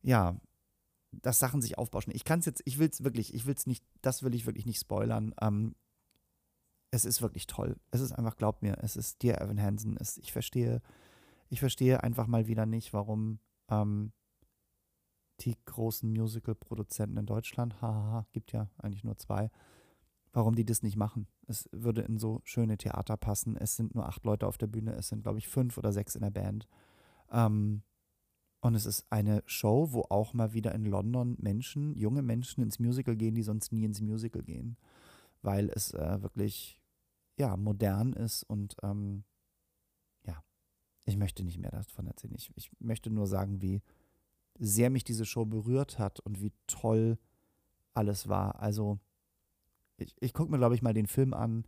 ja, 0.03 0.41
dass 1.11 1.39
Sachen 1.39 1.63
sich 1.63 1.79
aufbauschen. 1.79 2.13
Ich 2.15 2.25
kann 2.25 2.41
es 2.41 2.47
jetzt, 2.47 2.63
ich 2.65 2.79
will 2.79 2.89
es 2.89 3.05
wirklich, 3.05 3.35
ich 3.35 3.47
will 3.47 3.55
es 3.55 3.67
nicht, 3.67 3.85
das 4.03 4.23
will 4.23 4.35
ich 4.35 4.47
wirklich 4.47 4.67
nicht 4.67 4.81
spoilern. 4.81 5.35
Ähm, 5.41 5.75
es 6.91 7.05
ist 7.05 7.23
wirklich 7.23 7.47
toll. 7.47 7.77
Es 7.91 8.01
ist 8.01 8.13
einfach, 8.13 8.37
glaub 8.37 8.63
mir, 8.63 8.79
es 8.83 8.97
ist 8.97 9.23
dir, 9.23 9.41
Evan 9.41 9.61
Hansen. 9.61 9.97
Es, 9.99 10.19
ich 10.19 10.33
verstehe, 10.33 10.81
ich 11.49 11.61
verstehe 11.61 12.03
einfach 12.03 12.27
mal 12.27 12.47
wieder 12.47 12.67
nicht, 12.67 12.93
warum 12.93 13.39
ähm, 13.69 14.13
die 15.41 15.57
großen 15.67 16.11
Musical-Produzenten 16.11 17.19
in 17.19 17.27
Deutschland, 17.27 17.81
haha, 17.83 18.27
gibt 18.33 18.53
ja 18.53 18.71
eigentlich 18.79 19.05
nur 19.05 19.17
zwei, 19.17 19.51
warum 20.33 20.55
die 20.55 20.65
das 20.65 20.83
nicht 20.83 20.97
machen. 20.97 21.27
Es 21.47 21.69
würde 21.73 22.03
in 22.03 22.19
so 22.19 22.41
schöne 22.45 22.79
Theater 22.79 23.17
passen. 23.17 23.57
Es 23.57 23.77
sind 23.77 23.95
nur 23.95 24.07
acht 24.07 24.25
Leute 24.25 24.47
auf 24.47 24.59
der 24.59 24.67
Bühne, 24.67 24.93
es 24.93 25.09
sind, 25.09 25.23
glaube 25.23 25.39
ich, 25.39 25.49
fünf 25.49 25.77
oder 25.79 25.93
sechs 25.93 26.15
in 26.15 26.23
der 26.23 26.31
Band. 26.31 26.67
Ähm, 27.31 27.83
und 28.61 28.75
es 28.75 28.87
ist 28.87 29.07
eine 29.11 29.43
Show, 29.47 29.93
wo 29.93 30.07
auch 30.09 30.33
mal 30.33 30.53
wieder 30.55 30.75
in 30.75 30.87
London 30.87 31.37
Menschen, 31.39 31.95
junge 31.95 32.23
Menschen 32.23 32.63
ins 32.63 32.79
Musical 32.79 33.17
gehen, 33.17 33.35
die 33.35 33.43
sonst 33.43 33.73
nie 33.73 33.85
ins 33.85 34.01
Musical 34.01 34.43
gehen 34.43 34.77
weil 35.47 35.71
es 35.71 35.95
äh, 35.95 36.23
wirklich 36.23 36.81
ja, 37.39 37.57
modern 37.57 38.13
ist 38.13 38.43
und 38.43 38.77
ähm, 38.83 39.25
ja, 40.25 40.43
ich 41.05 41.17
möchte 41.17 41.45
nicht 41.45 41.59
mehr 41.59 41.71
davon 41.71 42.07
erzählen. 42.07 42.35
Ich, 42.37 42.51
ich 42.57 42.71
möchte 42.81 43.11
nur 43.11 43.27
sagen, 43.27 43.63
wie 43.63 43.83
sehr 44.59 44.91
mich 44.91 45.05
diese 45.05 45.25
Show 45.25 45.45
berührt 45.45 45.99
hat 45.99 46.19
und 46.21 46.43
wie 46.43 46.53
toll 46.67 47.19
alles 47.95 48.29
war. 48.29 48.61
Also 48.61 48.99
ich, 49.99 50.15
ich 50.21 50.35
gucke 50.35 50.51
mir, 50.51 50.59
glaube 50.59 50.75
ich, 50.75 50.83
mal 50.83 50.95
den 50.95 51.07
Film 51.07 51.33
an, 51.33 51.65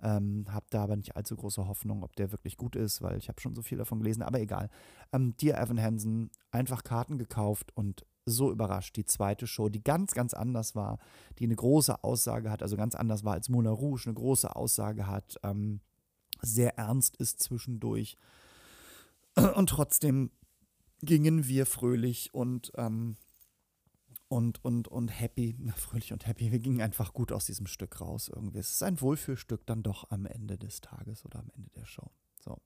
ähm, 0.00 0.46
habe 0.48 0.66
da 0.70 0.84
aber 0.84 0.96
nicht 0.96 1.16
allzu 1.16 1.36
große 1.36 1.66
Hoffnung, 1.66 2.04
ob 2.04 2.16
der 2.16 2.32
wirklich 2.32 2.56
gut 2.56 2.76
ist, 2.76 3.02
weil 3.02 3.18
ich 3.18 3.28
habe 3.28 3.40
schon 3.40 3.54
so 3.54 3.62
viel 3.62 3.78
davon 3.78 3.98
gelesen, 3.98 4.22
aber 4.22 4.40
egal. 4.40 4.70
Ähm, 5.12 5.36
Dear 5.36 5.60
Evan 5.60 5.82
Hansen, 5.82 6.30
einfach 6.50 6.84
Karten 6.84 7.18
gekauft 7.18 7.76
und 7.76 8.06
so 8.28 8.50
überrascht. 8.50 8.96
Die 8.96 9.04
zweite 9.04 9.46
Show, 9.46 9.68
die 9.68 9.82
ganz, 9.82 10.12
ganz 10.12 10.34
anders 10.34 10.74
war, 10.74 10.98
die 11.38 11.44
eine 11.44 11.56
große 11.56 12.02
Aussage 12.04 12.50
hat, 12.50 12.62
also 12.62 12.76
ganz 12.76 12.94
anders 12.94 13.24
war 13.24 13.34
als 13.34 13.48
Moulin 13.48 13.72
Rouge, 13.72 14.02
eine 14.06 14.14
große 14.14 14.54
Aussage 14.54 15.06
hat, 15.06 15.36
ähm, 15.42 15.80
sehr 16.42 16.78
ernst 16.78 17.16
ist 17.16 17.40
zwischendurch. 17.40 18.16
Und 19.54 19.68
trotzdem 19.68 20.30
gingen 21.00 21.46
wir 21.46 21.66
fröhlich 21.66 22.34
und, 22.34 22.72
ähm, 22.76 23.16
und, 24.28 24.64
und, 24.64 24.88
und 24.88 25.08
happy, 25.08 25.56
na, 25.58 25.72
fröhlich 25.72 26.12
und 26.12 26.26
happy, 26.26 26.52
wir 26.52 26.58
gingen 26.58 26.82
einfach 26.82 27.12
gut 27.12 27.32
aus 27.32 27.46
diesem 27.46 27.66
Stück 27.66 28.00
raus 28.00 28.28
irgendwie. 28.28 28.58
Es 28.58 28.70
ist 28.70 28.82
ein 28.82 29.00
Wohlfühlstück 29.00 29.64
dann 29.66 29.82
doch 29.82 30.10
am 30.10 30.26
Ende 30.26 30.58
des 30.58 30.80
Tages 30.80 31.24
oder 31.24 31.38
am 31.38 31.50
Ende 31.54 31.70
der 31.76 31.86
Show. 31.86 32.10
So. 32.40 32.58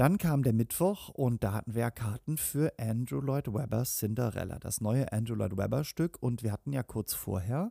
Dann 0.00 0.16
kam 0.16 0.42
der 0.42 0.54
Mittwoch 0.54 1.10
und 1.10 1.44
da 1.44 1.52
hatten 1.52 1.74
wir 1.74 1.82
ja 1.82 1.90
Karten 1.90 2.38
für 2.38 2.72
Andrew 2.78 3.20
Lloyd 3.20 3.52
Webbers 3.52 3.98
Cinderella, 3.98 4.58
das 4.58 4.80
neue 4.80 5.12
Andrew 5.12 5.34
Lloyd 5.34 5.58
Webber 5.58 5.84
Stück. 5.84 6.16
Und 6.22 6.42
wir 6.42 6.52
hatten 6.52 6.72
ja 6.72 6.82
kurz 6.82 7.12
vorher 7.12 7.70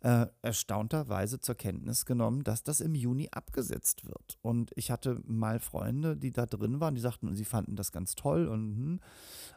äh, 0.00 0.26
erstaunterweise 0.42 1.40
zur 1.40 1.54
Kenntnis 1.54 2.04
genommen, 2.04 2.44
dass 2.44 2.62
das 2.62 2.82
im 2.82 2.94
Juni 2.94 3.30
abgesetzt 3.32 4.04
wird. 4.04 4.38
Und 4.42 4.70
ich 4.76 4.90
hatte 4.90 5.22
mal 5.24 5.60
Freunde, 5.60 6.14
die 6.14 6.30
da 6.30 6.44
drin 6.44 6.78
waren, 6.78 6.94
die 6.94 7.00
sagten, 7.00 7.34
sie 7.34 7.46
fanden 7.46 7.74
das 7.74 7.90
ganz 7.90 8.16
toll 8.16 8.48
und, 8.48 8.76
hm, 8.76 9.00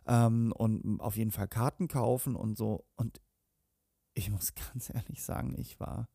ähm, 0.08 0.54
und 0.54 1.02
auf 1.02 1.18
jeden 1.18 1.32
Fall 1.32 1.50
Karten 1.50 1.90
kaufen 1.90 2.38
und 2.38 2.58
so. 2.58 2.86
Und 2.96 3.20
ich 4.14 4.32
muss 4.32 4.54
ganz 4.74 4.90
ehrlich 4.90 5.22
sagen, 5.22 5.54
ich 5.58 5.82
war, 5.82 6.08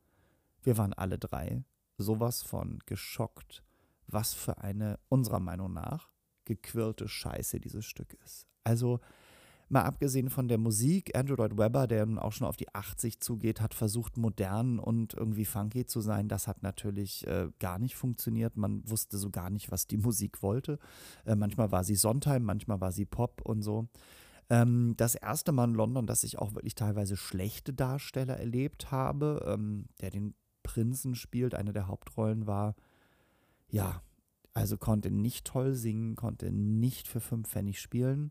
wir 0.63 0.79
waren 0.79 0.95
alle 0.95 1.19
drei 1.19 1.63
sowas 1.99 2.43
von 2.43 2.79
geschockt 2.87 3.63
was 4.13 4.35
für 4.35 4.59
eine, 4.59 4.99
unserer 5.09 5.41
Meinung 5.41 5.73
nach, 5.73 6.11
gequirlte 6.45 7.09
Scheiße 7.09 7.61
dieses 7.61 7.85
Stück 7.85 8.15
ist. 8.25 8.47
Also 8.65 9.01
mal 9.69 9.85
abgesehen 9.85 10.31
von 10.31 10.49
der 10.49 10.59
Musik, 10.59 11.17
Andrew 11.17 11.37
Lloyd 11.37 11.57
Webber, 11.57 11.87
der 11.87 12.05
nun 12.05 12.19
auch 12.19 12.33
schon 12.33 12.47
auf 12.47 12.57
die 12.57 12.75
80 12.75 13.21
zugeht, 13.21 13.61
hat 13.61 13.73
versucht, 13.73 14.17
modern 14.17 14.79
und 14.79 15.15
irgendwie 15.15 15.45
funky 15.45 15.87
zu 15.87 16.01
sein. 16.01 16.29
Das 16.29 16.49
hat 16.49 16.63
natürlich 16.63 17.27
äh, 17.27 17.49
gar 17.61 17.79
nicht 17.79 17.95
funktioniert. 17.95 18.57
Man 18.57 18.83
wusste 18.89 19.17
so 19.17 19.31
gar 19.31 19.49
nicht, 19.49 19.71
was 19.71 19.87
die 19.87 19.97
Musik 19.97 20.43
wollte. 20.43 20.79
Äh, 21.25 21.37
manchmal 21.37 21.71
war 21.71 21.85
sie 21.85 21.95
Sondheim, 21.95 22.43
manchmal 22.43 22.81
war 22.81 22.93
sie 22.93 23.05
Pop 23.05 23.43
und 23.43 23.63
so. 23.63 23.89
Ähm, 24.51 24.95
das 24.97 25.15
erste 25.15 25.53
Mal 25.53 25.69
in 25.69 25.75
London, 25.75 26.07
dass 26.07 26.25
ich 26.25 26.39
auch 26.39 26.55
wirklich 26.55 26.75
teilweise 26.75 27.17
schlechte 27.17 27.73
Darsteller 27.73 28.37
erlebt 28.37 28.91
habe, 28.91 29.45
ähm, 29.47 29.87
der 30.01 30.11
den 30.11 30.35
Prinzen 30.65 31.15
spielt, 31.15 31.55
eine 31.55 31.73
der 31.73 31.87
Hauptrollen 31.87 32.49
war 32.49 32.75
ja, 33.71 34.03
also 34.53 34.77
konnte 34.77 35.11
nicht 35.11 35.47
toll 35.47 35.75
singen, 35.75 36.17
konnte 36.17 36.51
nicht 36.51 37.09
für 37.09 37.21
fünf 37.21 37.49
Pfennig 37.49 37.81
spielen. 37.81 38.31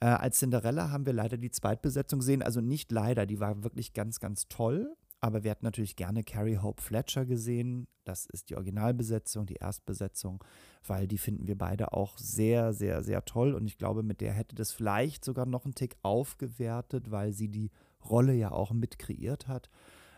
Äh, 0.00 0.06
als 0.06 0.38
Cinderella 0.38 0.90
haben 0.90 1.06
wir 1.06 1.12
leider 1.12 1.36
die 1.36 1.50
Zweitbesetzung 1.50 2.18
gesehen, 2.18 2.42
also 2.42 2.60
nicht 2.60 2.90
leider, 2.92 3.26
die 3.26 3.40
war 3.40 3.62
wirklich 3.62 3.92
ganz, 3.92 4.20
ganz 4.20 4.48
toll. 4.48 4.94
aber 5.24 5.42
wir 5.42 5.52
hätten 5.52 5.64
natürlich 5.64 5.96
gerne 5.96 6.22
Carrie 6.22 6.58
Hope 6.58 6.82
Fletcher 6.82 7.24
gesehen. 7.24 7.86
Das 8.04 8.26
ist 8.26 8.50
die 8.50 8.56
Originalbesetzung, 8.56 9.46
die 9.46 9.54
Erstbesetzung, 9.54 10.44
weil 10.86 11.08
die 11.08 11.16
finden 11.16 11.46
wir 11.46 11.56
beide 11.56 11.94
auch 11.94 12.18
sehr, 12.18 12.74
sehr, 12.74 13.02
sehr 13.02 13.24
toll. 13.24 13.54
Und 13.54 13.66
ich 13.66 13.78
glaube, 13.78 14.02
mit 14.02 14.20
der 14.20 14.34
hätte 14.34 14.54
das 14.54 14.70
vielleicht 14.70 15.24
sogar 15.24 15.46
noch 15.46 15.64
einen 15.64 15.74
Tick 15.74 15.96
aufgewertet, 16.02 17.10
weil 17.10 17.32
sie 17.32 17.48
die 17.48 17.70
Rolle 18.04 18.34
ja 18.34 18.52
auch 18.52 18.72
mit 18.72 18.98
kreiert 18.98 19.48
hat. 19.48 19.70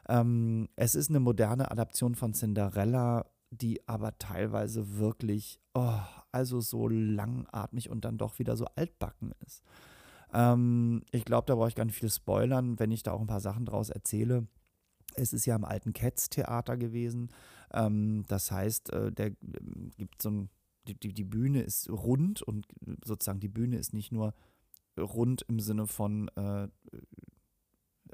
Ähm, 0.09 0.69
es 0.75 0.97
ist 0.97 1.09
eine 1.09 1.21
moderne 1.21 1.71
Adaption 1.71 2.17
von 2.17 2.33
Cinderella, 2.35 3.27
die 3.51 3.87
aber 3.89 4.19
teilweise 4.19 4.99
wirklich, 4.99 5.61
oh, 5.75 6.01
also 6.33 6.61
so 6.61 6.89
langatmig 6.89 7.91
und 7.91 8.05
dann 8.05 8.19
doch 8.19 8.39
wieder 8.39 8.57
so 8.57 8.67
altbacken 8.77 9.33
ist. 9.47 9.63
Ähm, 10.33 11.03
ich 11.13 11.25
glaube, 11.25 11.47
da 11.47 11.55
brauche 11.55 11.69
ich 11.69 11.75
gar 11.75 11.85
nicht 11.85 11.99
viel 11.99 12.11
spoilern, 12.11 12.79
wenn 12.79 12.91
ich 12.91 13.03
da 13.03 13.13
auch 13.13 13.21
ein 13.21 13.27
paar 13.27 13.41
Sachen 13.41 13.67
draus 13.67 13.91
erzähle. 13.91 14.47
Es 15.15 15.33
ist 15.33 15.47
ja 15.47 15.57
im 15.57 15.65
alten 15.65 15.93
Cats-Theater 15.93 16.77
gewesen. 16.77 17.31
Ähm, 17.73 18.25
das 18.29 18.51
heißt, 18.51 18.93
äh, 18.93 19.13
der 19.13 19.29
äh, 19.29 19.35
gibt 19.97 20.21
so 20.21 20.31
ein, 20.31 20.51
die, 20.87 21.15
die 21.15 21.25
Bühne 21.25 21.63
ist 21.63 21.89
rund 21.91 22.43
und 22.43 22.67
sozusagen 23.05 23.41
die 23.41 23.49
Bühne 23.49 23.77
ist 23.79 23.93
nicht 23.93 24.13
nur 24.13 24.35
rund 24.99 25.43
im 25.49 25.61
Sinne 25.61 25.87
von, 25.87 26.29
äh, 26.37 26.69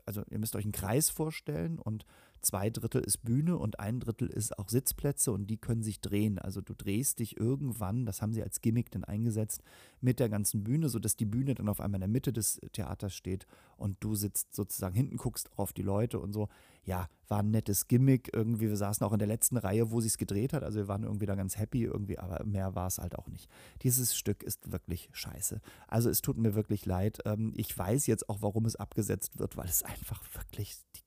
also 0.06 0.22
ihr 0.30 0.38
müsst 0.38 0.56
euch 0.56 0.64
einen 0.64 0.72
Kreis 0.72 1.10
vorstellen 1.10 1.78
und 1.78 2.06
zwei 2.42 2.70
Drittel 2.70 3.02
ist 3.02 3.24
Bühne 3.24 3.56
und 3.56 3.80
ein 3.80 4.00
Drittel 4.00 4.28
ist 4.28 4.58
auch 4.58 4.68
Sitzplätze 4.68 5.32
und 5.32 5.46
die 5.46 5.56
können 5.56 5.82
sich 5.82 6.00
drehen. 6.00 6.38
Also 6.38 6.60
du 6.60 6.74
drehst 6.74 7.18
dich 7.18 7.38
irgendwann, 7.38 8.04
das 8.04 8.20
haben 8.20 8.32
sie 8.32 8.42
als 8.42 8.60
Gimmick 8.60 8.90
dann 8.90 9.04
eingesetzt, 9.04 9.62
mit 10.00 10.20
der 10.20 10.28
ganzen 10.28 10.64
Bühne, 10.64 10.88
sodass 10.88 11.16
die 11.16 11.24
Bühne 11.24 11.54
dann 11.54 11.68
auf 11.68 11.80
einmal 11.80 11.98
in 11.98 12.02
der 12.02 12.08
Mitte 12.08 12.32
des 12.32 12.60
Theaters 12.72 13.14
steht 13.14 13.46
und 13.76 13.96
du 14.00 14.14
sitzt 14.14 14.54
sozusagen 14.54 14.94
hinten, 14.94 15.16
guckst 15.16 15.50
auf 15.56 15.72
die 15.72 15.82
Leute 15.82 16.18
und 16.18 16.32
so. 16.32 16.48
Ja, 16.84 17.08
war 17.28 17.40
ein 17.40 17.50
nettes 17.50 17.86
Gimmick. 17.86 18.30
Irgendwie, 18.32 18.68
wir 18.68 18.76
saßen 18.76 19.06
auch 19.06 19.12
in 19.12 19.20
der 19.20 19.28
letzten 19.28 19.56
Reihe, 19.56 19.92
wo 19.92 20.00
sie 20.00 20.08
es 20.08 20.18
gedreht 20.18 20.52
hat. 20.52 20.64
Also 20.64 20.80
wir 20.80 20.88
waren 20.88 21.04
irgendwie 21.04 21.26
da 21.26 21.36
ganz 21.36 21.56
happy 21.56 21.84
irgendwie, 21.84 22.18
aber 22.18 22.44
mehr 22.44 22.74
war 22.74 22.88
es 22.88 22.98
halt 22.98 23.16
auch 23.16 23.28
nicht. 23.28 23.48
Dieses 23.82 24.16
Stück 24.16 24.42
ist 24.42 24.72
wirklich 24.72 25.08
scheiße. 25.12 25.60
Also 25.86 26.10
es 26.10 26.22
tut 26.22 26.36
mir 26.36 26.54
wirklich 26.54 26.84
leid. 26.86 27.20
Ähm, 27.24 27.52
ich 27.56 27.76
weiß 27.76 28.06
jetzt 28.06 28.28
auch, 28.28 28.42
warum 28.42 28.66
es 28.66 28.76
abgesetzt 28.76 29.38
wird, 29.38 29.56
weil 29.56 29.68
es 29.68 29.82
einfach 29.84 30.22
wirklich 30.34 30.76
die 30.96 31.02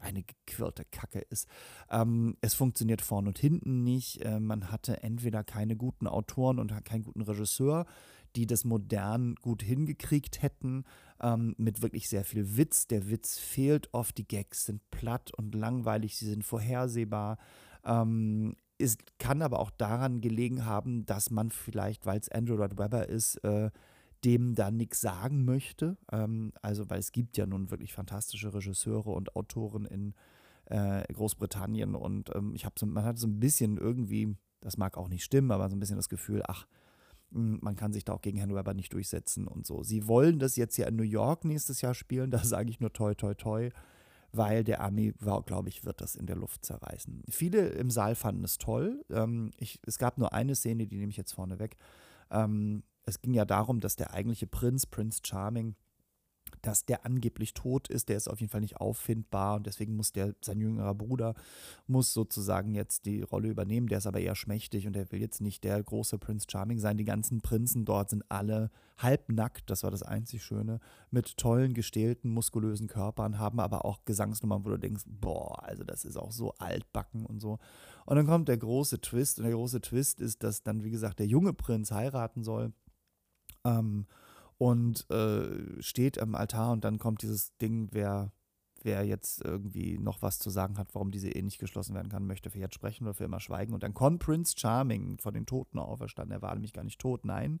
eine 0.00 0.22
gequirlte 0.22 0.84
Kacke 0.84 1.20
ist. 1.20 1.48
Ähm, 1.90 2.36
es 2.40 2.54
funktioniert 2.54 3.02
vorn 3.02 3.26
und 3.26 3.38
hinten 3.38 3.82
nicht. 3.82 4.22
Äh, 4.24 4.40
man 4.40 4.70
hatte 4.70 5.02
entweder 5.02 5.44
keine 5.44 5.76
guten 5.76 6.06
Autoren 6.06 6.58
und 6.58 6.72
keinen 6.84 7.04
guten 7.04 7.22
Regisseur, 7.22 7.86
die 8.36 8.46
das 8.46 8.64
modern 8.64 9.34
gut 9.36 9.62
hingekriegt 9.62 10.42
hätten, 10.42 10.84
ähm, 11.20 11.54
mit 11.58 11.82
wirklich 11.82 12.08
sehr 12.08 12.24
viel 12.24 12.56
Witz. 12.56 12.86
Der 12.86 13.08
Witz 13.08 13.38
fehlt 13.38 13.88
oft, 13.92 14.18
die 14.18 14.28
Gags 14.28 14.66
sind 14.66 14.82
platt 14.90 15.32
und 15.34 15.54
langweilig, 15.54 16.16
sie 16.16 16.26
sind 16.26 16.44
vorhersehbar. 16.44 17.38
Ähm, 17.84 18.56
es 18.78 18.98
kann 19.18 19.40
aber 19.40 19.58
auch 19.58 19.70
daran 19.70 20.20
gelegen 20.20 20.66
haben, 20.66 21.06
dass 21.06 21.30
man 21.30 21.50
vielleicht, 21.50 22.04
weil 22.04 22.18
es 22.20 22.28
Andrew 22.28 22.56
Lloyd 22.56 22.76
Webber 22.76 23.08
ist, 23.08 23.36
äh, 23.36 23.70
dem 24.26 24.54
da 24.56 24.70
nichts 24.70 25.00
sagen 25.00 25.44
möchte. 25.44 25.96
Ähm, 26.12 26.52
also, 26.60 26.90
weil 26.90 26.98
es 26.98 27.12
gibt 27.12 27.36
ja 27.36 27.46
nun 27.46 27.70
wirklich 27.70 27.92
fantastische 27.92 28.52
Regisseure 28.52 29.10
und 29.10 29.36
Autoren 29.36 29.86
in 29.86 30.14
äh, 30.66 31.04
Großbritannien 31.12 31.94
und 31.94 32.34
ähm, 32.34 32.52
ich 32.54 32.64
habe 32.64 32.74
so, 32.76 32.86
man 32.86 33.04
hat 33.04 33.18
so 33.18 33.28
ein 33.28 33.38
bisschen 33.38 33.78
irgendwie, 33.78 34.36
das 34.60 34.76
mag 34.76 34.96
auch 34.96 35.08
nicht 35.08 35.22
stimmen, 35.22 35.52
aber 35.52 35.70
so 35.70 35.76
ein 35.76 35.80
bisschen 35.80 35.96
das 35.96 36.08
Gefühl, 36.08 36.42
ach, 36.48 36.66
hm, 37.32 37.60
man 37.62 37.76
kann 37.76 37.92
sich 37.92 38.04
da 38.04 38.12
auch 38.12 38.20
gegen 38.20 38.38
Herrn 38.38 38.54
Weber 38.54 38.74
nicht 38.74 38.92
durchsetzen 38.92 39.46
und 39.46 39.64
so. 39.64 39.84
Sie 39.84 40.08
wollen 40.08 40.40
das 40.40 40.56
jetzt 40.56 40.76
ja 40.76 40.88
in 40.88 40.96
New 40.96 41.04
York 41.04 41.44
nächstes 41.44 41.82
Jahr 41.82 41.94
spielen, 41.94 42.30
da 42.32 42.42
sage 42.42 42.68
ich 42.68 42.80
nur 42.80 42.92
toi 42.92 43.14
toi 43.14 43.34
toi, 43.34 43.70
weil 44.32 44.64
der 44.64 44.80
Army, 44.80 45.14
glaube 45.46 45.68
ich, 45.68 45.84
wird 45.84 46.00
das 46.00 46.16
in 46.16 46.26
der 46.26 46.36
Luft 46.36 46.64
zerreißen. 46.64 47.22
Viele 47.30 47.68
im 47.68 47.90
Saal 47.90 48.16
fanden 48.16 48.42
es 48.42 48.58
toll. 48.58 49.04
Ähm, 49.08 49.52
ich, 49.56 49.78
es 49.86 49.98
gab 49.98 50.18
nur 50.18 50.32
eine 50.32 50.56
Szene, 50.56 50.88
die 50.88 50.96
nehme 50.96 51.10
ich 51.10 51.16
jetzt 51.16 51.32
vorne 51.32 51.60
weg. 51.60 51.76
Ähm, 52.32 52.82
es 53.06 53.22
ging 53.22 53.34
ja 53.34 53.44
darum, 53.44 53.80
dass 53.80 53.96
der 53.96 54.12
eigentliche 54.12 54.46
Prinz, 54.46 54.84
Prince 54.84 55.20
Charming, 55.24 55.76
dass 56.62 56.84
der 56.84 57.04
angeblich 57.04 57.54
tot 57.54 57.88
ist, 57.88 58.08
der 58.08 58.16
ist 58.16 58.28
auf 58.28 58.40
jeden 58.40 58.50
Fall 58.50 58.60
nicht 58.60 58.78
auffindbar 58.78 59.56
und 59.56 59.66
deswegen 59.66 59.96
muss 59.96 60.12
der, 60.12 60.34
sein 60.40 60.60
jüngerer 60.60 60.94
Bruder, 60.94 61.34
muss 61.86 62.12
sozusagen 62.12 62.74
jetzt 62.74 63.06
die 63.06 63.22
Rolle 63.22 63.48
übernehmen, 63.48 63.88
der 63.88 63.98
ist 63.98 64.06
aber 64.06 64.20
eher 64.20 64.34
schmächtig 64.34 64.86
und 64.86 64.94
der 64.94 65.10
will 65.12 65.20
jetzt 65.20 65.40
nicht 65.40 65.64
der 65.64 65.82
große 65.82 66.18
Prince 66.18 66.46
Charming 66.50 66.78
sein. 66.78 66.96
Die 66.96 67.04
ganzen 67.04 67.40
Prinzen 67.40 67.84
dort 67.84 68.10
sind 68.10 68.24
alle 68.28 68.70
halbnackt, 68.98 69.70
das 69.70 69.82
war 69.82 69.90
das 69.90 70.02
einzig 70.02 70.42
Schöne, 70.42 70.80
mit 71.10 71.36
tollen, 71.36 71.74
gestählten, 71.74 72.30
muskulösen 72.30 72.86
Körpern, 72.86 73.38
haben 73.38 73.60
aber 73.60 73.84
auch 73.84 74.04
Gesangsnummern, 74.04 74.64
wo 74.64 74.70
du 74.70 74.78
denkst, 74.78 75.04
boah, 75.06 75.62
also 75.64 75.84
das 75.84 76.04
ist 76.04 76.16
auch 76.16 76.32
so 76.32 76.52
altbacken 76.54 77.26
und 77.26 77.40
so. 77.40 77.58
Und 78.06 78.16
dann 78.16 78.26
kommt 78.26 78.48
der 78.48 78.58
große 78.58 79.00
Twist 79.00 79.38
und 79.38 79.44
der 79.44 79.54
große 79.54 79.80
Twist 79.80 80.20
ist, 80.20 80.42
dass 80.42 80.62
dann, 80.62 80.84
wie 80.84 80.90
gesagt, 80.90 81.18
der 81.18 81.26
junge 81.26 81.52
Prinz 81.52 81.90
heiraten 81.90 82.42
soll 82.42 82.72
ähm, 83.66 84.06
und 84.58 85.08
äh, 85.10 85.82
steht 85.82 86.20
am 86.20 86.34
Altar 86.34 86.72
und 86.72 86.84
dann 86.84 86.98
kommt 86.98 87.22
dieses 87.22 87.56
Ding, 87.58 87.88
wer, 87.92 88.32
wer 88.82 89.04
jetzt 89.04 89.44
irgendwie 89.44 89.98
noch 89.98 90.22
was 90.22 90.38
zu 90.38 90.48
sagen 90.48 90.78
hat, 90.78 90.94
warum 90.94 91.10
diese 91.10 91.28
Ehe 91.28 91.44
nicht 91.44 91.58
geschlossen 91.58 91.94
werden 91.94 92.08
kann, 92.08 92.26
möchte 92.26 92.50
für 92.50 92.58
jetzt 92.58 92.74
sprechen 92.74 93.04
oder 93.04 93.14
für 93.14 93.24
immer 93.24 93.40
schweigen. 93.40 93.74
Und 93.74 93.82
dann 93.82 93.92
kommt 93.94 94.22
Prince 94.22 94.54
Charming 94.56 95.18
von 95.18 95.34
den 95.34 95.46
Toten 95.46 95.78
auferstanden. 95.78 96.32
Er 96.32 96.42
war 96.42 96.54
nämlich 96.54 96.72
gar 96.72 96.84
nicht 96.84 97.00
tot, 97.00 97.24
nein. 97.24 97.60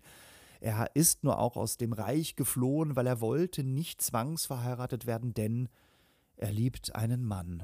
Er 0.60 0.90
ist 0.94 1.22
nur 1.22 1.38
auch 1.38 1.56
aus 1.56 1.76
dem 1.76 1.92
Reich 1.92 2.34
geflohen, 2.34 2.96
weil 2.96 3.06
er 3.06 3.20
wollte 3.20 3.62
nicht 3.62 4.00
zwangsverheiratet 4.00 5.06
werden, 5.06 5.34
denn 5.34 5.68
er 6.36 6.50
liebt 6.50 6.94
einen 6.94 7.24
Mann. 7.24 7.62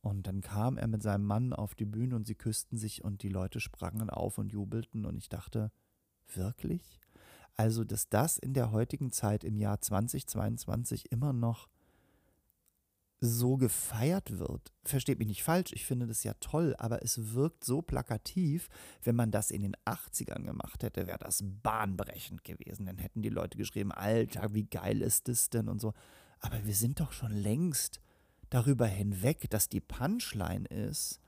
Und 0.00 0.28
dann 0.28 0.40
kam 0.40 0.78
er 0.78 0.86
mit 0.86 1.02
seinem 1.02 1.24
Mann 1.24 1.52
auf 1.52 1.74
die 1.74 1.84
Bühne 1.84 2.14
und 2.14 2.26
sie 2.26 2.36
küssten 2.36 2.76
sich 2.76 3.02
und 3.02 3.22
die 3.22 3.28
Leute 3.28 3.58
sprangen 3.58 4.08
auf 4.08 4.38
und 4.38 4.52
jubelten 4.52 5.04
und 5.04 5.18
ich 5.18 5.28
dachte, 5.28 5.72
wirklich? 6.34 7.00
Also, 7.58 7.82
dass 7.82 8.08
das 8.08 8.38
in 8.38 8.54
der 8.54 8.70
heutigen 8.70 9.10
Zeit 9.10 9.42
im 9.42 9.58
Jahr 9.58 9.80
2022 9.80 11.10
immer 11.10 11.32
noch 11.32 11.68
so 13.20 13.56
gefeiert 13.56 14.38
wird. 14.38 14.72
Versteht 14.84 15.18
mich 15.18 15.26
nicht 15.26 15.42
falsch, 15.42 15.72
ich 15.72 15.84
finde 15.84 16.06
das 16.06 16.22
ja 16.22 16.34
toll, 16.34 16.76
aber 16.78 17.02
es 17.02 17.34
wirkt 17.34 17.64
so 17.64 17.82
plakativ, 17.82 18.68
wenn 19.02 19.16
man 19.16 19.32
das 19.32 19.50
in 19.50 19.62
den 19.62 19.74
80ern 19.86 20.44
gemacht 20.44 20.84
hätte, 20.84 21.08
wäre 21.08 21.18
das 21.18 21.42
bahnbrechend 21.44 22.44
gewesen. 22.44 22.86
Dann 22.86 22.98
hätten 22.98 23.22
die 23.22 23.28
Leute 23.28 23.58
geschrieben, 23.58 23.90
Alter, 23.90 24.54
wie 24.54 24.66
geil 24.66 25.02
ist 25.02 25.26
das 25.26 25.50
denn 25.50 25.68
und 25.68 25.80
so. 25.80 25.94
Aber 26.38 26.64
wir 26.64 26.74
sind 26.74 27.00
doch 27.00 27.10
schon 27.10 27.32
längst 27.32 28.00
darüber 28.50 28.86
hinweg, 28.86 29.50
dass 29.50 29.68
die 29.68 29.80
Punchline 29.80 30.66
ist, 30.68 31.20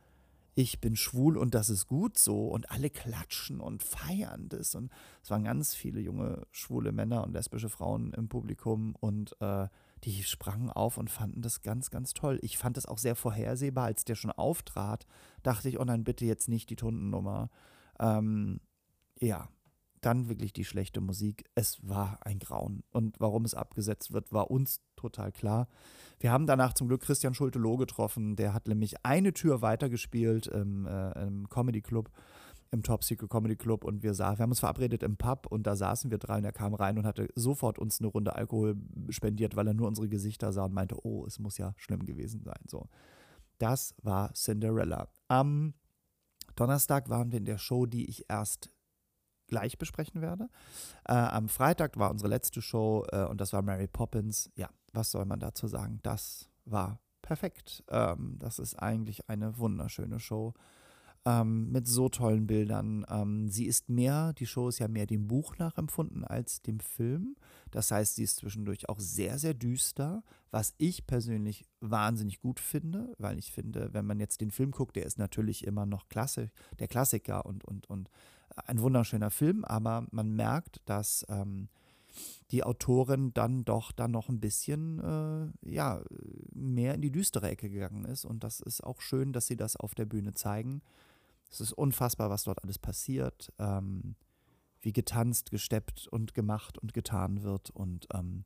ich 0.55 0.81
bin 0.81 0.97
schwul 0.97 1.39
und 1.39 1.55
das 1.55 1.71
ist 1.71 1.87
gut 1.87 2.19
so 2.19 2.49
und 2.49 2.71
alle 2.71 2.91
klatschen 2.91 3.61
und 3.61 3.83
feiern 3.83 4.49
das 4.49 4.75
und 4.75 4.91
es 5.23 5.31
waren 5.31 5.45
ganz 5.45 5.75
viele 5.75 6.01
junge 6.01 6.47
schwule 6.51 6.93
Männer 6.93 7.25
und 7.25 7.33
lesbische 7.33 7.69
Frauen 7.69 8.13
im 8.13 8.29
Publikum 8.29 8.95
und 8.97 9.37
äh, 9.41 9.69
die 10.05 10.23
sprangen 10.23 10.71
auf 10.71 10.97
und 10.97 11.11
fanden 11.11 11.43
das 11.43 11.63
ganz, 11.63 11.91
ganz 11.91 12.15
toll. 12.15 12.39
Ich 12.43 12.57
fand 12.59 12.77
das 12.77 12.87
auch 12.87 12.99
sehr 12.99 13.17
vorhersehbar, 13.17 13.85
als 13.85 14.05
der 14.05 14.15
schon 14.15 14.31
auftrat, 14.31 15.07
dachte 15.43 15.69
ich, 15.69 15.79
oh 15.79 15.85
nein, 15.85 16.05
bitte 16.05 16.25
jetzt 16.25 16.49
nicht 16.49 16.71
die 16.71 16.77
Tundennummer. 16.77 17.51
Ähm, 17.99 18.61
ja, 19.21 19.49
dann 20.01 20.29
wirklich 20.29 20.53
die 20.53 20.65
schlechte 20.65 21.01
Musik. 21.01 21.45
Es 21.55 21.79
war 21.87 22.19
ein 22.23 22.39
Grauen. 22.39 22.83
Und 22.91 23.19
warum 23.19 23.45
es 23.45 23.55
abgesetzt 23.55 24.13
wird, 24.13 24.33
war 24.33 24.51
uns 24.51 24.81
total 24.97 25.33
klar. 25.33 25.69
Wir 26.19 26.33
haben 26.33 26.47
danach 26.47 26.75
zum 26.75 26.89
Glück 26.89 27.03
Christian 27.03 27.35
Schulte-Loh 27.35 27.77
getroffen. 27.77 28.37
Der 28.37 28.53
hat 28.55 28.69
nämlich 28.69 29.05
eine 29.05 29.33
Tür 29.33 29.63
weitergespielt 29.63 30.47
im, 30.47 30.87
äh, 30.87 31.27
im 31.27 31.49
Comedy 31.49 31.81
Club, 31.81 32.11
im 32.71 32.83
Top 32.83 33.05
Secret 33.05 33.31
Comedy 33.31 33.57
Club. 33.57 33.85
Und 33.85 34.03
wir, 34.03 34.15
sah, 34.15 34.39
wir 34.39 34.43
haben 34.43 34.51
uns 34.51 34.61
verabredet 34.61 35.03
im 35.03 35.17
Pub 35.17 35.47
und 35.47 35.67
da 35.67 35.77
saßen 35.77 36.11
wir 36.11 36.19
drei 36.19 36.39
und 36.39 36.45
er 36.45 36.53
kam 36.53 36.75
rein 36.75 36.99
und 36.99 37.07
hatte 37.07 37.29
sofort 37.35 37.79
uns 37.79 38.01
eine 38.01 38.09
Runde 38.09 38.35
Alkohol 38.35 38.77
spendiert, 39.11 39.57
weil 39.57 39.67
er 39.67 39.75
nur 39.75 39.89
unsere 39.89 40.09
Gesichter 40.09 40.53
sah 40.53 40.65
und 40.65 40.75
meinte, 40.75 41.05
oh, 41.05 41.27
es 41.27 41.39
muss 41.39 41.59
ja 41.59 41.73
schlimm 41.77 42.05
gewesen 42.05 42.43
sein. 42.43 42.61
So. 42.69 42.89
Das 43.59 43.95
war 44.03 44.33
Cinderella. 44.35 45.09
Am 45.29 45.75
Donnerstag 46.57 47.09
waren 47.09 47.31
wir 47.31 47.39
in 47.39 47.45
der 47.45 47.59
Show, 47.59 47.87
die 47.87 48.09
ich 48.09 48.29
erst 48.29 48.71
gleich 49.51 49.77
besprechen 49.77 50.23
werde. 50.23 50.49
Äh, 51.05 51.13
am 51.13 51.49
Freitag 51.49 51.99
war 51.99 52.11
unsere 52.11 52.31
letzte 52.31 52.63
Show 52.63 53.05
äh, 53.13 53.25
und 53.25 53.41
das 53.41 53.53
war 53.53 53.61
Mary 53.61 53.89
Poppins. 53.89 54.51
Ja, 54.57 54.71
was 54.93 55.11
soll 55.11 55.27
man 55.27 55.41
dazu 55.41 55.69
sagen? 55.69 56.01
Das 56.03 56.49
war 56.65 57.01
perfekt. 57.21 57.85
Ähm, 57.91 58.37
das 58.39 58.59
ist 58.59 58.77
eigentlich 58.77 59.29
eine 59.29 59.59
wunderschöne 59.59 60.19
Show. 60.19 60.55
Ähm, 61.27 61.71
mit 61.71 61.87
so 61.87 62.09
tollen 62.09 62.47
Bildern. 62.47 63.05
Ähm, 63.11 63.49
sie 63.51 63.67
ist 63.67 63.91
mehr, 63.91 64.33
die 64.33 64.47
Show 64.47 64.69
ist 64.69 64.79
ja 64.79 64.89
mehr 64.89 65.05
dem 65.05 65.29
Buch 65.29 65.59
nachempfunden 65.59 66.25
als 66.25 66.63
dem 66.63 66.81
Film. 66.81 67.37
Das 67.71 67.91
heißt, 67.91 68.15
sie 68.15 68.23
ist 68.23 68.37
zwischendurch 68.37 68.89
auch 68.89 68.99
sehr, 68.99 69.39
sehr 69.39 69.53
düster, 69.53 70.23
was 70.51 70.75
ich 70.79 71.07
persönlich 71.07 71.67
wahnsinnig 71.81 72.41
gut 72.41 72.59
finde, 72.59 73.15
weil 73.19 73.39
ich 73.39 73.53
finde, 73.53 73.93
wenn 73.93 74.07
man 74.07 74.19
jetzt 74.19 74.41
den 74.41 74.51
Film 74.51 74.71
guckt, 74.71 74.97
der 74.97 75.05
ist 75.05 75.19
natürlich 75.19 75.67
immer 75.67 75.85
noch 75.85 76.09
klasse, 76.09 76.51
der 76.79 76.89
Klassiker 76.89 77.45
und, 77.45 77.67
und, 77.67 77.89
und 77.91 78.11
ein 78.67 78.81
wunderschöner 78.81 79.31
Film, 79.31 79.65
aber 79.65 80.07
man 80.11 80.35
merkt, 80.35 80.81
dass 80.87 81.25
ähm, 81.29 81.69
die 82.51 82.65
Autorin 82.65 83.33
dann 83.33 83.65
doch 83.65 83.93
dann 83.93 84.11
noch 84.11 84.29
ein 84.29 84.41
bisschen 84.41 84.99
äh, 85.65 85.71
ja, 85.71 86.03
mehr 86.53 86.95
in 86.95 87.01
die 87.01 87.13
düstere 87.13 87.49
Ecke 87.49 87.71
gegangen 87.71 88.05
ist. 88.05 88.25
Und 88.25 88.43
das 88.45 88.61
ist 88.61 88.83
auch 88.83 89.01
schön, 89.01 89.33
dass 89.33 89.47
sie 89.47 89.57
das 89.57 89.77
auf 89.77 89.95
der 89.95 90.07
Bühne 90.07 90.35
zeigen. 90.35 90.83
Es 91.51 91.61
ist 91.61 91.73
unfassbar, 91.73 92.31
was 92.31 92.45
dort 92.45 92.63
alles 92.63 92.79
passiert, 92.79 93.53
ähm, 93.59 94.15
wie 94.81 94.93
getanzt, 94.93 95.51
gesteppt 95.51 96.09
und 96.09 96.35
gemacht 96.35 96.79
und 96.79 96.95
getan 96.95 97.43
wird. 97.43 97.71
Und 97.71 98.07
ähm, 98.15 98.45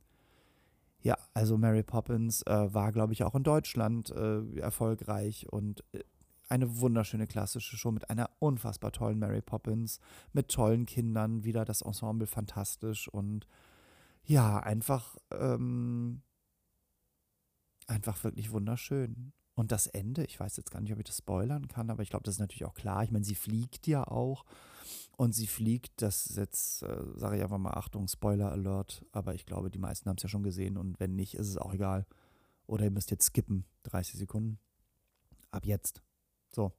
ja, 1.00 1.16
also 1.34 1.58
Mary 1.58 1.82
Poppins 1.82 2.42
äh, 2.42 2.74
war, 2.74 2.92
glaube 2.92 3.12
ich, 3.12 3.24
auch 3.24 3.34
in 3.34 3.42
Deutschland 3.42 4.10
äh, 4.10 4.58
erfolgreich 4.58 5.46
und 5.50 5.84
äh, 5.92 6.00
eine 6.54 6.80
wunderschöne 6.80 7.26
klassische 7.26 7.76
Show 7.76 7.90
mit 7.90 8.08
einer 8.10 8.30
unfassbar 8.38 8.92
tollen 8.92 9.18
Mary 9.18 9.42
Poppins, 9.42 9.98
mit 10.32 10.48
tollen 10.48 10.86
Kindern, 10.86 11.42
wieder 11.44 11.64
das 11.64 11.82
Ensemble 11.82 12.28
fantastisch 12.28 13.08
und 13.08 13.46
ja, 14.24 14.60
einfach, 14.60 15.16
ähm, 15.32 16.22
einfach 17.88 18.22
wirklich 18.22 18.52
wunderschön. 18.52 19.32
Und 19.56 19.72
das 19.72 19.86
Ende, 19.86 20.24
ich 20.24 20.38
weiß 20.40 20.56
jetzt 20.56 20.70
gar 20.70 20.80
nicht, 20.80 20.92
ob 20.92 20.98
ich 20.98 21.04
das 21.04 21.18
spoilern 21.18 21.68
kann, 21.68 21.90
aber 21.90 22.02
ich 22.02 22.10
glaube, 22.10 22.24
das 22.24 22.36
ist 22.36 22.40
natürlich 22.40 22.64
auch 22.64 22.74
klar. 22.74 23.04
Ich 23.04 23.10
meine, 23.10 23.24
sie 23.24 23.34
fliegt 23.34 23.86
ja 23.86 24.06
auch. 24.06 24.44
Und 25.16 25.32
sie 25.32 25.46
fliegt, 25.46 26.02
das 26.02 26.26
ist 26.26 26.36
jetzt, 26.36 26.82
äh, 26.82 27.04
sage 27.14 27.36
ich 27.36 27.42
einfach 27.42 27.58
mal, 27.58 27.74
Achtung, 27.74 28.08
Spoiler 28.08 28.50
Alert. 28.50 29.04
Aber 29.12 29.34
ich 29.34 29.46
glaube, 29.46 29.70
die 29.70 29.78
meisten 29.78 30.08
haben 30.08 30.16
es 30.16 30.24
ja 30.24 30.28
schon 30.28 30.42
gesehen. 30.42 30.76
Und 30.76 30.98
wenn 30.98 31.14
nicht, 31.14 31.34
ist 31.34 31.48
es 31.48 31.56
auch 31.56 31.72
egal. 31.72 32.06
Oder 32.66 32.84
ihr 32.84 32.90
müsst 32.90 33.10
jetzt 33.10 33.26
skippen, 33.26 33.64
30 33.84 34.18
Sekunden. 34.18 34.58
Ab 35.52 35.66
jetzt. 35.66 36.02
So. 36.54 36.72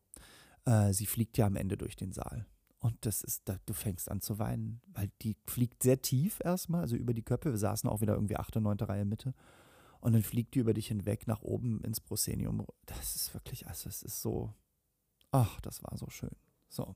Äh, 0.65 0.93
sie 0.93 1.05
fliegt 1.05 1.38
ja 1.38 1.45
am 1.45 1.55
Ende 1.55 1.78
durch 1.78 1.95
den 1.95 2.11
Saal. 2.11 2.45
Und 2.80 2.97
das 3.05 3.23
ist, 3.23 3.49
da, 3.49 3.57
du 3.65 3.73
fängst 3.73 4.11
an 4.11 4.21
zu 4.21 4.38
weinen, 4.38 4.82
weil 4.88 5.09
die 5.21 5.36
fliegt 5.47 5.82
sehr 5.82 6.01
tief 6.01 6.39
erstmal, 6.43 6.82
also 6.82 6.95
über 6.95 7.13
die 7.13 7.23
Köpfe. 7.23 7.51
Wir 7.51 7.57
saßen 7.57 7.89
auch 7.89 8.01
wieder 8.01 8.13
irgendwie 8.13 8.38
achte, 8.38 8.61
neunte 8.61 8.88
Reihe 8.88 9.05
Mitte. 9.05 9.34
Und 10.01 10.13
dann 10.13 10.21
fliegt 10.21 10.53
die 10.53 10.59
über 10.59 10.73
dich 10.73 10.88
hinweg 10.88 11.26
nach 11.26 11.41
oben 11.41 11.82
ins 11.82 11.99
Proscenium. 11.99 12.63
Das 12.86 13.15
ist 13.15 13.34
wirklich, 13.34 13.67
also 13.67 13.89
es 13.89 14.03
ist 14.03 14.21
so, 14.21 14.53
ach, 15.32 15.59
das 15.61 15.82
war 15.84 15.97
so 15.97 16.07
schön. 16.09 16.36
So. 16.69 16.95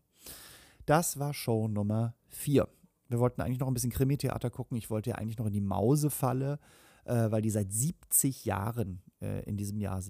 Das 0.86 1.18
war 1.18 1.34
Show 1.34 1.68
Nummer 1.68 2.14
vier. 2.28 2.70
Wir 3.08 3.20
wollten 3.20 3.42
eigentlich 3.42 3.60
noch 3.60 3.68
ein 3.68 3.74
bisschen 3.74 3.90
Krimi-Theater 3.90 4.52
gucken. 4.52 4.78
Ich 4.78 4.92
wollte 4.92 5.10
ja 5.10 5.16
eigentlich 5.16 5.40
noch 5.40 5.48
in 5.48 5.54
die 5.54 5.62
Mausefalle, 5.62 6.60
äh, 7.10 7.32
weil 7.32 7.42
die 7.42 7.50
seit 7.50 7.74
70 7.74 8.46
Jahren 8.46 9.02
äh, 9.20 9.44
in 9.46 9.58
diesem 9.58 9.80
Jahr 9.80 10.02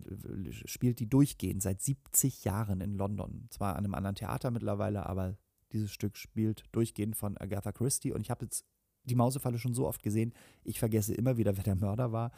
spielt, 0.66 1.00
die 1.00 1.08
durchgehend, 1.08 1.62
seit 1.62 1.82
70 1.82 2.44
Jahren 2.44 2.82
in 2.82 2.96
London. 2.96 3.48
Zwar 3.50 3.78
an 3.78 3.86
einem 3.86 3.96
anderen 3.96 4.16
Theater 4.16 4.52
mittlerweile, 4.52 5.06
aber 5.06 5.38
dieses 5.72 5.92
Stück 5.92 6.18
spielt 6.18 6.64
durchgehend 6.74 7.16
von 7.16 7.38
Agatha 7.38 7.72
Christie. 7.72 8.12
Und 8.12 8.22
ich 8.22 8.30
habe 8.30 8.46
jetzt 8.46 8.66
die 9.06 9.16
Mausefalle 9.16 9.58
schon 9.60 9.74
so 9.74 9.88
oft 9.88 10.04
gesehen, 10.04 10.34
ich 10.64 10.78
vergesse 10.78 11.14
immer 11.14 11.38
wieder, 11.38 11.56
wer 11.56 11.64
der 11.64 11.76
Mörder 11.76 12.12
war. 12.12 12.32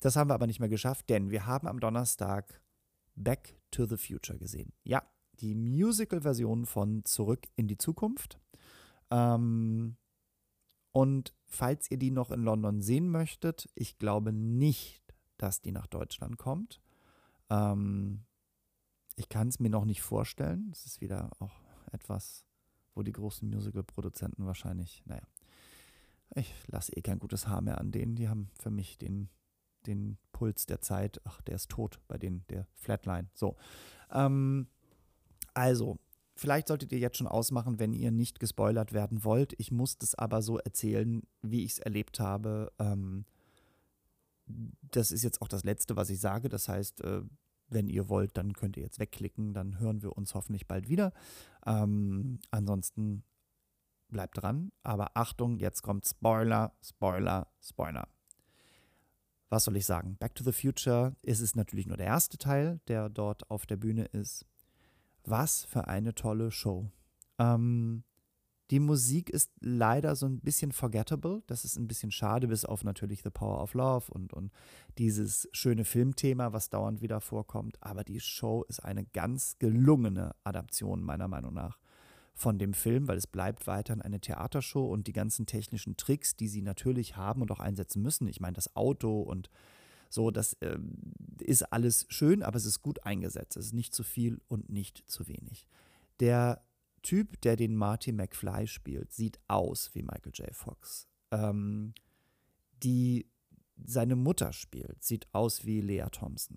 Das 0.00 0.16
haben 0.16 0.28
wir 0.28 0.34
aber 0.34 0.46
nicht 0.46 0.60
mehr 0.60 0.68
geschafft, 0.68 1.08
denn 1.08 1.30
wir 1.30 1.46
haben 1.46 1.66
am 1.66 1.80
Donnerstag 1.80 2.60
Back 3.16 3.58
to 3.70 3.86
the 3.86 3.96
Future 3.96 4.38
gesehen. 4.38 4.72
Ja, 4.82 5.02
die 5.40 5.54
Musical-Version 5.54 6.66
von 6.66 7.04
Zurück 7.04 7.46
in 7.56 7.68
die 7.68 7.78
Zukunft. 7.78 8.38
Ähm, 9.10 9.96
und 10.94 11.34
falls 11.44 11.90
ihr 11.90 11.98
die 11.98 12.10
noch 12.10 12.30
in 12.30 12.42
London 12.42 12.80
sehen 12.80 13.10
möchtet, 13.10 13.68
ich 13.74 13.98
glaube 13.98 14.32
nicht, 14.32 15.02
dass 15.36 15.60
die 15.60 15.72
nach 15.72 15.88
Deutschland 15.88 16.38
kommt. 16.38 16.80
Ähm, 17.50 18.24
ich 19.16 19.28
kann 19.28 19.48
es 19.48 19.58
mir 19.58 19.70
noch 19.70 19.84
nicht 19.84 20.02
vorstellen. 20.02 20.70
Es 20.72 20.86
ist 20.86 21.00
wieder 21.00 21.30
auch 21.40 21.60
etwas, 21.92 22.44
wo 22.94 23.02
die 23.02 23.12
großen 23.12 23.48
Musical-Produzenten 23.50 24.46
wahrscheinlich, 24.46 25.02
naja, 25.04 25.26
ich 26.36 26.52
lasse 26.68 26.92
eh 26.92 27.02
kein 27.02 27.18
gutes 27.18 27.48
Haar 27.48 27.60
mehr 27.60 27.78
an 27.78 27.90
denen. 27.90 28.14
Die 28.14 28.28
haben 28.28 28.50
für 28.58 28.70
mich 28.70 28.96
den 28.96 29.28
den 29.86 30.16
Puls 30.32 30.66
der 30.66 30.80
Zeit. 30.80 31.20
Ach, 31.24 31.40
der 31.42 31.56
ist 31.56 31.70
tot 31.70 32.00
bei 32.08 32.18
denen, 32.18 32.44
der 32.48 32.66
Flatline. 32.76 33.28
So. 33.34 33.56
Ähm, 34.10 34.68
also, 35.54 35.98
vielleicht 36.34 36.68
solltet 36.68 36.92
ihr 36.92 36.98
jetzt 36.98 37.18
schon 37.18 37.26
ausmachen, 37.26 37.78
wenn 37.78 37.92
ihr 37.92 38.10
nicht 38.10 38.40
gespoilert 38.40 38.92
werden 38.92 39.24
wollt. 39.24 39.54
Ich 39.58 39.70
muss 39.70 39.98
das 39.98 40.14
aber 40.14 40.42
so 40.42 40.58
erzählen, 40.58 41.22
wie 41.42 41.64
ich 41.64 41.72
es 41.72 41.78
erlebt 41.78 42.20
habe. 42.20 42.72
Ähm, 42.78 43.24
das 44.46 45.12
ist 45.12 45.22
jetzt 45.22 45.40
auch 45.42 45.48
das 45.48 45.64
Letzte, 45.64 45.96
was 45.96 46.10
ich 46.10 46.20
sage. 46.20 46.48
Das 46.48 46.68
heißt, 46.68 47.02
äh, 47.02 47.22
wenn 47.68 47.88
ihr 47.88 48.08
wollt, 48.08 48.36
dann 48.36 48.52
könnt 48.52 48.76
ihr 48.76 48.82
jetzt 48.82 48.98
wegklicken. 48.98 49.54
Dann 49.54 49.78
hören 49.78 50.02
wir 50.02 50.16
uns 50.16 50.34
hoffentlich 50.34 50.66
bald 50.66 50.88
wieder. 50.88 51.12
Ähm, 51.66 52.40
ansonsten 52.50 53.24
bleibt 54.08 54.42
dran. 54.42 54.70
Aber 54.82 55.16
Achtung, 55.16 55.58
jetzt 55.58 55.82
kommt 55.82 56.06
Spoiler, 56.06 56.72
Spoiler, 56.82 57.48
Spoiler 57.60 58.08
was 59.54 59.64
soll 59.64 59.76
ich 59.76 59.86
sagen? 59.86 60.16
Back 60.16 60.34
to 60.34 60.42
the 60.42 60.52
Future 60.52 61.14
ist 61.22 61.40
es 61.40 61.54
natürlich 61.54 61.86
nur 61.86 61.96
der 61.96 62.06
erste 62.06 62.38
Teil, 62.38 62.80
der 62.88 63.08
dort 63.08 63.48
auf 63.50 63.66
der 63.66 63.76
Bühne 63.76 64.06
ist. 64.06 64.46
Was 65.24 65.64
für 65.64 65.88
eine 65.88 66.14
tolle 66.14 66.50
Show. 66.50 66.90
Ähm, 67.38 68.04
die 68.70 68.80
Musik 68.80 69.28
ist 69.28 69.50
leider 69.60 70.16
so 70.16 70.26
ein 70.26 70.40
bisschen 70.40 70.72
forgettable. 70.72 71.42
Das 71.46 71.64
ist 71.64 71.76
ein 71.76 71.86
bisschen 71.86 72.10
schade, 72.10 72.48
bis 72.48 72.64
auf 72.64 72.82
natürlich 72.82 73.22
The 73.22 73.30
Power 73.30 73.62
of 73.62 73.74
Love 73.74 74.10
und, 74.10 74.32
und 74.32 74.52
dieses 74.96 75.48
schöne 75.52 75.84
Filmthema, 75.84 76.52
was 76.52 76.70
dauernd 76.70 77.02
wieder 77.02 77.20
vorkommt. 77.20 77.76
Aber 77.82 78.04
die 78.04 78.20
Show 78.20 78.64
ist 78.68 78.80
eine 78.80 79.04
ganz 79.04 79.58
gelungene 79.58 80.34
Adaption, 80.44 81.02
meiner 81.02 81.28
Meinung 81.28 81.54
nach 81.54 81.78
von 82.34 82.58
dem 82.58 82.74
Film, 82.74 83.06
weil 83.06 83.18
es 83.18 83.26
bleibt 83.26 83.66
weiterhin 83.66 84.02
eine 84.02 84.20
Theatershow 84.20 84.84
und 84.86 85.06
die 85.06 85.12
ganzen 85.12 85.46
technischen 85.46 85.96
Tricks, 85.96 86.34
die 86.34 86.48
sie 86.48 86.62
natürlich 86.62 87.16
haben 87.16 87.42
und 87.42 87.50
auch 87.52 87.60
einsetzen 87.60 88.02
müssen. 88.02 88.26
Ich 88.26 88.40
meine, 88.40 88.54
das 88.54 88.74
Auto 88.74 89.20
und 89.20 89.50
so, 90.14 90.30
das 90.30 90.54
äh, 90.54 90.78
ist 91.40 91.62
alles 91.72 92.06
schön, 92.08 92.42
aber 92.42 92.56
es 92.56 92.64
ist 92.64 92.82
gut 92.82 93.04
eingesetzt. 93.04 93.56
Es 93.56 93.66
ist 93.66 93.74
nicht 93.74 93.94
zu 93.94 94.04
viel 94.04 94.40
und 94.48 94.70
nicht 94.70 95.02
zu 95.10 95.26
wenig. 95.26 95.66
Der 96.20 96.64
Typ, 97.02 97.40
der 97.42 97.56
den 97.56 97.76
Marty 97.76 98.12
McFly 98.12 98.66
spielt, 98.66 99.12
sieht 99.12 99.38
aus 99.48 99.94
wie 99.94 100.02
Michael 100.02 100.32
J. 100.32 100.54
Fox. 100.54 101.08
Ähm, 101.32 101.94
die 102.82 103.28
seine 103.84 104.16
Mutter 104.16 104.52
spielt, 104.52 105.02
sieht 105.02 105.26
aus 105.32 105.66
wie 105.66 105.80
Lea 105.80 106.06
Thompson. 106.12 106.56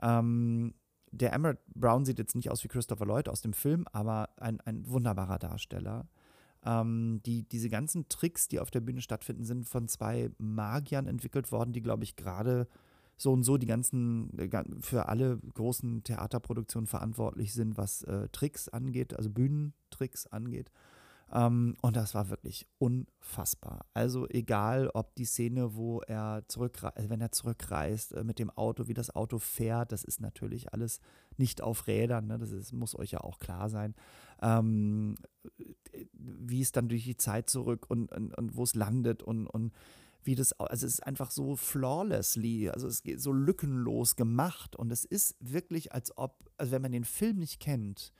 Ähm, 0.00 0.74
der 1.12 1.32
Emerald 1.32 1.58
Brown 1.74 2.04
sieht 2.04 2.18
jetzt 2.18 2.34
nicht 2.34 2.50
aus 2.50 2.64
wie 2.64 2.68
Christopher 2.68 3.04
Lloyd 3.04 3.28
aus 3.28 3.42
dem 3.42 3.52
Film, 3.52 3.86
aber 3.92 4.30
ein, 4.38 4.60
ein 4.62 4.88
wunderbarer 4.88 5.38
Darsteller. 5.38 6.08
Ähm, 6.64 7.20
die, 7.24 7.42
diese 7.44 7.70
ganzen 7.70 8.08
Tricks, 8.08 8.48
die 8.48 8.60
auf 8.60 8.70
der 8.70 8.80
Bühne 8.80 9.00
stattfinden, 9.00 9.44
sind 9.44 9.68
von 9.68 9.88
zwei 9.88 10.30
Magiern 10.38 11.06
entwickelt 11.06 11.52
worden, 11.52 11.72
die, 11.72 11.82
glaube 11.82 12.04
ich, 12.04 12.16
gerade 12.16 12.68
so 13.16 13.32
und 13.32 13.44
so 13.44 13.58
die 13.58 13.66
ganzen, 13.66 14.38
äh, 14.38 14.64
für 14.80 15.08
alle 15.08 15.38
großen 15.54 16.04
Theaterproduktionen 16.04 16.86
verantwortlich 16.86 17.52
sind, 17.52 17.76
was 17.76 18.02
äh, 18.04 18.28
Tricks 18.32 18.68
angeht, 18.68 19.14
also 19.14 19.30
Bühnentricks 19.30 20.26
angeht. 20.26 20.70
Ähm, 21.32 21.76
und 21.80 21.96
das 21.96 22.14
war 22.14 22.28
wirklich 22.28 22.66
unfassbar. 22.78 23.86
Also 23.94 24.28
egal, 24.28 24.90
ob 24.94 25.14
die 25.14 25.24
Szene, 25.24 25.74
wo 25.74 26.00
er 26.00 26.42
zurückreist, 26.48 26.98
äh, 26.98 27.08
wenn 27.08 27.20
er 27.20 27.30
zurückreist 27.30 28.12
äh, 28.12 28.24
mit 28.24 28.38
dem 28.38 28.50
Auto, 28.50 28.88
wie 28.88 28.94
das 28.94 29.14
Auto 29.14 29.38
fährt, 29.38 29.92
das 29.92 30.02
ist 30.02 30.20
natürlich 30.20 30.72
alles 30.72 31.00
nicht 31.36 31.62
auf 31.62 31.86
Rädern, 31.86 32.26
ne? 32.26 32.38
das 32.38 32.50
ist, 32.50 32.72
muss 32.72 32.98
euch 32.98 33.12
ja 33.12 33.20
auch 33.20 33.38
klar 33.38 33.68
sein. 33.68 33.94
Ähm, 34.42 35.16
wie 36.12 36.60
es 36.60 36.72
dann 36.72 36.88
durch 36.88 37.04
die 37.04 37.16
Zeit 37.16 37.48
zurück 37.48 37.86
und, 37.88 38.10
und, 38.12 38.36
und 38.36 38.56
wo 38.56 38.64
es 38.64 38.74
landet 38.74 39.22
und, 39.22 39.46
und 39.46 39.72
wie 40.22 40.34
das, 40.34 40.52
also 40.54 40.86
es 40.86 40.94
ist 40.94 41.06
einfach 41.06 41.30
so 41.30 41.56
flawlessly, 41.56 42.68
also 42.68 42.88
es 42.88 43.02
geht 43.02 43.20
so 43.20 43.32
lückenlos 43.32 44.16
gemacht 44.16 44.76
und 44.76 44.90
es 44.90 45.04
ist 45.04 45.36
wirklich, 45.40 45.92
als 45.92 46.16
ob, 46.18 46.50
also 46.58 46.72
wenn 46.72 46.82
man 46.82 46.92
den 46.92 47.04
Film 47.04 47.38
nicht 47.38 47.60
kennt, 47.60 48.12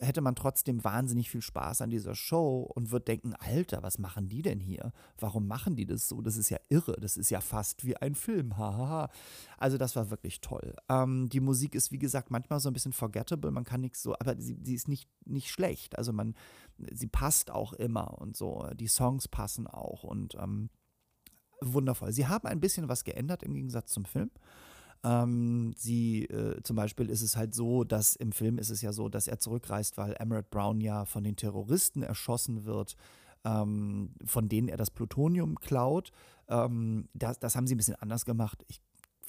hätte 0.00 0.20
man 0.20 0.34
trotzdem 0.34 0.82
wahnsinnig 0.84 1.30
viel 1.30 1.42
Spaß 1.42 1.82
an 1.82 1.90
dieser 1.90 2.14
Show 2.14 2.60
und 2.74 2.90
wird 2.90 3.08
denken, 3.08 3.34
Alter, 3.34 3.82
was 3.82 3.98
machen 3.98 4.28
die 4.28 4.42
denn 4.42 4.58
hier? 4.58 4.92
Warum 5.18 5.46
machen 5.46 5.76
die 5.76 5.86
das 5.86 6.08
so? 6.08 6.20
Das 6.22 6.36
ist 6.36 6.50
ja 6.50 6.58
irre, 6.68 6.96
das 7.00 7.16
ist 7.16 7.30
ja 7.30 7.40
fast 7.40 7.84
wie 7.84 7.96
ein 7.96 8.14
Film, 8.14 8.56
hahaha. 8.56 9.10
also 9.58 9.76
das 9.78 9.94
war 9.94 10.10
wirklich 10.10 10.40
toll. 10.40 10.74
Ähm, 10.88 11.28
die 11.28 11.40
Musik 11.40 11.74
ist, 11.74 11.92
wie 11.92 11.98
gesagt, 11.98 12.30
manchmal 12.30 12.60
so 12.60 12.70
ein 12.70 12.72
bisschen 12.72 12.92
forgettable, 12.92 13.50
man 13.50 13.64
kann 13.64 13.82
nichts 13.82 14.02
so, 14.02 14.14
aber 14.18 14.36
sie, 14.38 14.58
sie 14.62 14.74
ist 14.74 14.88
nicht, 14.88 15.08
nicht 15.24 15.50
schlecht, 15.50 15.98
also 15.98 16.12
man, 16.12 16.34
sie 16.78 17.08
passt 17.08 17.50
auch 17.50 17.72
immer 17.74 18.18
und 18.20 18.36
so, 18.36 18.66
die 18.74 18.88
Songs 18.88 19.28
passen 19.28 19.66
auch 19.66 20.04
und 20.04 20.34
ähm, 20.36 20.70
wundervoll. 21.60 22.12
Sie 22.12 22.26
haben 22.26 22.46
ein 22.46 22.60
bisschen 22.60 22.88
was 22.88 23.04
geändert 23.04 23.42
im 23.42 23.54
Gegensatz 23.54 23.92
zum 23.92 24.04
Film. 24.04 24.30
Ähm, 25.04 25.74
sie, 25.76 26.24
äh, 26.26 26.62
zum 26.62 26.76
Beispiel 26.76 27.10
ist 27.10 27.22
es 27.22 27.36
halt 27.36 27.54
so, 27.54 27.84
dass 27.84 28.14
im 28.14 28.32
Film 28.32 28.58
ist 28.58 28.70
es 28.70 28.82
ja 28.82 28.92
so, 28.92 29.08
dass 29.08 29.26
er 29.26 29.38
zurückreist, 29.38 29.98
weil 29.98 30.14
Emerald 30.18 30.50
Brown 30.50 30.80
ja 30.80 31.04
von 31.04 31.24
den 31.24 31.36
Terroristen 31.36 32.02
erschossen 32.02 32.64
wird, 32.64 32.96
ähm, 33.44 34.14
von 34.24 34.48
denen 34.48 34.68
er 34.68 34.76
das 34.76 34.90
Plutonium 34.90 35.58
klaut. 35.58 36.12
Ähm, 36.48 37.08
das, 37.14 37.38
das 37.40 37.56
haben 37.56 37.66
sie 37.66 37.74
ein 37.74 37.78
bisschen 37.78 37.96
anders 37.96 38.24
gemacht. 38.24 38.64
Ich 38.68 38.80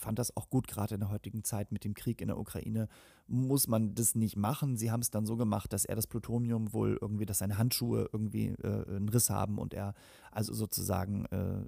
fand 0.04 0.20
das 0.20 0.36
auch 0.38 0.50
gut, 0.50 0.68
gerade 0.68 0.96
in 0.96 1.02
der 1.02 1.10
heutigen 1.10 1.44
Zeit 1.44 1.72
mit 1.72 1.84
dem 1.84 1.94
Krieg 1.94 2.22
in 2.22 2.28
der 2.28 2.38
Ukraine 2.38 2.88
muss 3.28 3.68
man 3.68 3.96
das 3.96 4.16
nicht 4.16 4.36
machen. 4.36 4.76
Sie 4.78 4.92
haben 4.92 5.00
es 5.00 5.10
dann 5.10 5.26
so 5.26 5.38
gemacht, 5.38 5.72
dass 5.74 5.86
er 5.86 5.96
das 5.96 6.08
Plutonium 6.08 6.74
wohl 6.74 6.98
irgendwie, 7.02 7.26
dass 7.26 7.40
seine 7.40 7.58
Handschuhe 7.58 8.10
irgendwie 8.12 8.48
äh, 8.48 8.86
einen 8.88 9.10
Riss 9.10 9.30
haben 9.30 9.58
und 9.58 9.74
er 9.74 9.94
also 10.32 10.54
sozusagen 10.54 11.26
äh, 11.26 11.64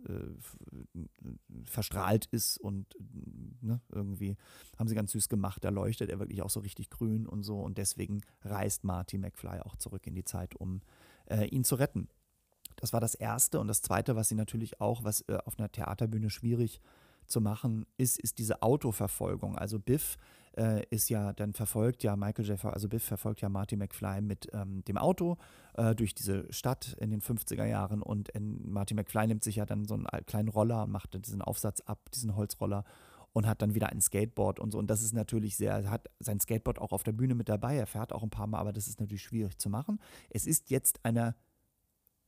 verstrahlt 1.63 2.25
ist 2.31 2.57
und 2.57 2.95
ne, 3.61 3.79
irgendwie 3.89 4.35
haben 4.77 4.87
sie 4.87 4.95
ganz 4.95 5.13
süß 5.13 5.29
gemacht. 5.29 5.63
Da 5.63 5.69
leuchtet 5.69 6.09
er 6.09 6.19
wirklich 6.19 6.41
auch 6.41 6.49
so 6.49 6.59
richtig 6.59 6.89
grün 6.89 7.25
und 7.25 7.43
so 7.43 7.61
und 7.61 7.77
deswegen 7.77 8.21
reist 8.43 8.83
Marty 8.83 9.17
McFly 9.17 9.61
auch 9.61 9.77
zurück 9.77 10.05
in 10.07 10.15
die 10.15 10.25
Zeit, 10.25 10.55
um 10.55 10.81
äh, 11.29 11.45
ihn 11.45 11.63
zu 11.63 11.75
retten. 11.75 12.09
Das 12.75 12.93
war 12.93 12.99
das 12.99 13.15
Erste. 13.15 13.59
Und 13.59 13.67
das 13.67 13.81
Zweite, 13.81 14.15
was 14.15 14.27
sie 14.27 14.35
natürlich 14.35 14.81
auch, 14.81 15.03
was 15.03 15.21
äh, 15.21 15.37
auf 15.45 15.57
einer 15.57 15.71
Theaterbühne 15.71 16.29
schwierig 16.29 16.81
zu 17.27 17.41
machen 17.41 17.85
ist, 17.97 18.19
ist 18.19 18.37
diese 18.39 18.61
Autoverfolgung. 18.61 19.57
Also 19.57 19.79
Biff 19.79 20.17
äh, 20.57 20.85
ist 20.89 21.09
ja, 21.09 21.33
dann 21.33 21.53
verfolgt 21.53 22.03
ja 22.03 22.15
Michael 22.15 22.45
J. 22.45 22.63
also 22.65 22.87
Biff 22.87 23.03
verfolgt 23.03 23.41
ja 23.41 23.49
Marty 23.49 23.75
McFly 23.75 24.21
mit 24.21 24.47
ähm, 24.53 24.83
dem 24.85 24.97
Auto 24.97 25.37
äh, 25.75 25.95
durch 25.95 26.15
diese 26.15 26.51
Stadt 26.51 26.95
in 26.99 27.09
den 27.09 27.21
50er 27.21 27.65
Jahren 27.65 28.01
und 28.01 28.29
in, 28.29 28.71
Marty 28.71 28.93
McFly 28.93 29.27
nimmt 29.27 29.43
sich 29.43 29.57
ja 29.57 29.65
dann 29.65 29.85
so 29.85 29.95
einen 29.95 30.07
kleinen 30.25 30.49
Roller 30.49 30.83
und 30.83 30.91
macht 30.91 31.13
dann 31.13 31.21
diesen 31.21 31.41
Aufsatz 31.41 31.81
ab, 31.81 31.99
diesen 32.13 32.35
Holzroller 32.35 32.83
und 33.33 33.47
hat 33.47 33.61
dann 33.61 33.75
wieder 33.75 33.89
ein 33.89 33.99
Skateboard 33.99 34.59
und 34.59 34.71
so. 34.71 34.79
Und 34.79 34.87
das 34.87 35.01
ist 35.01 35.13
natürlich 35.13 35.57
sehr, 35.57 35.73
er 35.73 35.91
hat 35.91 36.09
sein 36.19 36.39
Skateboard 36.39 36.79
auch 36.79 36.93
auf 36.93 37.03
der 37.03 37.11
Bühne 37.11 37.35
mit 37.35 37.49
dabei, 37.49 37.75
er 37.75 37.87
fährt 37.87 38.13
auch 38.13 38.23
ein 38.23 38.29
paar 38.29 38.47
Mal, 38.47 38.59
aber 38.59 38.71
das 38.71 38.87
ist 38.87 39.01
natürlich 39.01 39.23
schwierig 39.23 39.57
zu 39.57 39.69
machen. 39.69 39.99
Es 40.29 40.47
ist 40.47 40.69
jetzt 40.69 41.03
eine 41.03 41.35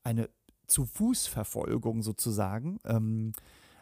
eine 0.08 0.30
zu 0.68 0.86
Fußverfolgung 0.86 2.02
sozusagen 2.02 2.80
ähm, 2.86 3.34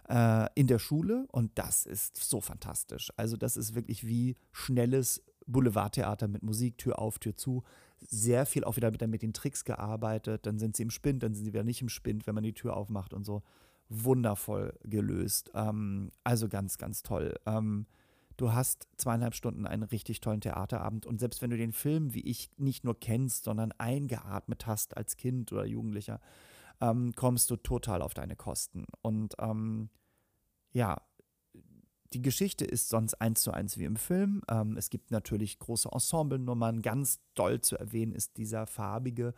äh, 0.10 0.48
in 0.56 0.68
der 0.68 0.80
Schule 0.80 1.28
und 1.32 1.52
das 1.56 1.86
ist 1.86 2.18
so 2.18 2.42
fantastisch. 2.42 3.12
Also 3.18 3.38
das 3.38 3.58
ist 3.58 3.76
wirklich 3.76 4.06
wie 4.06 4.36
schnelles 4.52 5.24
Boulevardtheater 5.48 6.28
mit 6.28 6.44
Musik, 6.44 6.78
Tür 6.78 7.00
auf, 7.00 7.20
Tür 7.20 7.36
zu. 7.36 7.64
Sehr 8.00 8.46
viel 8.46 8.64
auch 8.64 8.76
wieder 8.76 8.92
mit, 8.92 9.08
mit 9.08 9.22
den 9.22 9.34
Tricks 9.34 9.64
gearbeitet. 9.64 10.46
Dann 10.46 10.60
sind 10.60 10.76
sie 10.76 10.84
im 10.84 10.90
Spind, 10.90 11.24
dann 11.24 11.34
sind 11.34 11.46
sie 11.46 11.54
wieder 11.54 11.64
nicht 11.64 11.82
im 11.82 11.90
Spind, 11.90 12.28
wenn 12.28 12.36
man 12.36 12.44
die 12.44 12.54
Tür 12.54 12.76
aufmacht 12.76 13.14
und 13.14 13.24
so. 13.24 13.44
Wundervoll 13.90 14.78
gelöst. 14.84 15.52
Ähm, 15.54 16.12
also 16.24 16.50
ganz, 16.50 16.78
ganz 16.78 17.04
toll. 17.04 17.36
Ähm, 17.46 17.86
du 18.38 18.54
hast 18.54 18.88
zweieinhalb 18.98 19.36
Stunden 19.36 19.66
einen 19.66 19.84
richtig 19.84 20.20
tollen 20.22 20.42
Theaterabend 20.42 21.06
und 21.06 21.20
selbst 21.20 21.42
wenn 21.42 21.52
du 21.52 21.58
den 21.58 21.72
Film 21.72 22.14
wie 22.14 22.22
ich 22.22 22.50
nicht 22.58 22.84
nur 22.84 23.00
kennst, 23.00 23.46
sondern 23.46 23.72
eingeatmet 23.74 24.68
hast 24.68 24.98
als 24.98 25.18
Kind 25.18 25.52
oder 25.52 25.66
Jugendlicher, 25.66 26.20
ähm, 26.82 27.14
kommst 27.16 27.50
du 27.50 27.56
total 27.56 28.02
auf 28.02 28.14
deine 28.14 28.36
Kosten. 28.36 28.86
Und 29.02 29.36
ähm, 29.40 29.90
ja, 30.72 31.02
die 32.14 32.22
Geschichte 32.22 32.64
ist 32.64 32.88
sonst 32.88 33.16
eins 33.16 33.42
zu 33.42 33.52
eins 33.52 33.78
wie 33.78 33.84
im 33.84 33.98
Film. 33.98 34.42
Ähm, 34.50 34.78
es 34.78 34.90
gibt 34.90 35.12
natürlich 35.12 35.60
große 35.60 35.90
Ensemblenummern. 35.92 36.82
Ganz 36.82 37.20
doll 37.34 37.60
zu 37.60 37.78
erwähnen 37.78 38.14
ist 38.14 38.38
dieser 38.38 38.68
Farbige, 38.68 39.34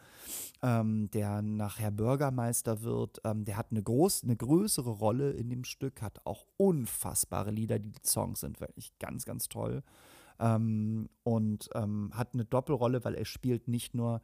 ähm, 0.61 1.09
der 1.11 1.41
nachher 1.41 1.89
Bürgermeister 1.89 2.83
wird. 2.83 3.19
Ähm, 3.23 3.45
der 3.45 3.57
hat 3.57 3.71
eine, 3.71 3.81
groß, 3.81 4.23
eine 4.23 4.35
größere 4.35 4.91
Rolle 4.91 5.31
in 5.31 5.49
dem 5.49 5.63
Stück, 5.63 6.03
hat 6.03 6.23
auch 6.25 6.45
unfassbare 6.57 7.49
Lieder. 7.51 7.79
Die 7.79 7.93
Songs 8.03 8.41
sind 8.41 8.59
wirklich 8.59 8.93
ganz, 8.99 9.25
ganz 9.25 9.49
toll. 9.49 9.81
Ähm, 10.39 11.09
und 11.23 11.69
ähm, 11.73 12.11
hat 12.13 12.33
eine 12.33 12.45
Doppelrolle, 12.45 13.03
weil 13.03 13.15
er 13.15 13.25
spielt 13.25 13.67
nicht 13.67 13.95
nur 13.95 14.21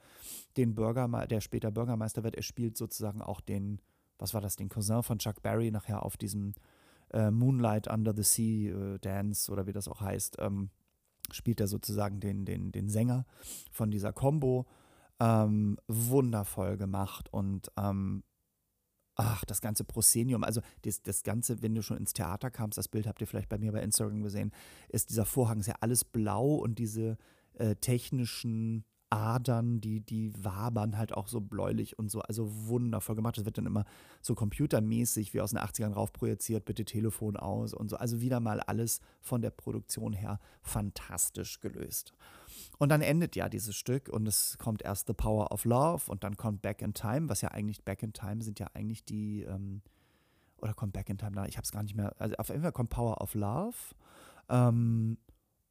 den 0.58 0.76
Bürgermeister, 0.76 1.28
der 1.28 1.42
später 1.42 1.72
Bürgermeister 1.72 2.24
wird, 2.24 2.36
er 2.36 2.44
spielt 2.44 2.78
sozusagen 2.78 3.22
auch 3.22 3.42
den, 3.42 3.82
was 4.20 4.34
war 4.34 4.42
das, 4.42 4.56
den 4.56 4.70
Cousin 4.70 5.04
von 5.04 5.20
Chuck 5.20 5.42
Berry 5.42 5.72
nachher 5.72 6.04
auf 6.04 6.18
diesem 6.18 6.54
äh, 7.12 7.32
Moonlight 7.32 7.88
Under 7.88 8.14
the 8.16 8.24
Sea 8.24 8.76
äh, 8.76 9.00
Dance 9.00 9.52
oder 9.52 9.66
wie 9.66 9.74
das 9.74 9.88
auch 9.88 10.02
heißt, 10.02 10.38
ähm, 10.40 10.70
spielt 11.32 11.60
er 11.60 11.68
sozusagen 11.68 12.20
den, 12.20 12.46
den, 12.46 12.72
den 12.72 12.90
Sänger 12.90 13.26
von 13.72 13.92
dieser 13.92 14.14
Combo. 14.14 14.66
Ähm, 15.20 15.78
wundervoll 15.88 16.76
gemacht 16.76 17.32
und 17.32 17.72
ähm, 17.78 18.24
ach, 19.16 19.46
das 19.46 19.62
ganze 19.62 19.84
Proszenium, 19.84 20.44
also 20.44 20.62
das, 20.84 21.02
das 21.02 21.24
Ganze, 21.24 21.62
wenn 21.62 21.76
du 21.76 21.84
schon 21.84 21.98
ins 21.98 22.14
Theater 22.14 22.50
kamst, 22.50 22.78
das 22.78 22.88
Bild 22.88 23.08
habt 23.08 23.22
ihr 23.22 23.28
vielleicht 23.28 23.50
bei 23.50 23.58
mir 23.58 23.72
bei 23.72 23.82
Instagram 23.82 24.24
gesehen, 24.24 24.52
ist 24.90 25.10
dieser 25.10 25.26
Vorhang, 25.26 25.60
ist 25.60 25.68
ja 25.68 25.76
alles 25.82 26.04
blau 26.04 26.56
und 26.56 26.80
diese 26.80 27.18
äh, 27.54 27.76
technischen 27.76 28.86
Adern, 29.14 29.80
die, 29.80 30.00
die 30.00 30.34
wabern 30.44 30.98
halt 30.98 31.14
auch 31.14 31.28
so 31.28 31.40
bläulich 31.40 32.00
und 32.00 32.10
so, 32.10 32.22
also 32.22 32.50
wundervoll 32.68 33.16
gemacht. 33.16 33.38
Das 33.38 33.46
wird 33.46 33.60
dann 33.60 33.68
immer 33.68 33.86
so 34.22 34.34
computermäßig 34.34 35.36
wie 35.36 35.42
aus 35.42 35.52
den 35.52 35.60
80ern 35.60 35.94
raufprojiziert, 35.94 36.66
bitte 36.66 36.84
Telefon 36.84 37.38
aus 37.38 37.76
und 37.76 37.90
so. 37.90 37.98
Also 37.98 38.22
wieder 38.22 38.40
mal 38.40 38.60
alles 38.60 39.02
von 39.22 39.44
der 39.44 39.52
Produktion 39.52 40.14
her 40.14 40.40
fantastisch 40.64 41.60
gelöst. 41.60 42.14
Und 42.78 42.90
dann 42.90 43.02
endet 43.02 43.36
ja 43.36 43.50
dieses 43.50 43.76
Stück 43.76 44.10
und 44.10 44.28
es 44.28 44.58
kommt 44.58 44.82
erst 44.82 45.08
The 45.08 45.14
Power 45.14 45.52
of 45.52 45.66
Love 45.66 46.12
und 46.12 46.24
dann 46.24 46.38
kommt 46.38 46.62
Back 46.62 46.82
in 46.82 46.94
Time, 46.94 47.30
was 47.30 47.42
ja 47.42 47.50
eigentlich 47.50 47.84
Back 47.84 48.04
in 48.04 48.14
Time 48.14 48.42
sind 48.42 48.60
ja 48.60 48.68
eigentlich 48.74 49.06
die, 49.06 49.44
ähm, 49.44 49.82
oder 50.58 50.74
kommt 50.74 50.94
Back 50.94 51.10
in 51.10 51.18
Time, 51.18 51.48
ich 51.48 51.58
habe 51.58 51.66
es 51.66 51.72
gar 51.72 51.84
nicht 51.84 51.96
mehr, 51.96 52.14
also 52.20 52.36
auf 52.36 52.50
jeden 52.50 52.62
Fall 52.62 52.72
kommt 52.72 52.90
Power 52.90 53.22
of 53.22 53.34
Love 53.36 53.78
ähm, 54.50 55.18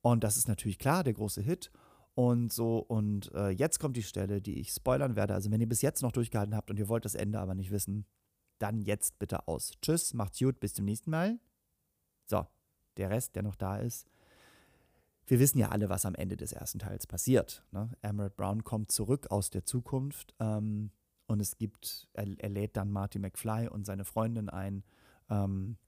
und 0.03 0.24
das 0.24 0.36
ist 0.36 0.49
natürlich 0.49 0.78
klar, 0.78 1.05
der 1.05 1.14
große 1.14 1.43
Hit 1.43 1.70
und 2.14 2.53
so, 2.53 2.78
und 2.78 3.32
äh, 3.34 3.49
jetzt 3.49 3.78
kommt 3.78 3.97
die 3.97 4.03
Stelle, 4.03 4.43
die 4.43 4.61
ich 4.61 4.70
spoilern 4.70 5.16
werde. 5.16 5.34
Also, 5.34 5.51
wenn 5.51 5.61
ihr 5.61 5.68
bis 5.68 5.80
jetzt 5.80 6.03
noch 6.03 6.12
durchgehalten 6.12 6.55
habt 6.55 6.70
und 6.70 6.78
ihr 6.78 6.88
wollt 6.88 7.05
das 7.07 7.14
Ende 7.14 7.40
aber 7.40 7.55
nicht 7.55 7.70
wissen, 7.70 8.05
dann 8.59 8.82
jetzt 8.82 9.18
bitte 9.18 9.49
aus. 9.49 9.72
Tschüss, 9.80 10.12
macht's 10.12 10.38
gut, 10.38 10.61
bis 10.61 10.74
zum 10.74 10.84
nächsten 10.84 11.11
Mal. 11.11 11.38
So, 12.26 12.47
der 12.99 13.11
Rest, 13.11 13.34
der 13.34 13.43
noch 13.43 13.57
da 13.57 13.78
ist. 13.78 14.07
Wir 15.33 15.39
wissen 15.39 15.59
ja 15.59 15.70
alle, 15.70 15.89
was 15.89 16.05
am 16.05 16.14
Ende 16.14 16.37
des 16.37 16.53
ersten 16.53 16.78
Teils 16.78 17.07
passiert. 17.07 17.64
Ne? 17.70 17.89
Emerald 18.03 18.37
Brown 18.37 18.64
kommt 18.64 18.93
zurück 18.93 19.28
aus 19.30 19.49
der 19.49 19.64
Zukunft 19.64 20.35
ähm, 20.41 20.91
und 21.26 21.41
es 21.41 21.57
gibt, 21.57 22.11
er, 22.12 22.26
er, 22.37 22.51
lädt 22.51 22.76
dann 22.76 22.91
Marty 22.91 23.18
McFly 23.18 23.66
und 23.66 23.87
seine 23.87 24.05
Freundin 24.05 24.51
ein, 24.51 24.85
ähm, 25.30 25.78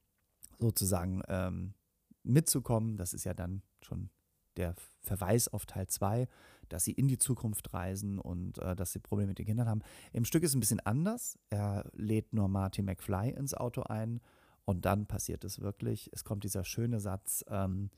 sozusagen 0.58 1.20
ähm, 1.28 1.74
mitzukommen. 2.22 2.96
Das 2.96 3.12
ist 3.12 3.24
ja 3.24 3.34
dann 3.34 3.60
schon 3.82 4.08
der 4.56 4.74
Verweis 5.02 5.48
auf 5.48 5.66
Teil 5.66 5.88
2, 5.88 6.26
dass 6.70 6.84
sie 6.84 6.92
in 6.92 7.06
die 7.06 7.18
Zukunft 7.18 7.74
reisen 7.74 8.18
und 8.18 8.56
äh, 8.60 8.74
dass 8.74 8.92
sie 8.92 8.98
Probleme 8.98 9.28
mit 9.28 9.38
den 9.38 9.44
Kindern 9.44 9.68
haben. 9.68 9.82
Im 10.14 10.24
Stück 10.24 10.42
ist 10.42 10.52
es 10.52 10.56
ein 10.56 10.60
bisschen 10.60 10.80
anders. 10.80 11.38
Er 11.50 11.84
lädt 11.92 12.32
nur 12.32 12.48
Marty 12.48 12.80
McFly 12.80 13.28
ins 13.32 13.52
Auto 13.52 13.82
ein 13.82 14.22
und 14.64 14.86
dann 14.86 15.04
passiert 15.04 15.44
es 15.44 15.60
wirklich. 15.60 16.08
Es 16.14 16.24
kommt 16.24 16.44
dieser 16.44 16.64
schöne 16.64 16.98
Satz, 16.98 17.44
ähm, 17.48 17.90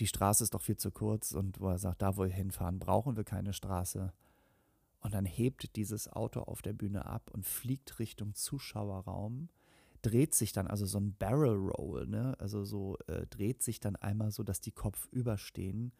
die 0.00 0.06
Straße 0.06 0.44
ist 0.44 0.54
doch 0.54 0.62
viel 0.62 0.76
zu 0.76 0.90
kurz 0.90 1.32
und 1.32 1.60
wo 1.60 1.68
er 1.68 1.78
sagt, 1.78 2.02
da 2.02 2.16
wo 2.16 2.24
wir 2.24 2.30
hinfahren, 2.30 2.78
brauchen 2.78 3.16
wir 3.16 3.24
keine 3.24 3.52
Straße. 3.52 4.12
Und 5.00 5.14
dann 5.14 5.24
hebt 5.24 5.76
dieses 5.76 6.12
Auto 6.12 6.40
auf 6.40 6.62
der 6.62 6.72
Bühne 6.72 7.06
ab 7.06 7.30
und 7.32 7.46
fliegt 7.46 7.98
Richtung 7.98 8.34
Zuschauerraum 8.34 9.48
dreht 10.06 10.34
sich 10.34 10.52
dann, 10.52 10.68
also 10.68 10.86
so 10.86 10.98
ein 10.98 11.16
Barrel 11.16 11.56
Roll, 11.56 12.06
ne? 12.06 12.36
also 12.38 12.64
so 12.64 12.96
äh, 13.08 13.26
dreht 13.26 13.62
sich 13.62 13.80
dann 13.80 13.96
einmal 13.96 14.30
so, 14.30 14.44
dass 14.44 14.60
die 14.60 14.72
Kopf 14.72 15.08
überstehen 15.10 15.92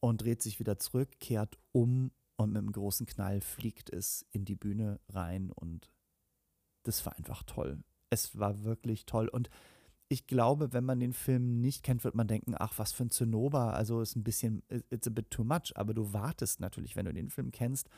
und 0.00 0.22
dreht 0.22 0.42
sich 0.42 0.58
wieder 0.58 0.78
zurück, 0.78 1.08
kehrt 1.20 1.56
um 1.72 2.10
und 2.36 2.52
mit 2.52 2.58
einem 2.58 2.72
großen 2.72 3.06
Knall 3.06 3.40
fliegt 3.40 3.90
es 3.90 4.26
in 4.32 4.44
die 4.44 4.56
Bühne 4.56 4.98
rein 5.08 5.52
und 5.52 5.90
das 6.82 7.04
war 7.06 7.16
einfach 7.16 7.42
toll. 7.44 7.82
Es 8.08 8.38
war 8.38 8.64
wirklich 8.64 9.06
toll 9.06 9.28
und 9.28 9.50
ich 10.12 10.26
glaube, 10.26 10.72
wenn 10.72 10.84
man 10.84 10.98
den 10.98 11.12
Film 11.12 11.60
nicht 11.60 11.84
kennt, 11.84 12.02
wird 12.02 12.16
man 12.16 12.26
denken, 12.26 12.56
ach, 12.58 12.74
was 12.78 12.90
für 12.90 13.04
ein 13.04 13.10
Zinnober, 13.10 13.74
also 13.74 14.00
ist 14.00 14.16
ein 14.16 14.24
bisschen, 14.24 14.64
it's 14.68 15.06
a 15.06 15.10
bit 15.10 15.30
too 15.30 15.44
much, 15.44 15.72
aber 15.76 15.94
du 15.94 16.12
wartest 16.12 16.58
natürlich, 16.58 16.96
wenn 16.96 17.06
du 17.06 17.14
den 17.14 17.30
Film 17.30 17.52
kennst, 17.52 17.88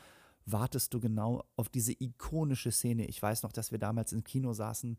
wartest 0.45 0.93
du 0.93 1.01
genau 1.01 1.43
auf 1.57 1.71
diese 1.71 1.95
ikonische 1.99 2.71
Szene. 2.71 3.07
Ich 3.07 3.23
weiß 3.23 3.43
noch, 3.45 3.53
dass 3.53 3.73
wir 3.73 3.79
damals 3.79 4.13
im 4.13 4.25
Kino 4.25 4.53
saßen, 4.53 4.99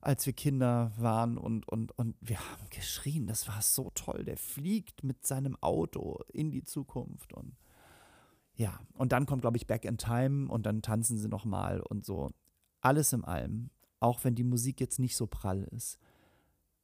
als 0.00 0.26
wir 0.26 0.32
Kinder 0.32 0.90
waren 0.96 1.38
und, 1.38 1.68
und, 1.68 1.96
und 1.96 2.16
wir 2.20 2.40
haben 2.40 2.68
geschrien. 2.70 3.28
Das 3.28 3.46
war 3.46 3.62
so 3.62 3.92
toll. 3.94 4.24
Der 4.24 4.36
fliegt 4.36 5.04
mit 5.04 5.24
seinem 5.24 5.56
Auto 5.62 6.18
in 6.32 6.50
die 6.50 6.64
Zukunft 6.64 7.32
und 7.32 7.54
ja, 8.56 8.80
und 8.94 9.12
dann 9.12 9.24
kommt, 9.24 9.42
glaube 9.42 9.56
ich, 9.56 9.68
Back 9.68 9.84
in 9.84 9.98
Time 9.98 10.50
und 10.50 10.66
dann 10.66 10.82
tanzen 10.82 11.16
sie 11.16 11.28
nochmal 11.28 11.80
und 11.80 12.04
so. 12.04 12.32
Alles 12.80 13.12
in 13.12 13.22
allem, 13.22 13.70
auch 14.00 14.24
wenn 14.24 14.34
die 14.34 14.42
Musik 14.42 14.80
jetzt 14.80 14.98
nicht 14.98 15.16
so 15.16 15.28
prall 15.28 15.62
ist, 15.70 16.00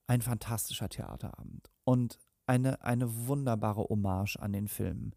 ein 0.07 0.23
fantastischer 0.23 0.89
Theaterabend 0.89 1.71
und 1.85 2.19
eine, 2.47 2.83
eine 2.83 3.27
wunderbare 3.27 3.85
Hommage 3.89 4.37
an 4.37 4.53
den 4.53 4.69
Film. 4.69 5.13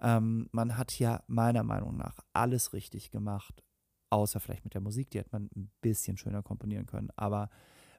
Ähm, 0.00 0.48
man 0.52 0.76
hat 0.76 0.98
ja 0.98 1.22
meiner 1.26 1.62
Meinung 1.62 1.96
nach 1.96 2.18
alles 2.32 2.72
richtig 2.72 3.10
gemacht, 3.10 3.62
außer 4.10 4.40
vielleicht 4.40 4.64
mit 4.64 4.74
der 4.74 4.80
Musik, 4.80 5.10
die 5.10 5.18
hätte 5.18 5.30
man 5.32 5.48
ein 5.56 5.70
bisschen 5.80 6.16
schöner 6.16 6.42
komponieren 6.42 6.86
können, 6.86 7.10
aber 7.16 7.48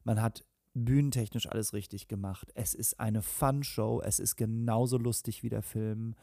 man 0.03 0.21
hat 0.21 0.45
bühnentechnisch 0.75 1.47
alles 1.49 1.73
richtig 1.73 2.07
gemacht. 2.07 2.51
Es 2.53 2.73
ist 2.73 2.99
eine 2.99 3.21
Fun-Show, 3.21 4.01
es 4.03 4.19
ist 4.19 4.35
genauso 4.35 4.97
lustig 4.97 5.41
wie 5.41 5.49
der 5.49 5.63
Film. 5.63 6.15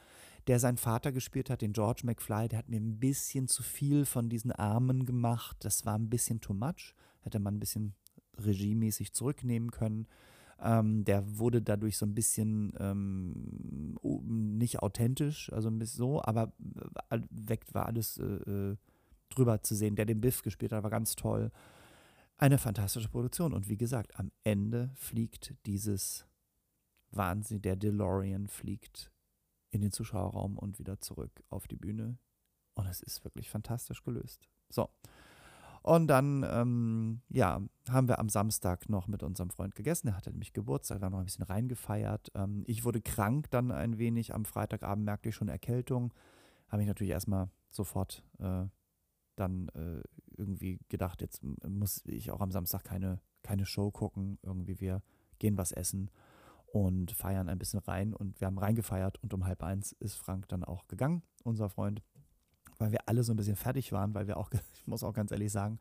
Der 0.47 0.59
sein 0.59 0.77
Vater 0.77 1.13
gespielt 1.13 1.51
hat, 1.51 1.63
den 1.63 1.73
George 1.73 2.03
McFly, 2.05 2.49
der 2.49 2.59
hat 2.59 2.69
mir 2.69 2.81
ein 2.81 2.99
bisschen 2.99 3.49
zu 3.49 3.63
viel 3.63 4.05
von 4.05 4.29
diesen 4.29 4.53
Armen 4.53 5.07
gemacht. 5.07 5.57
Das 5.61 5.87
war 5.87 5.95
ein 5.95 6.11
bisschen 6.11 6.41
too 6.41 6.53
much. 6.53 6.95
Hätte 7.21 7.39
man 7.39 7.57
ein 7.57 7.61
bisschen 7.61 7.95
regiemäßig 8.39 9.13
zurücknehmen 9.13 9.71
können. 9.71 10.07
Ähm, 10.61 11.05
der 11.05 11.39
wurde 11.39 11.61
dadurch 11.61 11.99
so 11.99 12.07
ein 12.07 12.15
bisschen 12.15 12.73
ähm, 12.79 13.99
nicht 14.03 14.79
authentisch, 14.81 15.53
also 15.53 15.69
ein 15.69 15.79
bisschen 15.79 15.99
so, 15.99 16.23
aber 16.23 16.53
äh, 17.11 17.19
weg 17.31 17.67
war 17.73 17.87
alles 17.87 18.19
äh, 18.19 18.25
äh, 18.25 18.77
drüber 19.31 19.63
zu 19.63 19.75
sehen. 19.75 19.97
Der 19.97 20.07
den 20.07 20.21
Biff 20.21 20.43
gespielt 20.43 20.73
hat, 20.73 20.83
war 20.85 20.91
ganz 20.91 21.17
toll. 21.17 21.51
Eine 22.37 22.59
fantastische 22.59 23.09
Produktion. 23.09 23.53
Und 23.53 23.69
wie 23.69 23.77
gesagt, 23.77 24.19
am 24.19 24.31
Ende 24.45 24.91
fliegt 24.95 25.55
dieses 25.67 26.27
Wahnsinn, 27.11 27.63
der 27.63 27.77
DeLorean 27.77 28.47
fliegt 28.49 29.11
in 29.71 29.81
den 29.81 29.93
Zuschauerraum 29.93 30.59
und 30.59 30.79
wieder 30.79 31.01
zurück 31.01 31.43
auf 31.51 31.67
die 31.67 31.77
Bühne. 31.77 32.19
Und 32.75 32.87
es 32.87 33.03
ist 33.03 33.25
wirklich 33.25 33.51
fantastisch 33.51 34.03
gelöst. 34.03 34.49
So. 34.69 34.89
Und 35.83 36.07
dann, 36.07 36.47
ähm, 36.49 37.23
ja, 37.29 37.61
haben 37.89 38.09
wir 38.09 38.21
am 38.21 38.29
Samstag 38.29 38.89
noch 38.89 39.09
mit 39.09 39.25
unserem 39.25 39.51
Freund 39.51 39.75
gegessen. 39.75 40.09
Er 40.09 40.17
hatte 40.17 40.31
nämlich 40.31 40.53
Geburtstag, 40.53 41.01
wir 41.01 41.07
haben 41.07 41.13
noch 41.13 41.19
ein 41.19 41.25
bisschen 41.25 41.45
reingefeiert. 41.45 42.31
Ähm, 42.35 42.63
ich 42.67 42.85
wurde 42.85 43.01
krank 43.01 43.51
dann 43.51 43.73
ein 43.73 43.99
wenig. 43.99 44.33
Am 44.33 44.45
Freitagabend 44.45 45.05
merkte 45.05 45.29
ich 45.29 45.35
schon 45.35 45.49
Erkältung. 45.49 46.15
Habe 46.69 46.83
ich 46.83 46.89
natürlich 46.89 47.13
erstmal 47.13 47.51
sofort 47.71 48.25
äh, 48.39 48.67
dann 49.35 49.69
äh, 49.71 50.03
irgendwie 50.37 50.79
gedacht, 50.89 51.21
jetzt 51.21 51.43
muss 51.43 52.03
ich 52.07 52.31
auch 52.31 52.41
am 52.41 52.53
Samstag 52.53 52.85
keine, 52.85 53.21
keine 53.43 53.67
Show 53.67 53.91
gucken. 53.91 54.39
Irgendwie 54.43 54.81
wir 54.81 55.03
gehen 55.39 55.59
was 55.59 55.73
essen 55.73 56.11
und 56.67 57.11
feiern 57.11 57.49
ein 57.49 57.59
bisschen 57.59 57.81
rein. 57.81 58.15
Und 58.15 58.41
wir 58.41 58.47
haben 58.47 58.59
reingefeiert 58.59 59.23
und 59.23 59.35
um 59.35 59.45
halb 59.47 59.63
eins 59.63 59.93
ist 59.93 60.15
Frank 60.15 60.49
dann 60.49 60.63
auch 60.63 60.87
gegangen, 60.87 61.23
unser 61.43 61.69
Freund 61.69 62.03
weil 62.83 62.93
wir 62.93 63.09
alle 63.09 63.23
so 63.23 63.33
ein 63.33 63.37
bisschen 63.37 63.57
fertig 63.57 63.93
waren, 63.93 64.15
weil 64.15 64.27
wir 64.27 64.37
auch, 64.37 64.51
ich 64.75 64.87
muss 64.87 65.05
auch 65.05 65.15
ganz 65.15 65.31
ehrlich 65.31 65.53
sagen, 65.53 65.79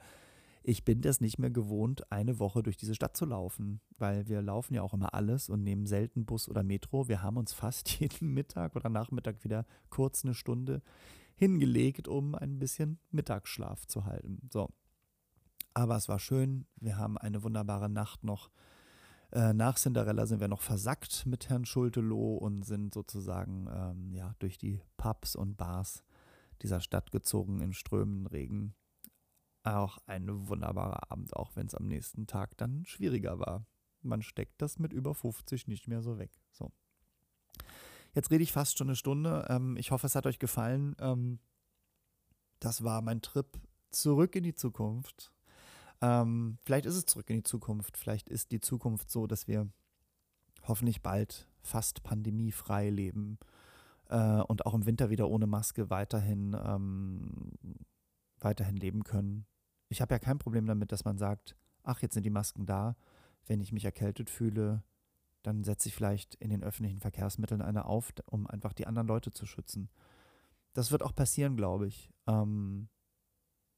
ich 0.64 0.86
bin 0.86 1.02
das 1.02 1.22
nicht 1.22 1.40
mehr 1.40 1.50
gewohnt, 1.50 2.12
eine 2.12 2.38
Woche 2.38 2.62
durch 2.62 2.78
diese 2.78 2.94
Stadt 2.94 3.18
zu 3.18 3.26
laufen, 3.26 3.82
weil 3.98 4.28
wir 4.28 4.44
laufen 4.44 4.76
ja 4.76 4.84
auch 4.84 4.94
immer 4.94 5.16
alles 5.16 5.50
und 5.50 5.64
nehmen 5.64 5.88
selten 5.88 6.26
Bus 6.26 6.48
oder 6.48 6.62
Metro. 6.62 7.08
Wir 7.08 7.24
haben 7.24 7.38
uns 7.38 7.52
fast 7.52 7.90
jeden 8.00 8.34
Mittag 8.34 8.76
oder 8.76 8.90
Nachmittag 8.90 9.44
wieder 9.44 9.66
kurz 9.90 10.24
eine 10.24 10.36
Stunde 10.36 10.84
hingelegt, 11.34 12.08
um 12.08 12.36
ein 12.36 12.60
bisschen 12.60 13.00
Mittagsschlaf 13.10 13.88
zu 13.88 14.06
halten. 14.06 14.48
So. 14.54 14.70
Aber 15.74 15.96
es 15.96 16.08
war 16.08 16.20
schön. 16.20 16.68
Wir 16.80 16.98
haben 16.98 17.18
eine 17.18 17.42
wunderbare 17.42 17.90
Nacht 17.90 18.24
noch. 18.24 18.52
Äh, 19.32 19.54
nach 19.54 19.78
Cinderella 19.78 20.28
sind 20.28 20.42
wir 20.42 20.50
noch 20.50 20.62
versackt 20.62 21.26
mit 21.26 21.50
Herrn 21.50 21.66
Schulteloh 21.66 22.36
und 22.36 22.64
sind 22.64 22.94
sozusagen 22.94 23.68
ähm, 23.74 24.14
ja, 24.14 24.36
durch 24.38 24.60
die 24.60 24.82
Pubs 24.98 25.36
und 25.36 25.58
Bars 25.58 26.04
dieser 26.62 26.82
Stadt 26.82 27.12
gezogen 27.12 27.62
in 27.62 27.74
strömenden 27.74 28.28
Regen. 28.28 28.76
Auch 29.64 30.00
ein 30.08 30.48
wunderbarer 30.48 31.12
Abend, 31.12 31.36
auch 31.36 31.56
wenn 31.56 31.68
es 31.68 31.76
am 31.76 31.88
nächsten 31.88 32.28
Tag 32.28 32.58
dann 32.58 32.86
schwieriger 32.86 33.40
war. 33.40 33.66
Man 34.02 34.24
steckt 34.24 34.62
das 34.62 34.80
mit 34.80 34.94
über 34.94 35.14
50 35.14 35.68
nicht 35.68 35.88
mehr 35.88 36.02
so 36.02 36.18
weg. 36.18 36.32
So. 36.52 36.72
Jetzt 38.14 38.32
rede 38.32 38.44
ich 38.44 38.52
fast 38.52 38.78
schon 38.78 38.88
eine 38.88 38.96
Stunde. 38.96 39.46
Ähm, 39.50 39.78
ich 39.78 39.92
hoffe, 39.92 40.08
es 40.08 40.16
hat 40.16 40.26
euch 40.26 40.40
gefallen. 40.40 40.96
Ähm, 41.00 41.40
das 42.60 42.84
war 42.84 43.02
mein 43.02 43.22
Trip 43.22 43.60
zurück 43.92 44.36
in 44.36 44.44
die 44.44 44.56
Zukunft. 44.56 45.32
Ähm, 46.02 46.58
vielleicht 46.64 46.86
ist 46.86 46.96
es 46.96 47.06
zurück 47.06 47.30
in 47.30 47.38
die 47.38 47.44
Zukunft. 47.44 47.98
Vielleicht 47.98 48.30
ist 48.30 48.52
die 48.52 48.60
Zukunft 48.60 49.12
so, 49.12 49.28
dass 49.28 49.48
wir 49.48 49.70
hoffentlich 50.64 51.02
bald 51.02 51.48
fast 51.62 52.04
pandemiefrei 52.04 52.90
leben 52.90 53.38
äh, 54.12 54.42
und 54.42 54.66
auch 54.66 54.74
im 54.74 54.86
Winter 54.86 55.10
wieder 55.10 55.30
ohne 55.30 55.48
Maske 55.48 55.90
weiterhin, 55.90 56.56
ähm, 56.64 57.52
weiterhin 58.40 58.76
leben 58.76 59.04
können. 59.04 59.46
Ich 59.90 60.02
habe 60.02 60.14
ja 60.14 60.20
kein 60.20 60.38
Problem 60.38 60.68
damit, 60.68 60.92
dass 60.92 61.06
man 61.06 61.18
sagt, 61.18 61.56
ach, 61.84 62.02
jetzt 62.02 62.14
sind 62.14 62.24
die 62.24 62.30
Masken 62.30 62.66
da. 62.66 62.96
Wenn 63.48 63.62
ich 63.62 63.72
mich 63.72 63.86
erkältet 63.86 64.30
fühle, 64.30 64.84
dann 65.44 65.64
setze 65.64 65.90
ich 65.90 65.96
vielleicht 65.96 66.36
in 66.36 66.50
den 66.50 66.64
öffentlichen 66.64 67.00
Verkehrsmitteln 67.00 67.62
eine 67.62 67.86
auf, 67.86 68.14
um 68.26 68.46
einfach 68.48 68.74
die 68.74 68.86
anderen 68.86 69.08
Leute 69.08 69.32
zu 69.32 69.46
schützen. 69.46 69.90
Das 70.74 70.92
wird 70.92 71.04
auch 71.04 71.16
passieren, 71.16 71.56
glaube 71.56 71.88
ich. 71.88 72.12
Ähm, 72.28 72.90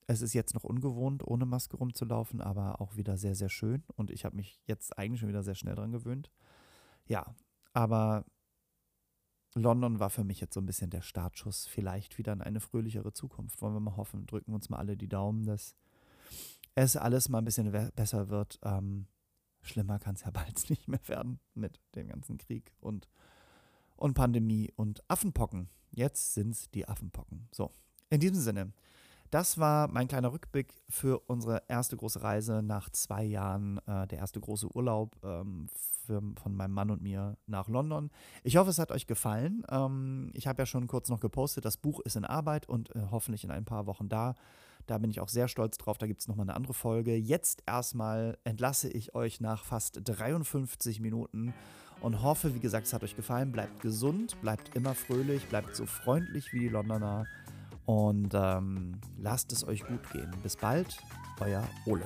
es 0.08 0.22
ist 0.22 0.34
jetzt 0.34 0.54
noch 0.54 0.64
ungewohnt, 0.64 1.26
ohne 1.26 1.46
Maske 1.46 1.78
rumzulaufen, 1.78 2.42
aber 2.42 2.82
auch 2.82 2.98
wieder 2.98 3.18
sehr, 3.18 3.36
sehr 3.36 3.50
schön. 3.50 3.84
Und 3.96 4.12
ich 4.12 4.26
habe 4.26 4.36
mich 4.36 4.60
jetzt 4.66 4.98
eigentlich 4.98 5.22
schon 5.22 5.30
wieder 5.30 5.44
sehr 5.44 5.56
schnell 5.56 5.76
dran 5.76 5.92
gewöhnt. 5.92 6.30
Ja, 7.06 7.36
aber 7.72 8.26
London 9.56 10.00
war 10.00 10.10
für 10.10 10.24
mich 10.24 10.40
jetzt 10.40 10.54
so 10.54 10.62
ein 10.62 10.66
bisschen 10.66 10.90
der 10.90 11.02
Startschuss, 11.02 11.68
vielleicht 11.68 12.18
wieder 12.18 12.34
in 12.34 12.42
eine 12.42 12.60
fröhlichere 12.60 13.14
Zukunft. 13.14 13.62
Wollen 13.62 13.74
wir 13.74 13.80
mal 13.80 13.98
hoffen, 13.98 14.26
drücken 14.26 14.54
uns 14.54 14.70
mal 14.70 14.78
alle 14.78 14.98
die 14.98 15.08
Daumen, 15.08 15.46
dass 15.46 15.76
es 16.76 16.96
alles 16.96 17.30
mal 17.30 17.40
ein 17.40 17.46
bisschen 17.46 17.72
besser 17.96 18.30
wird. 18.30 18.60
Ähm, 18.64 19.08
schlimmer 19.62 20.00
kann 20.00 20.16
es 20.16 20.24
ja 20.24 20.32
bald 20.32 20.70
nicht 20.70 20.88
mehr 20.88 21.08
werden 21.08 21.40
mit 21.54 21.80
dem 21.96 22.08
ganzen 22.08 22.38
Krieg 22.38 22.74
und, 22.80 23.08
und 23.96 24.14
Pandemie 24.16 24.72
und 24.76 25.04
Affenpocken. 25.10 25.70
Jetzt 25.92 26.34
sind 26.34 26.52
es 26.52 26.72
die 26.72 26.88
Affenpocken. 26.88 27.48
So, 27.52 27.72
in 28.10 28.20
diesem 28.20 28.42
Sinne, 28.42 28.74
das 29.34 29.58
war 29.58 29.88
mein 29.88 30.08
kleiner 30.08 30.32
Rückblick 30.32 30.80
für 30.90 31.20
unsere 31.26 31.64
erste 31.68 31.98
große 31.98 32.22
Reise 32.22 32.62
nach 32.62 32.92
zwei 32.92 33.24
Jahren, 33.24 33.80
äh, 33.88 34.06
der 34.06 34.20
erste 34.20 34.40
große 34.40 34.68
Urlaub 34.76 35.18
ähm, 35.24 35.70
für, 36.06 36.22
von 36.40 36.56
meinem 36.56 36.74
Mann 36.74 36.92
und 36.92 37.02
mir 37.02 37.36
nach 37.48 37.68
London. 37.68 38.12
Ich 38.44 38.58
hoffe, 38.58 38.70
es 38.70 38.78
hat 38.78 38.92
euch 38.92 39.08
gefallen. 39.08 39.64
Ähm, 39.72 40.30
ich 40.36 40.46
habe 40.46 40.62
ja 40.62 40.66
schon 40.68 40.86
kurz 40.86 41.10
noch 41.10 41.20
gepostet, 41.20 41.66
das 41.66 41.78
Buch 41.78 42.00
ist 42.02 42.16
in 42.16 42.26
Arbeit 42.26 42.70
und 42.70 42.96
äh, 42.96 43.00
hoffentlich 43.10 43.44
in 43.44 43.50
ein 43.50 43.66
paar 43.66 43.88
Wochen 43.88 44.08
da. 44.08 44.36
Da 44.86 45.00
bin 45.00 45.10
ich 45.10 45.20
auch 45.20 45.30
sehr 45.30 45.48
stolz 45.48 45.80
drauf. 45.80 45.98
Da 45.98 46.06
gibt 46.06 46.22
es 46.22 46.28
nochmal 46.28 46.46
eine 46.46 46.56
andere 46.56 46.76
Folge. 46.76 47.16
Jetzt 47.16 47.64
erstmal 47.66 48.38
entlasse 48.44 48.90
ich 48.90 49.16
euch 49.16 49.42
nach 49.42 49.64
fast 49.64 50.00
53 50.04 51.00
Minuten 51.00 51.56
und 52.02 52.22
hoffe, 52.22 52.54
wie 52.54 52.60
gesagt, 52.60 52.86
es 52.86 52.94
hat 52.94 53.04
euch 53.04 53.16
gefallen. 53.16 53.52
Bleibt 53.52 53.82
gesund, 53.82 54.40
bleibt 54.42 54.76
immer 54.76 54.94
fröhlich, 54.94 55.48
bleibt 55.48 55.76
so 55.76 55.88
freundlich 55.88 56.54
wie 56.54 56.60
die 56.60 56.70
Londoner. 56.70 57.26
Und 57.86 58.34
ähm, 58.34 59.00
lasst 59.18 59.52
es 59.52 59.68
euch 59.68 59.86
gut 59.86 60.10
gehen. 60.12 60.32
Bis 60.42 60.56
bald, 60.56 60.98
euer 61.40 61.64
Ole. 61.86 62.06